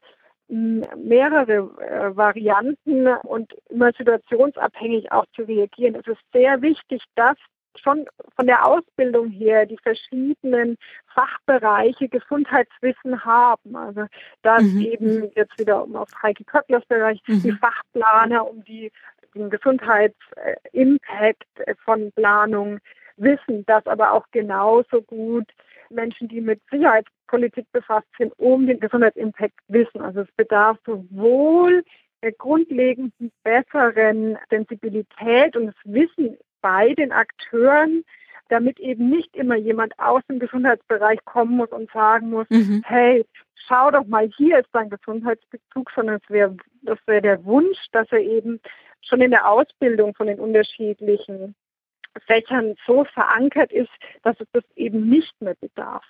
mehrere 0.49 1.69
äh, 1.79 2.15
Varianten 2.15 3.07
und 3.07 3.53
immer 3.69 3.91
situationsabhängig 3.93 5.11
auch 5.11 5.25
zu 5.35 5.43
reagieren. 5.43 5.95
Es 5.95 6.07
ist 6.07 6.21
sehr 6.33 6.61
wichtig, 6.61 7.03
dass 7.15 7.37
schon 7.75 8.07
von 8.35 8.47
der 8.47 8.65
Ausbildung 8.65 9.29
her 9.29 9.67
die 9.67 9.77
verschiedenen 9.77 10.77
Fachbereiche 11.13 12.09
Gesundheitswissen 12.09 13.23
haben. 13.23 13.75
Also 13.75 14.05
dass 14.41 14.63
mhm. 14.63 14.81
eben 14.81 15.31
jetzt 15.35 15.59
wieder 15.59 15.83
um 15.83 15.95
auf 15.95 16.09
Heike 16.21 16.43
Köcklers 16.45 16.85
Bereich 16.87 17.21
mhm. 17.27 17.43
die 17.43 17.51
Fachplaner 17.51 18.49
um 18.49 18.63
die, 18.63 18.91
den 19.35 19.51
Gesundheitsimpact 19.51 21.45
von 21.85 22.11
Planung 22.13 22.79
wissen, 23.17 23.65
dass 23.67 23.85
aber 23.85 24.13
auch 24.13 24.25
genauso 24.31 25.01
gut 25.01 25.45
Menschen, 25.89 26.27
die 26.27 26.41
mit 26.41 26.61
Sicherheitspolitik 26.69 27.65
befasst 27.71 28.07
sind, 28.17 28.33
um 28.37 28.67
den 28.67 28.79
Gesundheitsimpact 28.79 29.59
wissen. 29.67 30.01
Also 30.01 30.21
es 30.21 30.31
bedarf 30.35 30.77
sowohl 30.85 31.83
der 32.21 32.31
grundlegenden 32.33 33.31
besseren 33.43 34.37
Sensibilität 34.49 35.55
und 35.55 35.67
das 35.67 35.75
Wissen 35.85 36.37
bei 36.61 36.93
den 36.93 37.11
Akteuren, 37.11 38.03
damit 38.49 38.79
eben 38.79 39.09
nicht 39.09 39.35
immer 39.35 39.55
jemand 39.55 39.97
aus 39.99 40.21
dem 40.29 40.39
Gesundheitsbereich 40.39 41.23
kommen 41.25 41.55
muss 41.55 41.69
und 41.69 41.89
sagen 41.91 42.31
muss, 42.31 42.49
mhm. 42.49 42.83
hey, 42.85 43.25
schau 43.55 43.91
doch 43.91 44.05
mal, 44.05 44.29
hier 44.35 44.59
ist 44.59 44.69
dein 44.73 44.89
Gesundheitsbezug, 44.89 45.91
sondern 45.95 46.19
es 46.21 46.29
wäre, 46.29 46.57
das 46.81 46.97
wäre 47.05 47.21
der 47.21 47.45
Wunsch, 47.45 47.77
dass 47.91 48.11
er 48.11 48.19
eben 48.19 48.59
schon 49.01 49.21
in 49.21 49.31
der 49.31 49.49
Ausbildung 49.49 50.13
von 50.15 50.27
den 50.27 50.39
unterschiedlichen 50.39 51.55
Fächern 52.25 52.75
so 52.85 53.05
verankert 53.05 53.71
ist, 53.71 53.91
dass 54.23 54.39
es 54.39 54.47
das 54.51 54.63
eben 54.75 55.09
nicht 55.09 55.33
mehr 55.41 55.55
bedarf. 55.59 56.05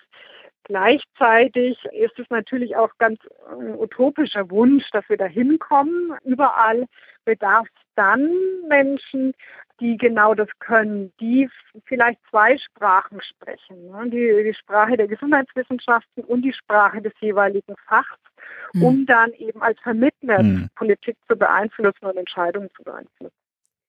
Gleichzeitig 0.64 1.82
ist 1.86 2.18
es 2.18 2.26
natürlich 2.30 2.76
auch 2.76 2.90
ganz 2.98 3.18
ein 3.50 3.74
utopischer 3.78 4.50
Wunsch, 4.50 4.88
dass 4.92 5.08
wir 5.08 5.16
da 5.16 5.24
hinkommen. 5.24 6.16
Überall 6.24 6.86
bedarf 7.24 7.66
es 7.74 7.82
dann 7.96 8.30
Menschen, 8.68 9.34
die 9.80 9.96
genau 9.96 10.34
das 10.34 10.48
können, 10.58 11.12
die 11.18 11.48
vielleicht 11.86 12.20
zwei 12.30 12.58
Sprachen 12.58 13.20
sprechen. 13.22 13.90
Ne? 13.90 14.10
Die, 14.10 14.44
die 14.44 14.54
Sprache 14.54 14.96
der 14.96 15.08
Gesundheitswissenschaften 15.08 16.22
und 16.24 16.42
die 16.42 16.52
Sprache 16.52 17.00
des 17.00 17.14
jeweiligen 17.20 17.74
Fachs, 17.88 18.20
mhm. 18.74 18.82
um 18.82 19.06
dann 19.06 19.32
eben 19.32 19.62
als 19.62 19.80
Vermittler 19.80 20.42
mhm. 20.42 20.68
Politik 20.76 21.16
zu 21.28 21.36
beeinflussen 21.36 22.04
und 22.04 22.16
Entscheidungen 22.16 22.68
zu 22.76 22.82
beeinflussen. 22.84 23.34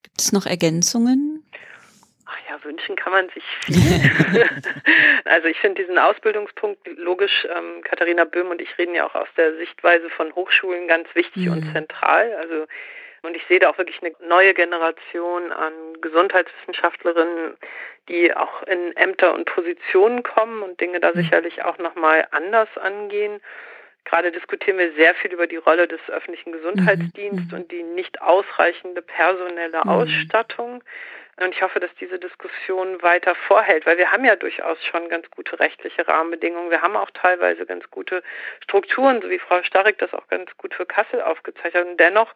Gibt 0.03 0.19
es 0.19 0.31
noch 0.31 0.45
Ergänzungen? 0.45 1.43
Ach 2.31 2.49
ja, 2.49 2.63
wünschen 2.63 2.95
kann 2.95 3.11
man 3.11 3.29
sich 3.29 3.43
viel. 3.65 4.49
also 5.25 5.47
ich 5.47 5.59
finde 5.59 5.81
diesen 5.81 5.97
Ausbildungspunkt 5.97 6.79
logisch, 6.97 7.45
ähm, 7.55 7.81
Katharina 7.83 8.23
Böhm 8.23 8.49
und 8.49 8.61
ich 8.61 8.77
reden 8.77 8.95
ja 8.95 9.05
auch 9.05 9.15
aus 9.15 9.27
der 9.35 9.55
Sichtweise 9.57 10.09
von 10.11 10.33
Hochschulen 10.35 10.87
ganz 10.87 11.13
wichtig 11.13 11.47
mhm. 11.47 11.53
und 11.53 11.71
zentral. 11.73 12.33
Also 12.35 12.67
und 13.23 13.35
ich 13.35 13.43
sehe 13.47 13.59
da 13.59 13.69
auch 13.69 13.77
wirklich 13.77 14.01
eine 14.01 14.15
neue 14.27 14.53
Generation 14.53 15.51
an 15.51 15.73
Gesundheitswissenschaftlerinnen, 16.01 17.55
die 18.09 18.35
auch 18.35 18.63
in 18.63 18.95
Ämter 18.97 19.33
und 19.35 19.45
Positionen 19.45 20.23
kommen 20.23 20.63
und 20.63 20.81
Dinge 20.81 20.99
da 20.99 21.11
mhm. 21.11 21.21
sicherlich 21.21 21.63
auch 21.63 21.77
nochmal 21.77 22.27
anders 22.31 22.69
angehen. 22.77 23.39
Gerade 24.05 24.31
diskutieren 24.31 24.79
wir 24.79 24.91
sehr 24.93 25.13
viel 25.15 25.31
über 25.31 25.45
die 25.45 25.57
Rolle 25.57 25.87
des 25.87 25.99
öffentlichen 26.09 26.51
Gesundheitsdienstes 26.51 27.51
mhm. 27.51 27.57
und 27.57 27.71
die 27.71 27.83
nicht 27.83 28.21
ausreichende 28.21 29.03
personelle 29.03 29.81
mhm. 29.83 29.89
Und 31.37 31.55
ich 31.55 31.61
hoffe, 31.61 31.79
dass 31.79 31.93
diese 31.99 32.19
Diskussion 32.19 33.01
weiter 33.01 33.35
vorhält, 33.35 33.85
weil 33.85 33.97
wir 33.97 34.11
haben 34.11 34.25
ja 34.25 34.35
durchaus 34.35 34.83
schon 34.85 35.09
ganz 35.09 35.29
gute 35.31 35.59
rechtliche 35.59 36.07
Rahmenbedingungen. 36.07 36.69
Wir 36.69 36.81
haben 36.81 36.95
auch 36.95 37.09
teilweise 37.11 37.65
ganz 37.65 37.89
gute 37.89 38.21
Strukturen, 38.63 39.21
so 39.21 39.29
wie 39.29 39.39
Frau 39.39 39.63
Starek 39.63 39.97
das 39.97 40.13
auch 40.13 40.27
ganz 40.27 40.55
gut 40.57 40.73
für 40.73 40.85
Kassel 40.85 41.21
aufgezeichnet 41.21 41.83
hat. 41.83 41.91
Und 41.91 41.99
dennoch 41.99 42.33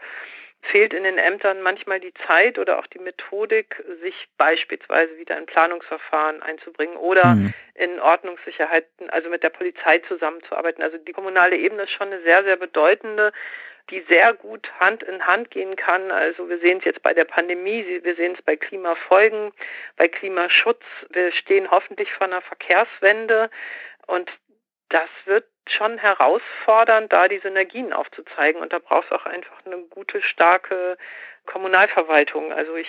fehlt 0.71 0.93
in 0.93 1.03
den 1.03 1.17
Ämtern 1.17 1.61
manchmal 1.61 1.99
die 1.99 2.13
Zeit 2.25 2.57
oder 2.57 2.79
auch 2.79 2.87
die 2.87 2.99
Methodik, 2.99 3.83
sich 4.01 4.27
beispielsweise 4.37 5.17
wieder 5.17 5.37
in 5.37 5.45
Planungsverfahren 5.45 6.41
einzubringen 6.41 6.97
oder 6.97 7.35
mhm. 7.35 7.53
in 7.75 7.99
Ordnungssicherheiten, 7.99 9.09
also 9.09 9.29
mit 9.29 9.43
der 9.43 9.49
Polizei 9.49 9.99
zusammenzuarbeiten. 10.07 10.83
Also 10.83 10.97
die 10.97 11.13
kommunale 11.13 11.55
Ebene 11.57 11.83
ist 11.83 11.91
schon 11.91 12.07
eine 12.07 12.21
sehr, 12.21 12.43
sehr 12.43 12.57
bedeutende 12.57 13.31
die 13.91 14.01
sehr 14.07 14.33
gut 14.33 14.71
Hand 14.79 15.03
in 15.03 15.25
Hand 15.25 15.51
gehen 15.51 15.75
kann. 15.75 16.11
Also 16.11 16.49
wir 16.49 16.59
sehen 16.59 16.79
es 16.79 16.85
jetzt 16.85 17.03
bei 17.03 17.13
der 17.13 17.25
Pandemie, 17.25 17.85
wir 18.03 18.15
sehen 18.15 18.33
es 18.35 18.41
bei 18.41 18.55
Klimafolgen, 18.55 19.51
bei 19.95 20.07
Klimaschutz. 20.07 20.83
Wir 21.09 21.31
stehen 21.31 21.69
hoffentlich 21.69 22.11
vor 22.13 22.27
einer 22.27 22.41
Verkehrswende 22.41 23.49
und 24.07 24.31
das 24.89 25.09
wird 25.25 25.45
schon 25.67 25.97
herausfordernd, 25.97 27.11
da 27.11 27.27
die 27.27 27.39
Synergien 27.39 27.91
aufzuzeigen. 27.93 28.61
Und 28.61 28.71
da 28.71 28.79
braucht 28.79 29.05
es 29.05 29.11
auch 29.11 29.25
einfach 29.25 29.65
eine 29.65 29.79
gute, 29.89 30.21
starke 30.21 30.97
Kommunalverwaltung. 31.45 32.53
Also 32.53 32.75
ich 32.75 32.87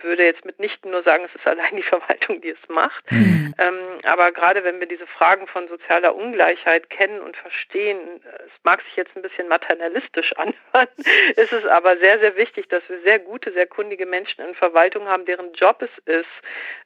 würde 0.00 0.24
jetzt 0.24 0.44
mitnichten 0.44 0.90
nur 0.90 1.02
sagen, 1.02 1.24
es 1.24 1.34
ist 1.34 1.46
allein 1.46 1.76
die 1.76 1.82
Verwaltung, 1.82 2.40
die 2.40 2.50
es 2.50 2.68
macht. 2.68 3.10
Mhm. 3.10 3.54
Ähm, 3.58 3.78
aber 4.04 4.32
gerade 4.32 4.64
wenn 4.64 4.80
wir 4.80 4.86
diese 4.86 5.06
Fragen 5.06 5.46
von 5.46 5.68
sozialer 5.68 6.14
Ungleichheit 6.14 6.90
kennen 6.90 7.20
und 7.20 7.36
verstehen, 7.36 7.98
es 8.24 8.52
mag 8.64 8.82
sich 8.82 8.96
jetzt 8.96 9.16
ein 9.16 9.22
bisschen 9.22 9.48
maternalistisch 9.48 10.34
anhören, 10.36 10.88
ist 11.36 11.52
es 11.52 11.64
aber 11.64 11.96
sehr, 11.98 12.18
sehr 12.18 12.36
wichtig, 12.36 12.68
dass 12.68 12.82
wir 12.88 13.00
sehr 13.00 13.18
gute, 13.18 13.52
sehr 13.52 13.66
kundige 13.66 14.06
Menschen 14.06 14.44
in 14.44 14.54
Verwaltung 14.54 15.08
haben, 15.08 15.24
deren 15.24 15.52
Job 15.54 15.82
es 15.82 15.90
ist, 16.04 16.28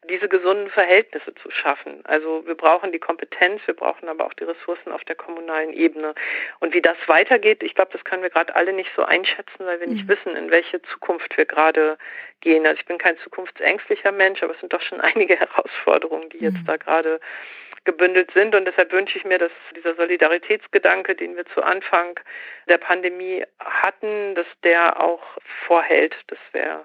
diese 0.08 0.28
gesunden 0.28 0.70
Verhältnisse 0.70 1.34
zu 1.34 1.50
schaffen. 1.50 2.00
Also 2.04 2.46
wir 2.46 2.54
brauchen 2.54 2.92
die 2.92 2.98
Kompetenz, 2.98 3.60
wir 3.66 3.74
brauchen 3.74 4.08
aber 4.08 4.26
auch 4.26 4.34
die 4.34 4.44
Ressourcen 4.44 4.92
auf 4.92 5.04
der 5.04 5.16
kommunalen 5.16 5.72
Ebene. 5.72 6.14
Und 6.60 6.74
wie 6.74 6.82
das 6.82 6.96
weitergeht, 7.06 7.62
ich 7.62 7.74
glaube, 7.74 7.90
das 7.92 8.04
können 8.04 8.22
wir 8.22 8.30
gerade 8.30 8.54
alle 8.54 8.72
nicht 8.72 8.90
so 8.96 9.02
einschätzen, 9.02 9.66
weil 9.66 9.80
wir 9.80 9.86
nicht 9.86 10.04
mhm. 10.04 10.08
wissen, 10.08 10.36
in 10.36 10.50
welche 10.50 10.80
Zukunft 10.82 11.36
wir 11.36 11.46
gerade 11.46 11.98
gehen. 12.40 12.66
Also 12.66 12.80
ich 12.80 12.86
bin 12.86 12.98
kein 12.98 13.18
zukunftsängstlicher 13.18 14.12
Mensch, 14.12 14.42
aber 14.42 14.54
es 14.54 14.60
sind 14.60 14.72
doch 14.72 14.82
schon 14.82 15.00
einige 15.00 15.36
Herausforderungen, 15.38 16.28
die 16.30 16.38
jetzt 16.38 16.58
mhm. 16.58 16.66
da 16.66 16.76
gerade 16.76 17.20
gebündelt 17.84 18.30
sind. 18.32 18.54
Und 18.54 18.66
deshalb 18.66 18.92
wünsche 18.92 19.16
ich 19.18 19.24
mir, 19.24 19.38
dass 19.38 19.52
dieser 19.74 19.94
Solidaritätsgedanke, 19.94 21.14
den 21.14 21.36
wir 21.36 21.46
zu 21.46 21.62
Anfang 21.62 22.18
der 22.68 22.78
Pandemie 22.78 23.44
hatten, 23.58 24.34
dass 24.34 24.46
der 24.62 25.00
auch 25.00 25.22
vorhält. 25.66 26.14
Das 26.28 26.38
wäre 26.52 26.84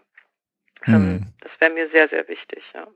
ähm, 0.88 0.93
mhm. 0.93 1.34
das 1.41 1.51
wäre 1.60 1.72
mir 1.72 1.89
sehr, 1.89 2.08
sehr 2.10 2.28
wichtig, 2.28 2.64
ja. 2.74 2.88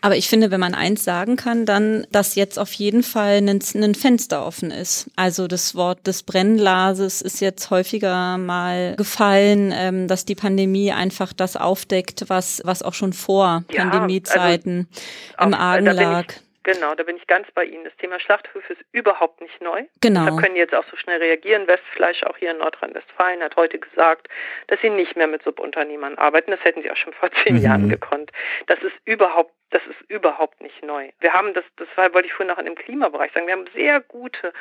Aber 0.00 0.16
ich 0.16 0.28
finde, 0.28 0.50
wenn 0.50 0.60
man 0.60 0.74
eins 0.74 1.04
sagen 1.04 1.36
kann, 1.36 1.66
dann, 1.66 2.06
dass 2.10 2.34
jetzt 2.36 2.58
auf 2.58 2.72
jeden 2.72 3.02
Fall 3.02 3.38
ein, 3.38 3.60
ein 3.74 3.94
Fenster 3.94 4.46
offen 4.46 4.70
ist. 4.70 5.10
Also 5.16 5.48
das 5.48 5.74
Wort 5.74 6.06
des 6.06 6.22
Brennglases 6.22 7.20
ist 7.20 7.40
jetzt 7.40 7.70
häufiger 7.70 8.38
mal 8.38 8.94
gefallen, 8.96 9.72
ähm, 9.74 10.06
dass 10.08 10.24
die 10.24 10.36
Pandemie 10.36 10.92
einfach 10.92 11.32
das 11.32 11.56
aufdeckt, 11.56 12.24
was, 12.28 12.62
was 12.64 12.82
auch 12.82 12.94
schon 12.94 13.12
vor 13.12 13.64
ja, 13.70 13.82
Pandemiezeiten 13.82 14.88
also, 15.36 15.48
im 15.48 15.54
Argen 15.54 15.86
lag. 15.86 16.26
Genau, 16.68 16.94
da 16.94 17.02
bin 17.02 17.16
ich 17.16 17.26
ganz 17.26 17.50
bei 17.52 17.64
Ihnen. 17.64 17.84
Das 17.84 17.96
Thema 17.96 18.20
Schlachthöfe 18.20 18.74
ist 18.74 18.82
überhaupt 18.92 19.40
nicht 19.40 19.58
neu. 19.62 19.84
Genau. 20.02 20.26
Da 20.26 20.36
können 20.42 20.54
jetzt 20.54 20.74
auch 20.74 20.84
so 20.90 20.98
schnell 20.98 21.16
reagieren. 21.18 21.66
Westfleisch, 21.66 22.22
auch 22.24 22.36
hier 22.36 22.50
in 22.50 22.58
Nordrhein-Westfalen, 22.58 23.42
hat 23.42 23.56
heute 23.56 23.78
gesagt, 23.78 24.28
dass 24.66 24.78
sie 24.82 24.90
nicht 24.90 25.16
mehr 25.16 25.28
mit 25.28 25.42
Subunternehmern 25.44 26.18
arbeiten. 26.18 26.50
Das 26.50 26.62
hätten 26.62 26.82
sie 26.82 26.90
auch 26.90 26.96
schon 26.96 27.14
vor 27.14 27.30
zehn 27.42 27.56
mhm. 27.56 27.62
Jahren 27.62 27.88
gekonnt. 27.88 28.32
Das 28.66 28.78
ist 28.80 28.92
überhaupt, 29.06 29.54
das 29.70 29.82
ist 29.86 30.00
überhaupt 30.08 30.60
nicht 30.60 30.82
neu. 30.82 31.10
Wir 31.20 31.32
haben 31.32 31.54
das, 31.54 31.64
das 31.76 31.88
wollte 31.96 32.26
ich 32.26 32.32
vorhin 32.32 32.48
noch 32.48 32.58
in 32.58 32.66
dem 32.66 32.74
Klimabereich 32.74 33.32
sagen, 33.32 33.46
wir 33.46 33.54
haben 33.54 33.68
sehr 33.74 34.00
gute 34.00 34.52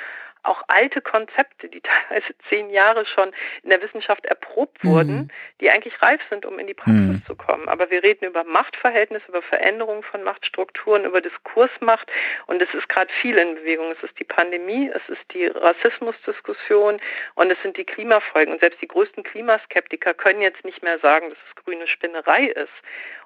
auch 0.47 0.63
alte 0.67 1.01
Konzepte, 1.01 1.67
die 1.67 1.81
teilweise 2.09 2.33
zehn 2.49 2.69
Jahre 2.69 3.05
schon 3.05 3.31
in 3.63 3.69
der 3.69 3.81
Wissenschaft 3.81 4.25
erprobt 4.25 4.83
wurden, 4.83 5.15
mhm. 5.15 5.27
die 5.61 5.69
eigentlich 5.69 6.01
reif 6.01 6.21
sind, 6.29 6.45
um 6.45 6.57
in 6.59 6.67
die 6.67 6.73
Praxis 6.73 6.95
mhm. 6.95 7.23
zu 7.25 7.35
kommen. 7.35 7.67
Aber 7.67 7.89
wir 7.89 8.03
reden 8.03 8.25
über 8.25 8.43
Machtverhältnisse, 8.43 9.25
über 9.27 9.41
Veränderungen 9.41 10.03
von 10.03 10.23
Machtstrukturen, 10.23 11.05
über 11.05 11.21
Diskursmacht 11.21 12.09
und 12.47 12.61
es 12.61 12.73
ist 12.73 12.87
gerade 12.89 13.11
viel 13.21 13.37
in 13.37 13.55
Bewegung. 13.55 13.91
Es 13.91 14.03
ist 14.03 14.17
die 14.19 14.23
Pandemie, 14.23 14.89
es 14.93 15.09
ist 15.09 15.33
die 15.33 15.47
Rassismusdiskussion 15.47 16.99
und 17.35 17.51
es 17.51 17.61
sind 17.61 17.77
die 17.77 17.85
Klimafolgen. 17.85 18.53
Und 18.53 18.59
selbst 18.59 18.81
die 18.81 18.87
größten 18.87 19.23
Klimaskeptiker 19.23 20.13
können 20.13 20.41
jetzt 20.41 20.63
nicht 20.63 20.81
mehr 20.83 20.99
sagen, 20.99 21.29
dass 21.29 21.39
es 21.49 21.63
grüne 21.63 21.87
Spinnerei 21.87 22.45
ist. 22.45 22.71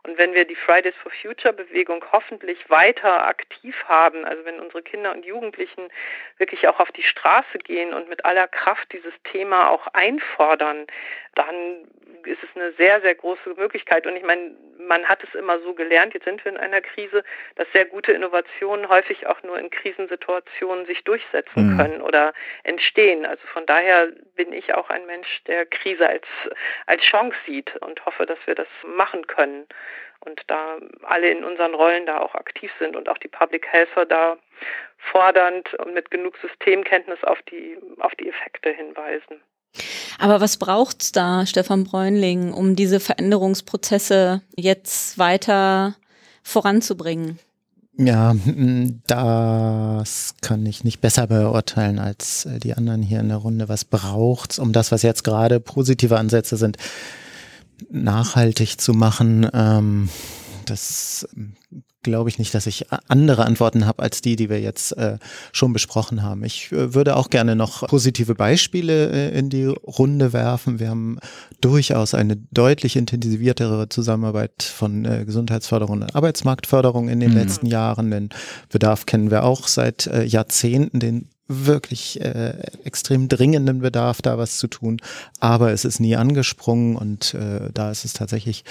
Und 0.04 0.18
wenn 0.18 0.34
wir 0.34 0.46
die 0.46 0.56
Fridays 0.56 0.96
for 1.04 1.12
Future 1.22 1.54
Bewegung 1.54 1.70
hoffentlich 2.11 2.69
weiter 2.69 3.28
aktiv 3.28 3.76
haben, 3.88 4.26
also 4.26 4.45
wenn 4.45 4.59
unsere 4.59 4.82
Kinder 4.82 5.11
und 5.11 5.26
Jugendlichen 5.26 5.89
wirklich 6.38 6.67
auch 6.67 6.80
auf 6.80 6.91
die 6.91 7.03
Straße 7.03 7.59
gehen 7.59 7.93
und 7.93 8.09
mit 8.09 8.26
aller 8.26 8.47
Kraft 8.47 8.91
dieses 8.91 9.13
Thema 9.24 9.69
auch 9.69 9.88
einfordern, 9.93 10.88
dann 11.36 11.88
ist 12.26 12.43
es 12.43 12.49
eine 12.55 12.72
sehr, 12.74 13.01
sehr 13.01 13.15
große 13.15 13.53
Möglichkeit. 13.55 14.05
Und 14.05 14.15
ich 14.15 14.24
meine, 14.24 14.51
man 14.78 15.07
hat 15.07 15.24
es 15.24 15.34
immer 15.36 15.59
so 15.59 15.74
gelernt, 15.74 16.13
jetzt 16.13 16.26
sind 16.26 16.43
wir 16.43 16.51
in 16.51 16.57
einer 16.57 16.82
Krise, 16.82 17.24
dass 17.55 17.67
sehr 17.72 17.86
gute 17.86 18.11
Innovationen 18.11 18.89
häufig 18.89 19.28
auch 19.28 19.41
nur 19.43 19.57
in 19.57 19.69
Krisensituationen 19.69 20.86
sich 20.86 21.03
durchsetzen 21.03 21.74
mhm. 21.74 21.78
können 21.78 22.01
oder 22.01 22.34
entstehen. 22.63 23.26
Also 23.26 23.45
von 23.47 23.65
daher 23.65 24.09
bin 24.36 24.53
ich 24.53 24.74
auch 24.74 24.89
ein 24.89 25.05
Mensch, 25.05 25.43
der 25.47 25.65
Krise 25.65 26.07
als, 26.07 26.26
als 26.86 27.01
Chance 27.03 27.38
sieht 27.45 27.76
und 27.78 28.05
hoffe, 28.05 28.26
dass 28.26 28.39
wir 28.45 28.55
das 28.55 28.67
machen 28.84 29.28
können 29.28 29.67
und 30.26 30.41
da 30.47 30.78
alle 31.03 31.32
in 31.32 31.43
unseren 31.43 31.74
Rollen 31.74 32.05
da 32.05 32.19
auch 32.19 32.36
aktiv 32.36 32.72
sind 32.80 32.95
und 32.95 33.09
auch 33.09 33.17
die 33.17 33.28
Public 33.28 33.67
Helfer 33.67 34.05
da 34.05 34.38
fordernd 35.11 35.74
und 35.76 35.93
mit 35.93 36.11
genug 36.11 36.36
Systemkenntnis 36.41 37.24
auf 37.24 37.39
die, 37.49 37.78
auf 37.99 38.13
die 38.15 38.30
Effekte 38.30 38.69
hinweisen. 38.69 39.41
Aber 40.19 40.41
was 40.41 40.57
braucht's 40.57 41.11
da, 41.11 41.45
Stefan 41.45 41.86
Bräunling, 41.86 42.53
um 42.53 42.76
diese 42.76 42.99
Veränderungsprozesse 42.99 44.41
jetzt 44.55 45.17
weiter 45.17 45.95
voranzubringen? 46.43 47.39
Ja, 47.97 48.34
das 49.07 50.36
kann 50.41 50.65
ich 50.65 50.84
nicht 50.84 51.01
besser 51.01 51.28
beurteilen 51.28 51.99
als 51.99 52.47
die 52.63 52.74
anderen 52.74 53.01
hier 53.01 53.19
in 53.19 53.30
der 53.30 53.38
Runde. 53.38 53.69
Was 53.69 53.86
braucht's, 53.86 54.59
um 54.59 54.74
das, 54.74 54.91
was 54.91 55.03
jetzt 55.03 55.24
gerade 55.24 55.59
positive 55.59 56.17
Ansätze 56.17 56.57
sind, 56.57 56.78
nachhaltig 57.90 58.80
zu 58.80 58.94
machen? 58.94 59.48
Ähm, 59.54 60.10
das 60.66 61.28
glaube 62.04 62.30
ich 62.30 62.40
nicht, 62.40 62.54
dass 62.54 62.66
ich 62.66 62.86
andere 63.08 63.46
Antworten 63.46 63.86
habe 63.86 64.02
als 64.02 64.22
die, 64.22 64.36
die 64.36 64.50
wir 64.50 64.60
jetzt 64.60 64.98
äh, 64.98 65.18
schon 65.52 65.74
besprochen 65.74 66.24
haben. 66.24 66.44
Ich 66.44 66.72
äh, 66.72 66.94
würde 66.94 67.16
auch 67.16 67.30
gerne 67.30 67.56
noch 67.56 67.88
positive 67.88 68.36
Beispiele 68.36 69.12
äh, 69.12 69.38
in 69.38 69.50
die 69.50 69.66
Runde 69.66 70.34
werfen. 70.34 70.80
Wir 70.80 70.90
haben 70.90 71.20
durchaus 71.62 72.14
eine 72.14 72.38
deutlich 72.52 72.96
intensiviertere 72.96 73.90
Zusammenarbeit 73.90 74.64
von 74.64 75.06
äh, 75.06 75.26
Gesundheitsförderung 75.26 76.02
und 76.02 76.16
Arbeitsmarktförderung 76.16 77.10
in 77.10 77.20
den 77.20 77.32
mhm. 77.32 77.38
letzten 77.38 77.68
Jahren. 77.68 78.10
Den 78.10 78.30
Bedarf 78.70 79.06
kennen 79.06 79.30
wir 79.30 79.44
auch 79.44 79.68
seit 79.68 80.08
äh, 80.08 80.24
Jahrzehnten, 80.24 81.00
den 81.00 81.30
wirklich 81.52 82.22
äh, 82.22 82.54
extrem 82.84 83.28
dringenden 83.28 83.80
Bedarf, 83.80 84.22
da 84.22 84.38
was 84.38 84.58
zu 84.58 84.68
tun. 84.68 84.97
Aber 85.39 85.72
es 85.72 85.86
ist 85.86 85.99
nie 85.99 86.16
angesprungen 86.16 86.95
und 86.95 87.34
äh, 87.34 87.70
da 87.74 87.91
ist 87.91 88.06
es 88.06 88.14
tatsächlich 88.14 88.64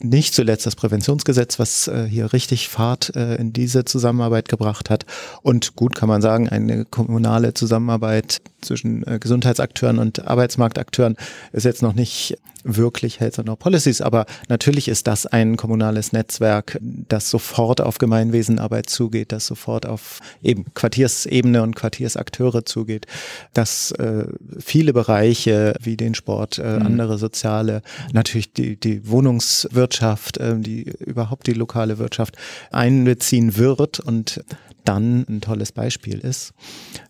nicht 0.00 0.34
zuletzt 0.34 0.64
das 0.64 0.76
Präventionsgesetz, 0.76 1.58
was 1.58 1.88
äh, 1.88 2.04
hier 2.04 2.32
richtig 2.32 2.68
Fahrt 2.68 3.14
äh, 3.16 3.34
in 3.36 3.52
diese 3.52 3.84
Zusammenarbeit 3.84 4.48
gebracht 4.48 4.90
hat. 4.90 5.04
Und 5.42 5.74
gut 5.74 5.94
kann 5.94 6.08
man 6.08 6.22
sagen, 6.22 6.48
eine 6.48 6.84
kommunale 6.84 7.54
Zusammenarbeit 7.54 8.40
zwischen 8.60 9.06
äh, 9.06 9.18
Gesundheitsakteuren 9.18 9.98
und 9.98 10.26
Arbeitsmarktakteuren 10.26 11.16
ist 11.52 11.64
jetzt 11.64 11.82
noch 11.82 11.94
nicht 11.94 12.38
wirklich 12.76 13.20
Health 13.20 13.38
and 13.38 13.58
Policies, 13.58 14.00
aber 14.00 14.26
natürlich 14.48 14.88
ist 14.88 15.06
das 15.06 15.26
ein 15.26 15.56
kommunales 15.56 16.12
Netzwerk, 16.12 16.78
das 16.80 17.30
sofort 17.30 17.80
auf 17.80 17.98
Gemeinwesenarbeit 17.98 18.90
zugeht, 18.90 19.32
das 19.32 19.46
sofort 19.46 19.86
auf 19.86 20.20
eben 20.42 20.66
Quartiersebene 20.74 21.62
und 21.62 21.74
Quartiersakteure 21.74 22.64
zugeht, 22.64 23.06
dass 23.54 23.90
äh, 23.92 24.26
viele 24.58 24.92
Bereiche 24.92 25.74
wie 25.82 25.96
den 25.96 26.14
Sport, 26.14 26.58
äh, 26.58 26.78
mhm. 26.78 26.86
andere 26.86 27.18
soziale, 27.18 27.82
natürlich 28.12 28.52
die, 28.52 28.76
die 28.76 29.08
Wohnungswirtschaft, 29.08 30.38
äh, 30.38 30.58
die 30.58 30.82
überhaupt 30.82 31.46
die 31.46 31.54
lokale 31.54 31.98
Wirtschaft 31.98 32.36
einbeziehen 32.70 33.56
wird 33.56 34.00
und 34.00 34.42
dann 34.84 35.26
ein 35.28 35.40
tolles 35.40 35.72
Beispiel 35.72 36.18
ist. 36.18 36.52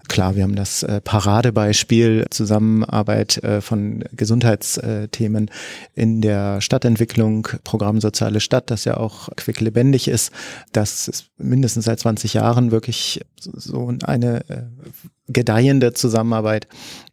Klar, 0.08 0.36
wir 0.36 0.42
haben 0.42 0.56
das 0.56 0.82
äh, 0.82 1.00
Paradebeispiel 1.00 2.26
Zusammenarbeit 2.30 3.42
äh, 3.44 3.60
von 3.60 4.04
Gesundheitsthemen 4.12 5.50
in 5.94 6.20
der 6.22 6.60
Stadtentwicklung, 6.60 7.48
Programm 7.62 8.00
Soziale 8.00 8.40
Stadt, 8.40 8.70
das 8.70 8.84
ja 8.84 8.96
auch 8.96 9.28
quicklebendig 9.36 10.08
ist, 10.08 10.32
das 10.72 11.08
ist 11.08 11.30
mindestens 11.36 11.84
seit 11.84 12.00
20 12.00 12.34
Jahren 12.34 12.70
wirklich 12.70 13.20
so 13.38 13.92
eine 14.04 14.48
äh, 14.48 14.62
gedeihende 15.28 15.92
Zusammenarbeit. 15.92 16.66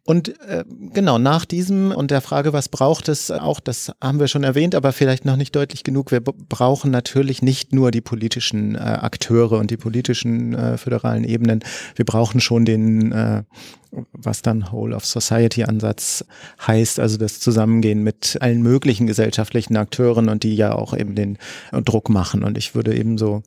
Und 0.04 0.40
äh, 0.48 0.64
genau 0.92 1.18
nach 1.18 1.44
diesem 1.44 1.90
und 1.90 2.12
der 2.12 2.20
Frage, 2.20 2.52
was 2.52 2.68
braucht 2.68 3.08
es, 3.08 3.32
auch 3.32 3.58
das 3.58 3.90
haben 4.00 4.20
wir 4.20 4.28
schon 4.28 4.44
erwähnt, 4.44 4.76
aber 4.76 4.92
vielleicht 4.92 5.24
noch 5.24 5.36
nicht 5.36 5.54
deutlich 5.56 5.82
genug. 5.82 6.12
Wir 6.12 6.20
brauchen 6.20 6.92
natürlich 6.92 7.42
nicht 7.42 7.72
nur 7.72 7.90
die 7.90 8.00
politischen 8.00 8.76
äh, 8.76 8.78
Akteure 8.78 9.58
und 9.58 9.70
die 9.70 9.76
politischen 9.76 10.54
äh, 10.54 10.78
föderalen 10.78 11.24
Ebenen. 11.24 11.64
Wir 11.96 12.04
brauchen 12.04 12.40
schon 12.40 12.64
den, 12.64 12.85
äh, 13.12 13.42
was 14.12 14.42
dann 14.42 14.72
Whole 14.72 14.94
of 14.94 15.06
Society 15.06 15.64
Ansatz 15.64 16.24
heißt, 16.66 17.00
also 17.00 17.16
das 17.16 17.40
Zusammengehen 17.40 18.02
mit 18.02 18.38
allen 18.40 18.62
möglichen 18.62 19.06
gesellschaftlichen 19.06 19.76
Akteuren 19.76 20.28
und 20.28 20.42
die 20.42 20.54
ja 20.54 20.74
auch 20.74 20.96
eben 20.96 21.14
den 21.14 21.38
Druck 21.72 22.10
machen. 22.10 22.44
Und 22.44 22.58
ich 22.58 22.74
würde 22.74 22.96
eben 22.96 23.16
so 23.16 23.42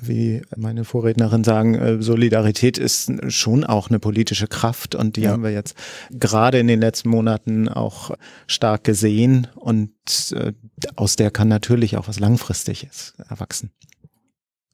wie 0.00 0.42
meine 0.56 0.84
Vorrednerin 0.84 1.44
sagen, 1.44 1.74
äh, 1.74 2.02
Solidarität 2.02 2.78
ist 2.78 3.12
schon 3.28 3.64
auch 3.64 3.90
eine 3.90 3.98
politische 3.98 4.46
Kraft 4.46 4.94
und 4.94 5.16
die 5.16 5.22
ja. 5.22 5.30
haben 5.30 5.42
wir 5.42 5.50
jetzt 5.50 5.76
gerade 6.10 6.58
in 6.58 6.66
den 6.66 6.80
letzten 6.80 7.10
Monaten 7.10 7.68
auch 7.68 8.16
stark 8.46 8.84
gesehen 8.84 9.48
und 9.54 9.92
äh, 10.34 10.52
aus 10.96 11.16
der 11.16 11.30
kann 11.30 11.48
natürlich 11.48 11.96
auch 11.96 12.08
was 12.08 12.20
Langfristiges 12.20 13.14
erwachsen. 13.28 13.70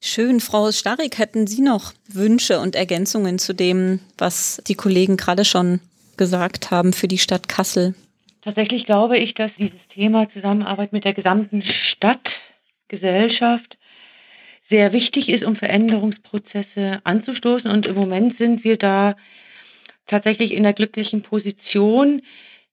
Schön, 0.01 0.39
Frau 0.39 0.71
Starrik, 0.71 1.17
hätten 1.17 1.45
Sie 1.45 1.61
noch 1.61 1.93
Wünsche 2.07 2.59
und 2.59 2.75
Ergänzungen 2.75 3.37
zu 3.37 3.53
dem, 3.53 3.99
was 4.17 4.63
die 4.67 4.75
Kollegen 4.75 5.17
gerade 5.17 5.43
schon 5.43 5.81
gesagt 6.15 6.71
haben 6.71 6.93
für 6.93 7.09
die 7.09 7.17
Stadt 7.17 7.49
Kassel? 7.49 7.95
Tatsächlich 8.41 8.85
glaube 8.85 9.17
ich, 9.17 9.33
dass 9.33 9.51
dieses 9.57 9.79
Thema 9.93 10.29
Zusammenarbeit 10.31 10.93
mit 10.93 11.03
der 11.03 11.13
gesamten 11.13 11.63
Stadt, 11.91 12.29
Gesellschaft 12.87 13.77
sehr 14.69 14.93
wichtig 14.93 15.29
ist, 15.29 15.43
um 15.43 15.55
Veränderungsprozesse 15.55 17.01
anzustoßen. 17.03 17.69
Und 17.69 17.85
im 17.85 17.95
Moment 17.95 18.37
sind 18.37 18.63
wir 18.63 18.77
da 18.77 19.15
tatsächlich 20.07 20.51
in 20.51 20.63
der 20.63 20.73
glücklichen 20.73 21.23
Position, 21.23 22.21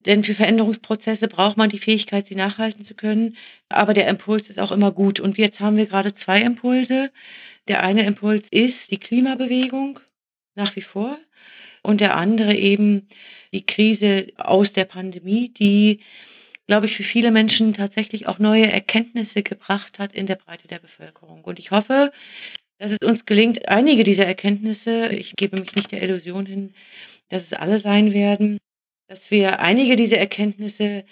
denn 0.06 0.24
für 0.24 0.34
Veränderungsprozesse 0.34 1.28
braucht 1.28 1.56
man 1.56 1.70
die 1.70 1.78
Fähigkeit, 1.78 2.26
sie 2.28 2.36
nachhalten 2.36 2.86
zu 2.86 2.94
können. 2.94 3.36
Aber 3.68 3.92
der 3.92 4.08
Impuls 4.08 4.48
ist 4.48 4.58
auch 4.58 4.72
immer 4.72 4.92
gut. 4.92 5.20
Und 5.20 5.36
jetzt 5.36 5.60
haben 5.60 5.76
wir 5.76 5.86
gerade 5.86 6.14
zwei 6.24 6.40
Impulse. 6.42 7.10
Der 7.68 7.82
eine 7.82 8.06
Impuls 8.06 8.44
ist 8.50 8.76
die 8.90 8.98
Klimabewegung 8.98 9.98
nach 10.54 10.74
wie 10.76 10.82
vor 10.82 11.18
und 11.82 12.00
der 12.00 12.16
andere 12.16 12.54
eben 12.54 13.08
die 13.52 13.66
Krise 13.66 14.28
aus 14.36 14.72
der 14.72 14.84
Pandemie, 14.84 15.52
die, 15.58 16.00
glaube 16.66 16.86
ich, 16.86 16.96
für 16.96 17.04
viele 17.04 17.30
Menschen 17.30 17.74
tatsächlich 17.74 18.26
auch 18.26 18.38
neue 18.38 18.70
Erkenntnisse 18.70 19.42
gebracht 19.42 19.98
hat 19.98 20.14
in 20.14 20.26
der 20.26 20.36
Breite 20.36 20.68
der 20.68 20.78
Bevölkerung. 20.78 21.42
Und 21.44 21.58
ich 21.58 21.70
hoffe, 21.70 22.12
dass 22.78 22.92
es 22.92 23.06
uns 23.06 23.24
gelingt, 23.26 23.68
einige 23.68 24.04
dieser 24.04 24.26
Erkenntnisse, 24.26 25.08
ich 25.08 25.34
gebe 25.36 25.58
mich 25.58 25.74
nicht 25.74 25.92
der 25.92 26.02
Illusion 26.02 26.46
hin, 26.46 26.74
dass 27.30 27.42
es 27.50 27.58
alle 27.58 27.80
sein 27.80 28.12
werden, 28.12 28.58
dass 29.08 29.18
wir 29.28 29.60
einige 29.60 29.96
dieser 29.96 30.18
Erkenntnisse 30.18 31.04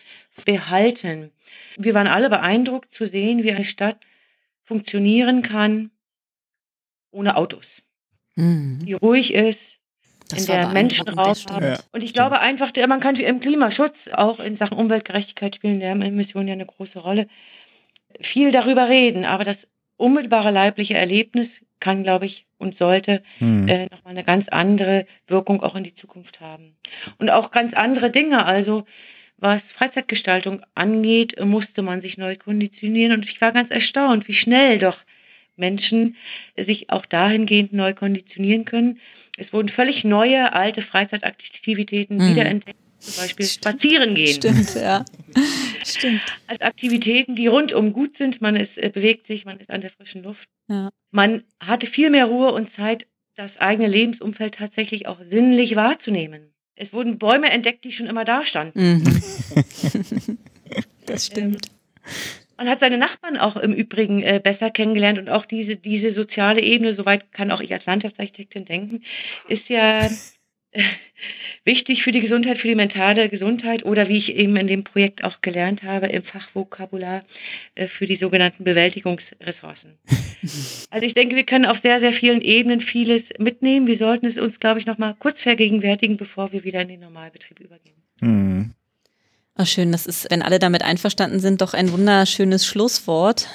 behalten. 0.44 1.30
Wir 1.76 1.94
waren 1.94 2.06
alle 2.06 2.28
beeindruckt 2.28 2.94
zu 2.94 3.08
sehen, 3.08 3.42
wie 3.42 3.52
eine 3.52 3.64
Stadt 3.64 3.98
funktionieren 4.64 5.42
kann 5.42 5.90
ohne 7.10 7.36
Autos. 7.36 7.64
Mhm. 8.34 8.80
Die 8.84 8.94
ruhig 8.94 9.32
ist, 9.32 9.58
das 10.28 10.40
in 10.40 10.46
der 10.46 10.68
Menschen 10.68 11.08
raus 11.08 11.44
haben. 11.48 11.64
Ja, 11.64 11.78
und 11.92 12.02
ich 12.02 12.10
stimmt. 12.10 12.14
glaube 12.14 12.40
einfach, 12.40 12.72
man 12.88 13.00
kann 13.00 13.16
im 13.16 13.40
Klimaschutz 13.40 13.94
auch 14.12 14.40
in 14.40 14.56
Sachen 14.56 14.78
Umweltgerechtigkeit 14.78 15.56
spielen 15.56 15.78
Lärmemissionen 15.78 16.48
ja 16.48 16.54
eine 16.54 16.66
große 16.66 16.98
Rolle. 16.98 17.28
Viel 18.20 18.52
darüber 18.52 18.88
reden, 18.88 19.24
aber 19.24 19.44
das 19.44 19.56
unmittelbare 19.96 20.50
leibliche 20.50 20.94
Erlebnis 20.94 21.48
kann, 21.80 22.02
glaube 22.02 22.26
ich, 22.26 22.46
und 22.64 22.76
sollte 22.78 23.22
hm. 23.38 23.68
äh, 23.68 23.84
nochmal 23.84 24.12
eine 24.12 24.24
ganz 24.24 24.48
andere 24.48 25.06
Wirkung 25.28 25.62
auch 25.62 25.76
in 25.76 25.84
die 25.84 25.94
Zukunft 25.94 26.40
haben. 26.40 26.74
Und 27.18 27.30
auch 27.30 27.52
ganz 27.52 27.74
andere 27.74 28.10
Dinge. 28.10 28.44
Also 28.44 28.84
was 29.36 29.62
Freizeitgestaltung 29.76 30.62
angeht, 30.74 31.38
musste 31.44 31.82
man 31.82 32.00
sich 32.00 32.16
neu 32.16 32.36
konditionieren. 32.36 33.12
Und 33.12 33.26
ich 33.28 33.40
war 33.40 33.52
ganz 33.52 33.70
erstaunt, 33.70 34.26
wie 34.26 34.34
schnell 34.34 34.78
doch 34.78 34.96
Menschen 35.56 36.16
sich 36.56 36.90
auch 36.90 37.06
dahingehend 37.06 37.72
neu 37.72 37.94
konditionieren 37.94 38.64
können. 38.64 38.98
Es 39.36 39.52
wurden 39.52 39.68
völlig 39.68 40.04
neue, 40.04 40.52
alte 40.52 40.82
Freizeitaktivitäten 40.82 42.20
hm. 42.20 42.30
wiederentdeckt 42.30 42.83
zum 43.04 43.22
Beispiel 43.22 43.46
Stimmt. 43.46 43.76
spazieren 43.76 44.14
gehen. 44.14 44.34
Stimmt, 44.34 44.74
ja. 44.74 45.04
Stimmt. 45.84 46.22
Als 46.46 46.60
Aktivitäten, 46.60 47.36
die 47.36 47.46
rundum 47.46 47.92
gut 47.92 48.16
sind. 48.16 48.40
Man 48.40 48.56
ist, 48.56 48.76
äh, 48.76 48.88
bewegt 48.88 49.26
sich, 49.26 49.44
man 49.44 49.60
ist 49.60 49.70
an 49.70 49.80
der 49.80 49.90
frischen 49.90 50.22
Luft. 50.22 50.48
Ja. 50.68 50.90
Man 51.10 51.44
hatte 51.60 51.86
viel 51.86 52.10
mehr 52.10 52.26
Ruhe 52.26 52.52
und 52.52 52.70
Zeit, 52.76 53.06
das 53.36 53.50
eigene 53.58 53.88
Lebensumfeld 53.88 54.54
tatsächlich 54.54 55.06
auch 55.06 55.18
sinnlich 55.30 55.76
wahrzunehmen. 55.76 56.54
Es 56.76 56.92
wurden 56.92 57.18
Bäume 57.18 57.50
entdeckt, 57.50 57.84
die 57.84 57.92
schon 57.92 58.06
immer 58.06 58.24
da 58.24 58.44
standen. 58.46 58.98
Mhm. 58.98 59.04
das 61.06 61.26
stimmt. 61.26 61.66
Man 62.56 62.68
hat 62.68 62.80
seine 62.80 62.98
Nachbarn 62.98 63.36
auch 63.36 63.56
im 63.56 63.72
Übrigen 63.72 64.22
äh, 64.22 64.40
besser 64.42 64.70
kennengelernt 64.70 65.18
und 65.18 65.28
auch 65.28 65.46
diese, 65.46 65.76
diese 65.76 66.14
soziale 66.14 66.60
Ebene, 66.60 66.94
soweit 66.94 67.32
kann 67.32 67.50
auch 67.50 67.60
ich 67.60 67.72
als 67.72 67.84
Landschaftsarchitektin 67.84 68.64
denken, 68.64 69.02
ist 69.48 69.68
ja 69.68 70.08
wichtig 71.64 72.02
für 72.02 72.12
die 72.12 72.20
Gesundheit, 72.20 72.58
für 72.58 72.68
die 72.68 72.74
mentale 72.74 73.28
Gesundheit 73.28 73.84
oder 73.84 74.08
wie 74.08 74.18
ich 74.18 74.34
eben 74.34 74.56
in 74.56 74.66
dem 74.66 74.84
Projekt 74.84 75.24
auch 75.24 75.40
gelernt 75.40 75.82
habe, 75.82 76.06
im 76.06 76.22
Fachvokabular 76.22 77.24
äh, 77.74 77.88
für 77.88 78.06
die 78.06 78.16
sogenannten 78.16 78.64
Bewältigungsressourcen. 78.64 79.98
also 80.90 81.06
ich 81.06 81.14
denke, 81.14 81.36
wir 81.36 81.44
können 81.44 81.66
auf 81.66 81.78
sehr, 81.82 82.00
sehr 82.00 82.12
vielen 82.12 82.40
Ebenen 82.40 82.80
vieles 82.80 83.22
mitnehmen. 83.38 83.86
Wir 83.86 83.98
sollten 83.98 84.26
es 84.26 84.36
uns, 84.36 84.58
glaube 84.60 84.80
ich, 84.80 84.86
nochmal 84.86 85.14
kurz 85.18 85.40
vergegenwärtigen, 85.40 86.16
bevor 86.16 86.52
wir 86.52 86.64
wieder 86.64 86.82
in 86.82 86.88
den 86.88 87.00
Normalbetrieb 87.00 87.60
übergehen. 87.60 87.96
Mhm. 88.20 88.74
Ach 89.56 89.66
schön, 89.68 89.92
das 89.92 90.06
ist, 90.06 90.26
wenn 90.30 90.42
alle 90.42 90.58
damit 90.58 90.82
einverstanden 90.82 91.38
sind, 91.38 91.60
doch 91.60 91.74
ein 91.74 91.92
wunderschönes 91.92 92.66
Schlusswort 92.66 93.46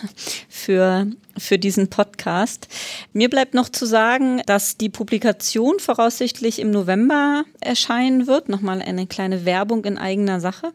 für 0.47 1.07
für 1.39 1.57
diesen 1.57 1.89
Podcast. 1.89 2.67
Mir 3.13 3.29
bleibt 3.29 3.53
noch 3.53 3.69
zu 3.69 3.85
sagen, 3.85 4.41
dass 4.45 4.77
die 4.77 4.89
Publikation 4.89 5.79
voraussichtlich 5.79 6.59
im 6.59 6.71
November 6.71 7.43
erscheinen 7.61 8.27
wird. 8.27 8.49
Nochmal 8.49 8.81
eine 8.81 9.07
kleine 9.07 9.45
Werbung 9.45 9.85
in 9.85 9.97
eigener 9.97 10.39
Sache. 10.39 10.73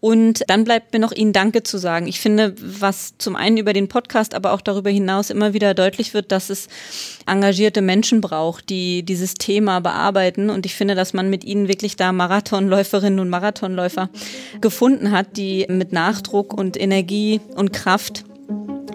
Und 0.00 0.44
dann 0.48 0.64
bleibt 0.64 0.92
mir 0.92 0.98
noch 0.98 1.12
Ihnen 1.12 1.32
Danke 1.32 1.62
zu 1.62 1.78
sagen. 1.78 2.06
Ich 2.06 2.20
finde, 2.20 2.54
was 2.60 3.14
zum 3.16 3.36
einen 3.36 3.56
über 3.56 3.72
den 3.72 3.88
Podcast, 3.88 4.34
aber 4.34 4.52
auch 4.52 4.60
darüber 4.60 4.90
hinaus 4.90 5.30
immer 5.30 5.54
wieder 5.54 5.72
deutlich 5.72 6.12
wird, 6.12 6.30
dass 6.30 6.50
es 6.50 6.68
engagierte 7.26 7.80
Menschen 7.80 8.20
braucht, 8.20 8.68
die 8.68 9.02
dieses 9.02 9.34
Thema 9.34 9.80
bearbeiten. 9.80 10.50
Und 10.50 10.66
ich 10.66 10.74
finde, 10.74 10.94
dass 10.94 11.14
man 11.14 11.30
mit 11.30 11.42
ihnen 11.42 11.68
wirklich 11.68 11.96
da 11.96 12.12
Marathonläuferinnen 12.12 13.18
und 13.18 13.30
Marathonläufer 13.30 14.10
gefunden 14.60 15.10
hat, 15.10 15.36
die 15.36 15.66
mit 15.68 15.92
Nachdruck 15.92 16.52
und 16.52 16.80
Energie 16.80 17.40
und 17.56 17.72
Kraft 17.72 18.24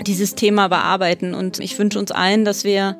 dieses 0.05 0.35
Thema 0.35 0.67
bearbeiten. 0.67 1.33
Und 1.33 1.59
ich 1.59 1.77
wünsche 1.77 1.99
uns 1.99 2.11
allen, 2.11 2.45
dass 2.45 2.63
wir 2.63 2.97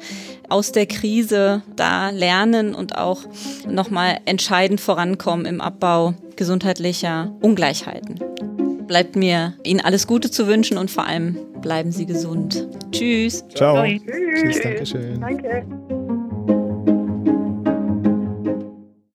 aus 0.50 0.72
der 0.72 0.86
Krise 0.86 1.62
da 1.76 2.10
lernen 2.10 2.76
und 2.76 2.98
auch 2.98 3.22
nochmal 3.68 4.20
entscheidend 4.26 4.82
vorankommen 4.82 5.46
im 5.46 5.62
Abbau 5.62 6.14
gesundheitlicher 6.36 7.32
Ungleichheiten. 7.42 8.20
Bleibt 8.88 9.16
mir 9.16 9.54
Ihnen 9.64 9.82
alles 9.82 10.08
Gute 10.08 10.32
zu 10.32 10.48
wünschen 10.48 10.78
und 10.78 10.90
vor 10.90 11.06
allem 11.06 11.38
bleiben 11.62 11.92
Sie 11.92 12.08
gesund. 12.08 12.68
Tschüss. 12.92 13.46
Ciao. 13.54 13.84
Tschüss. 13.84 14.02
Tschüss. 14.42 14.62
Dankeschön. 14.62 15.22
Danke. 15.22 15.99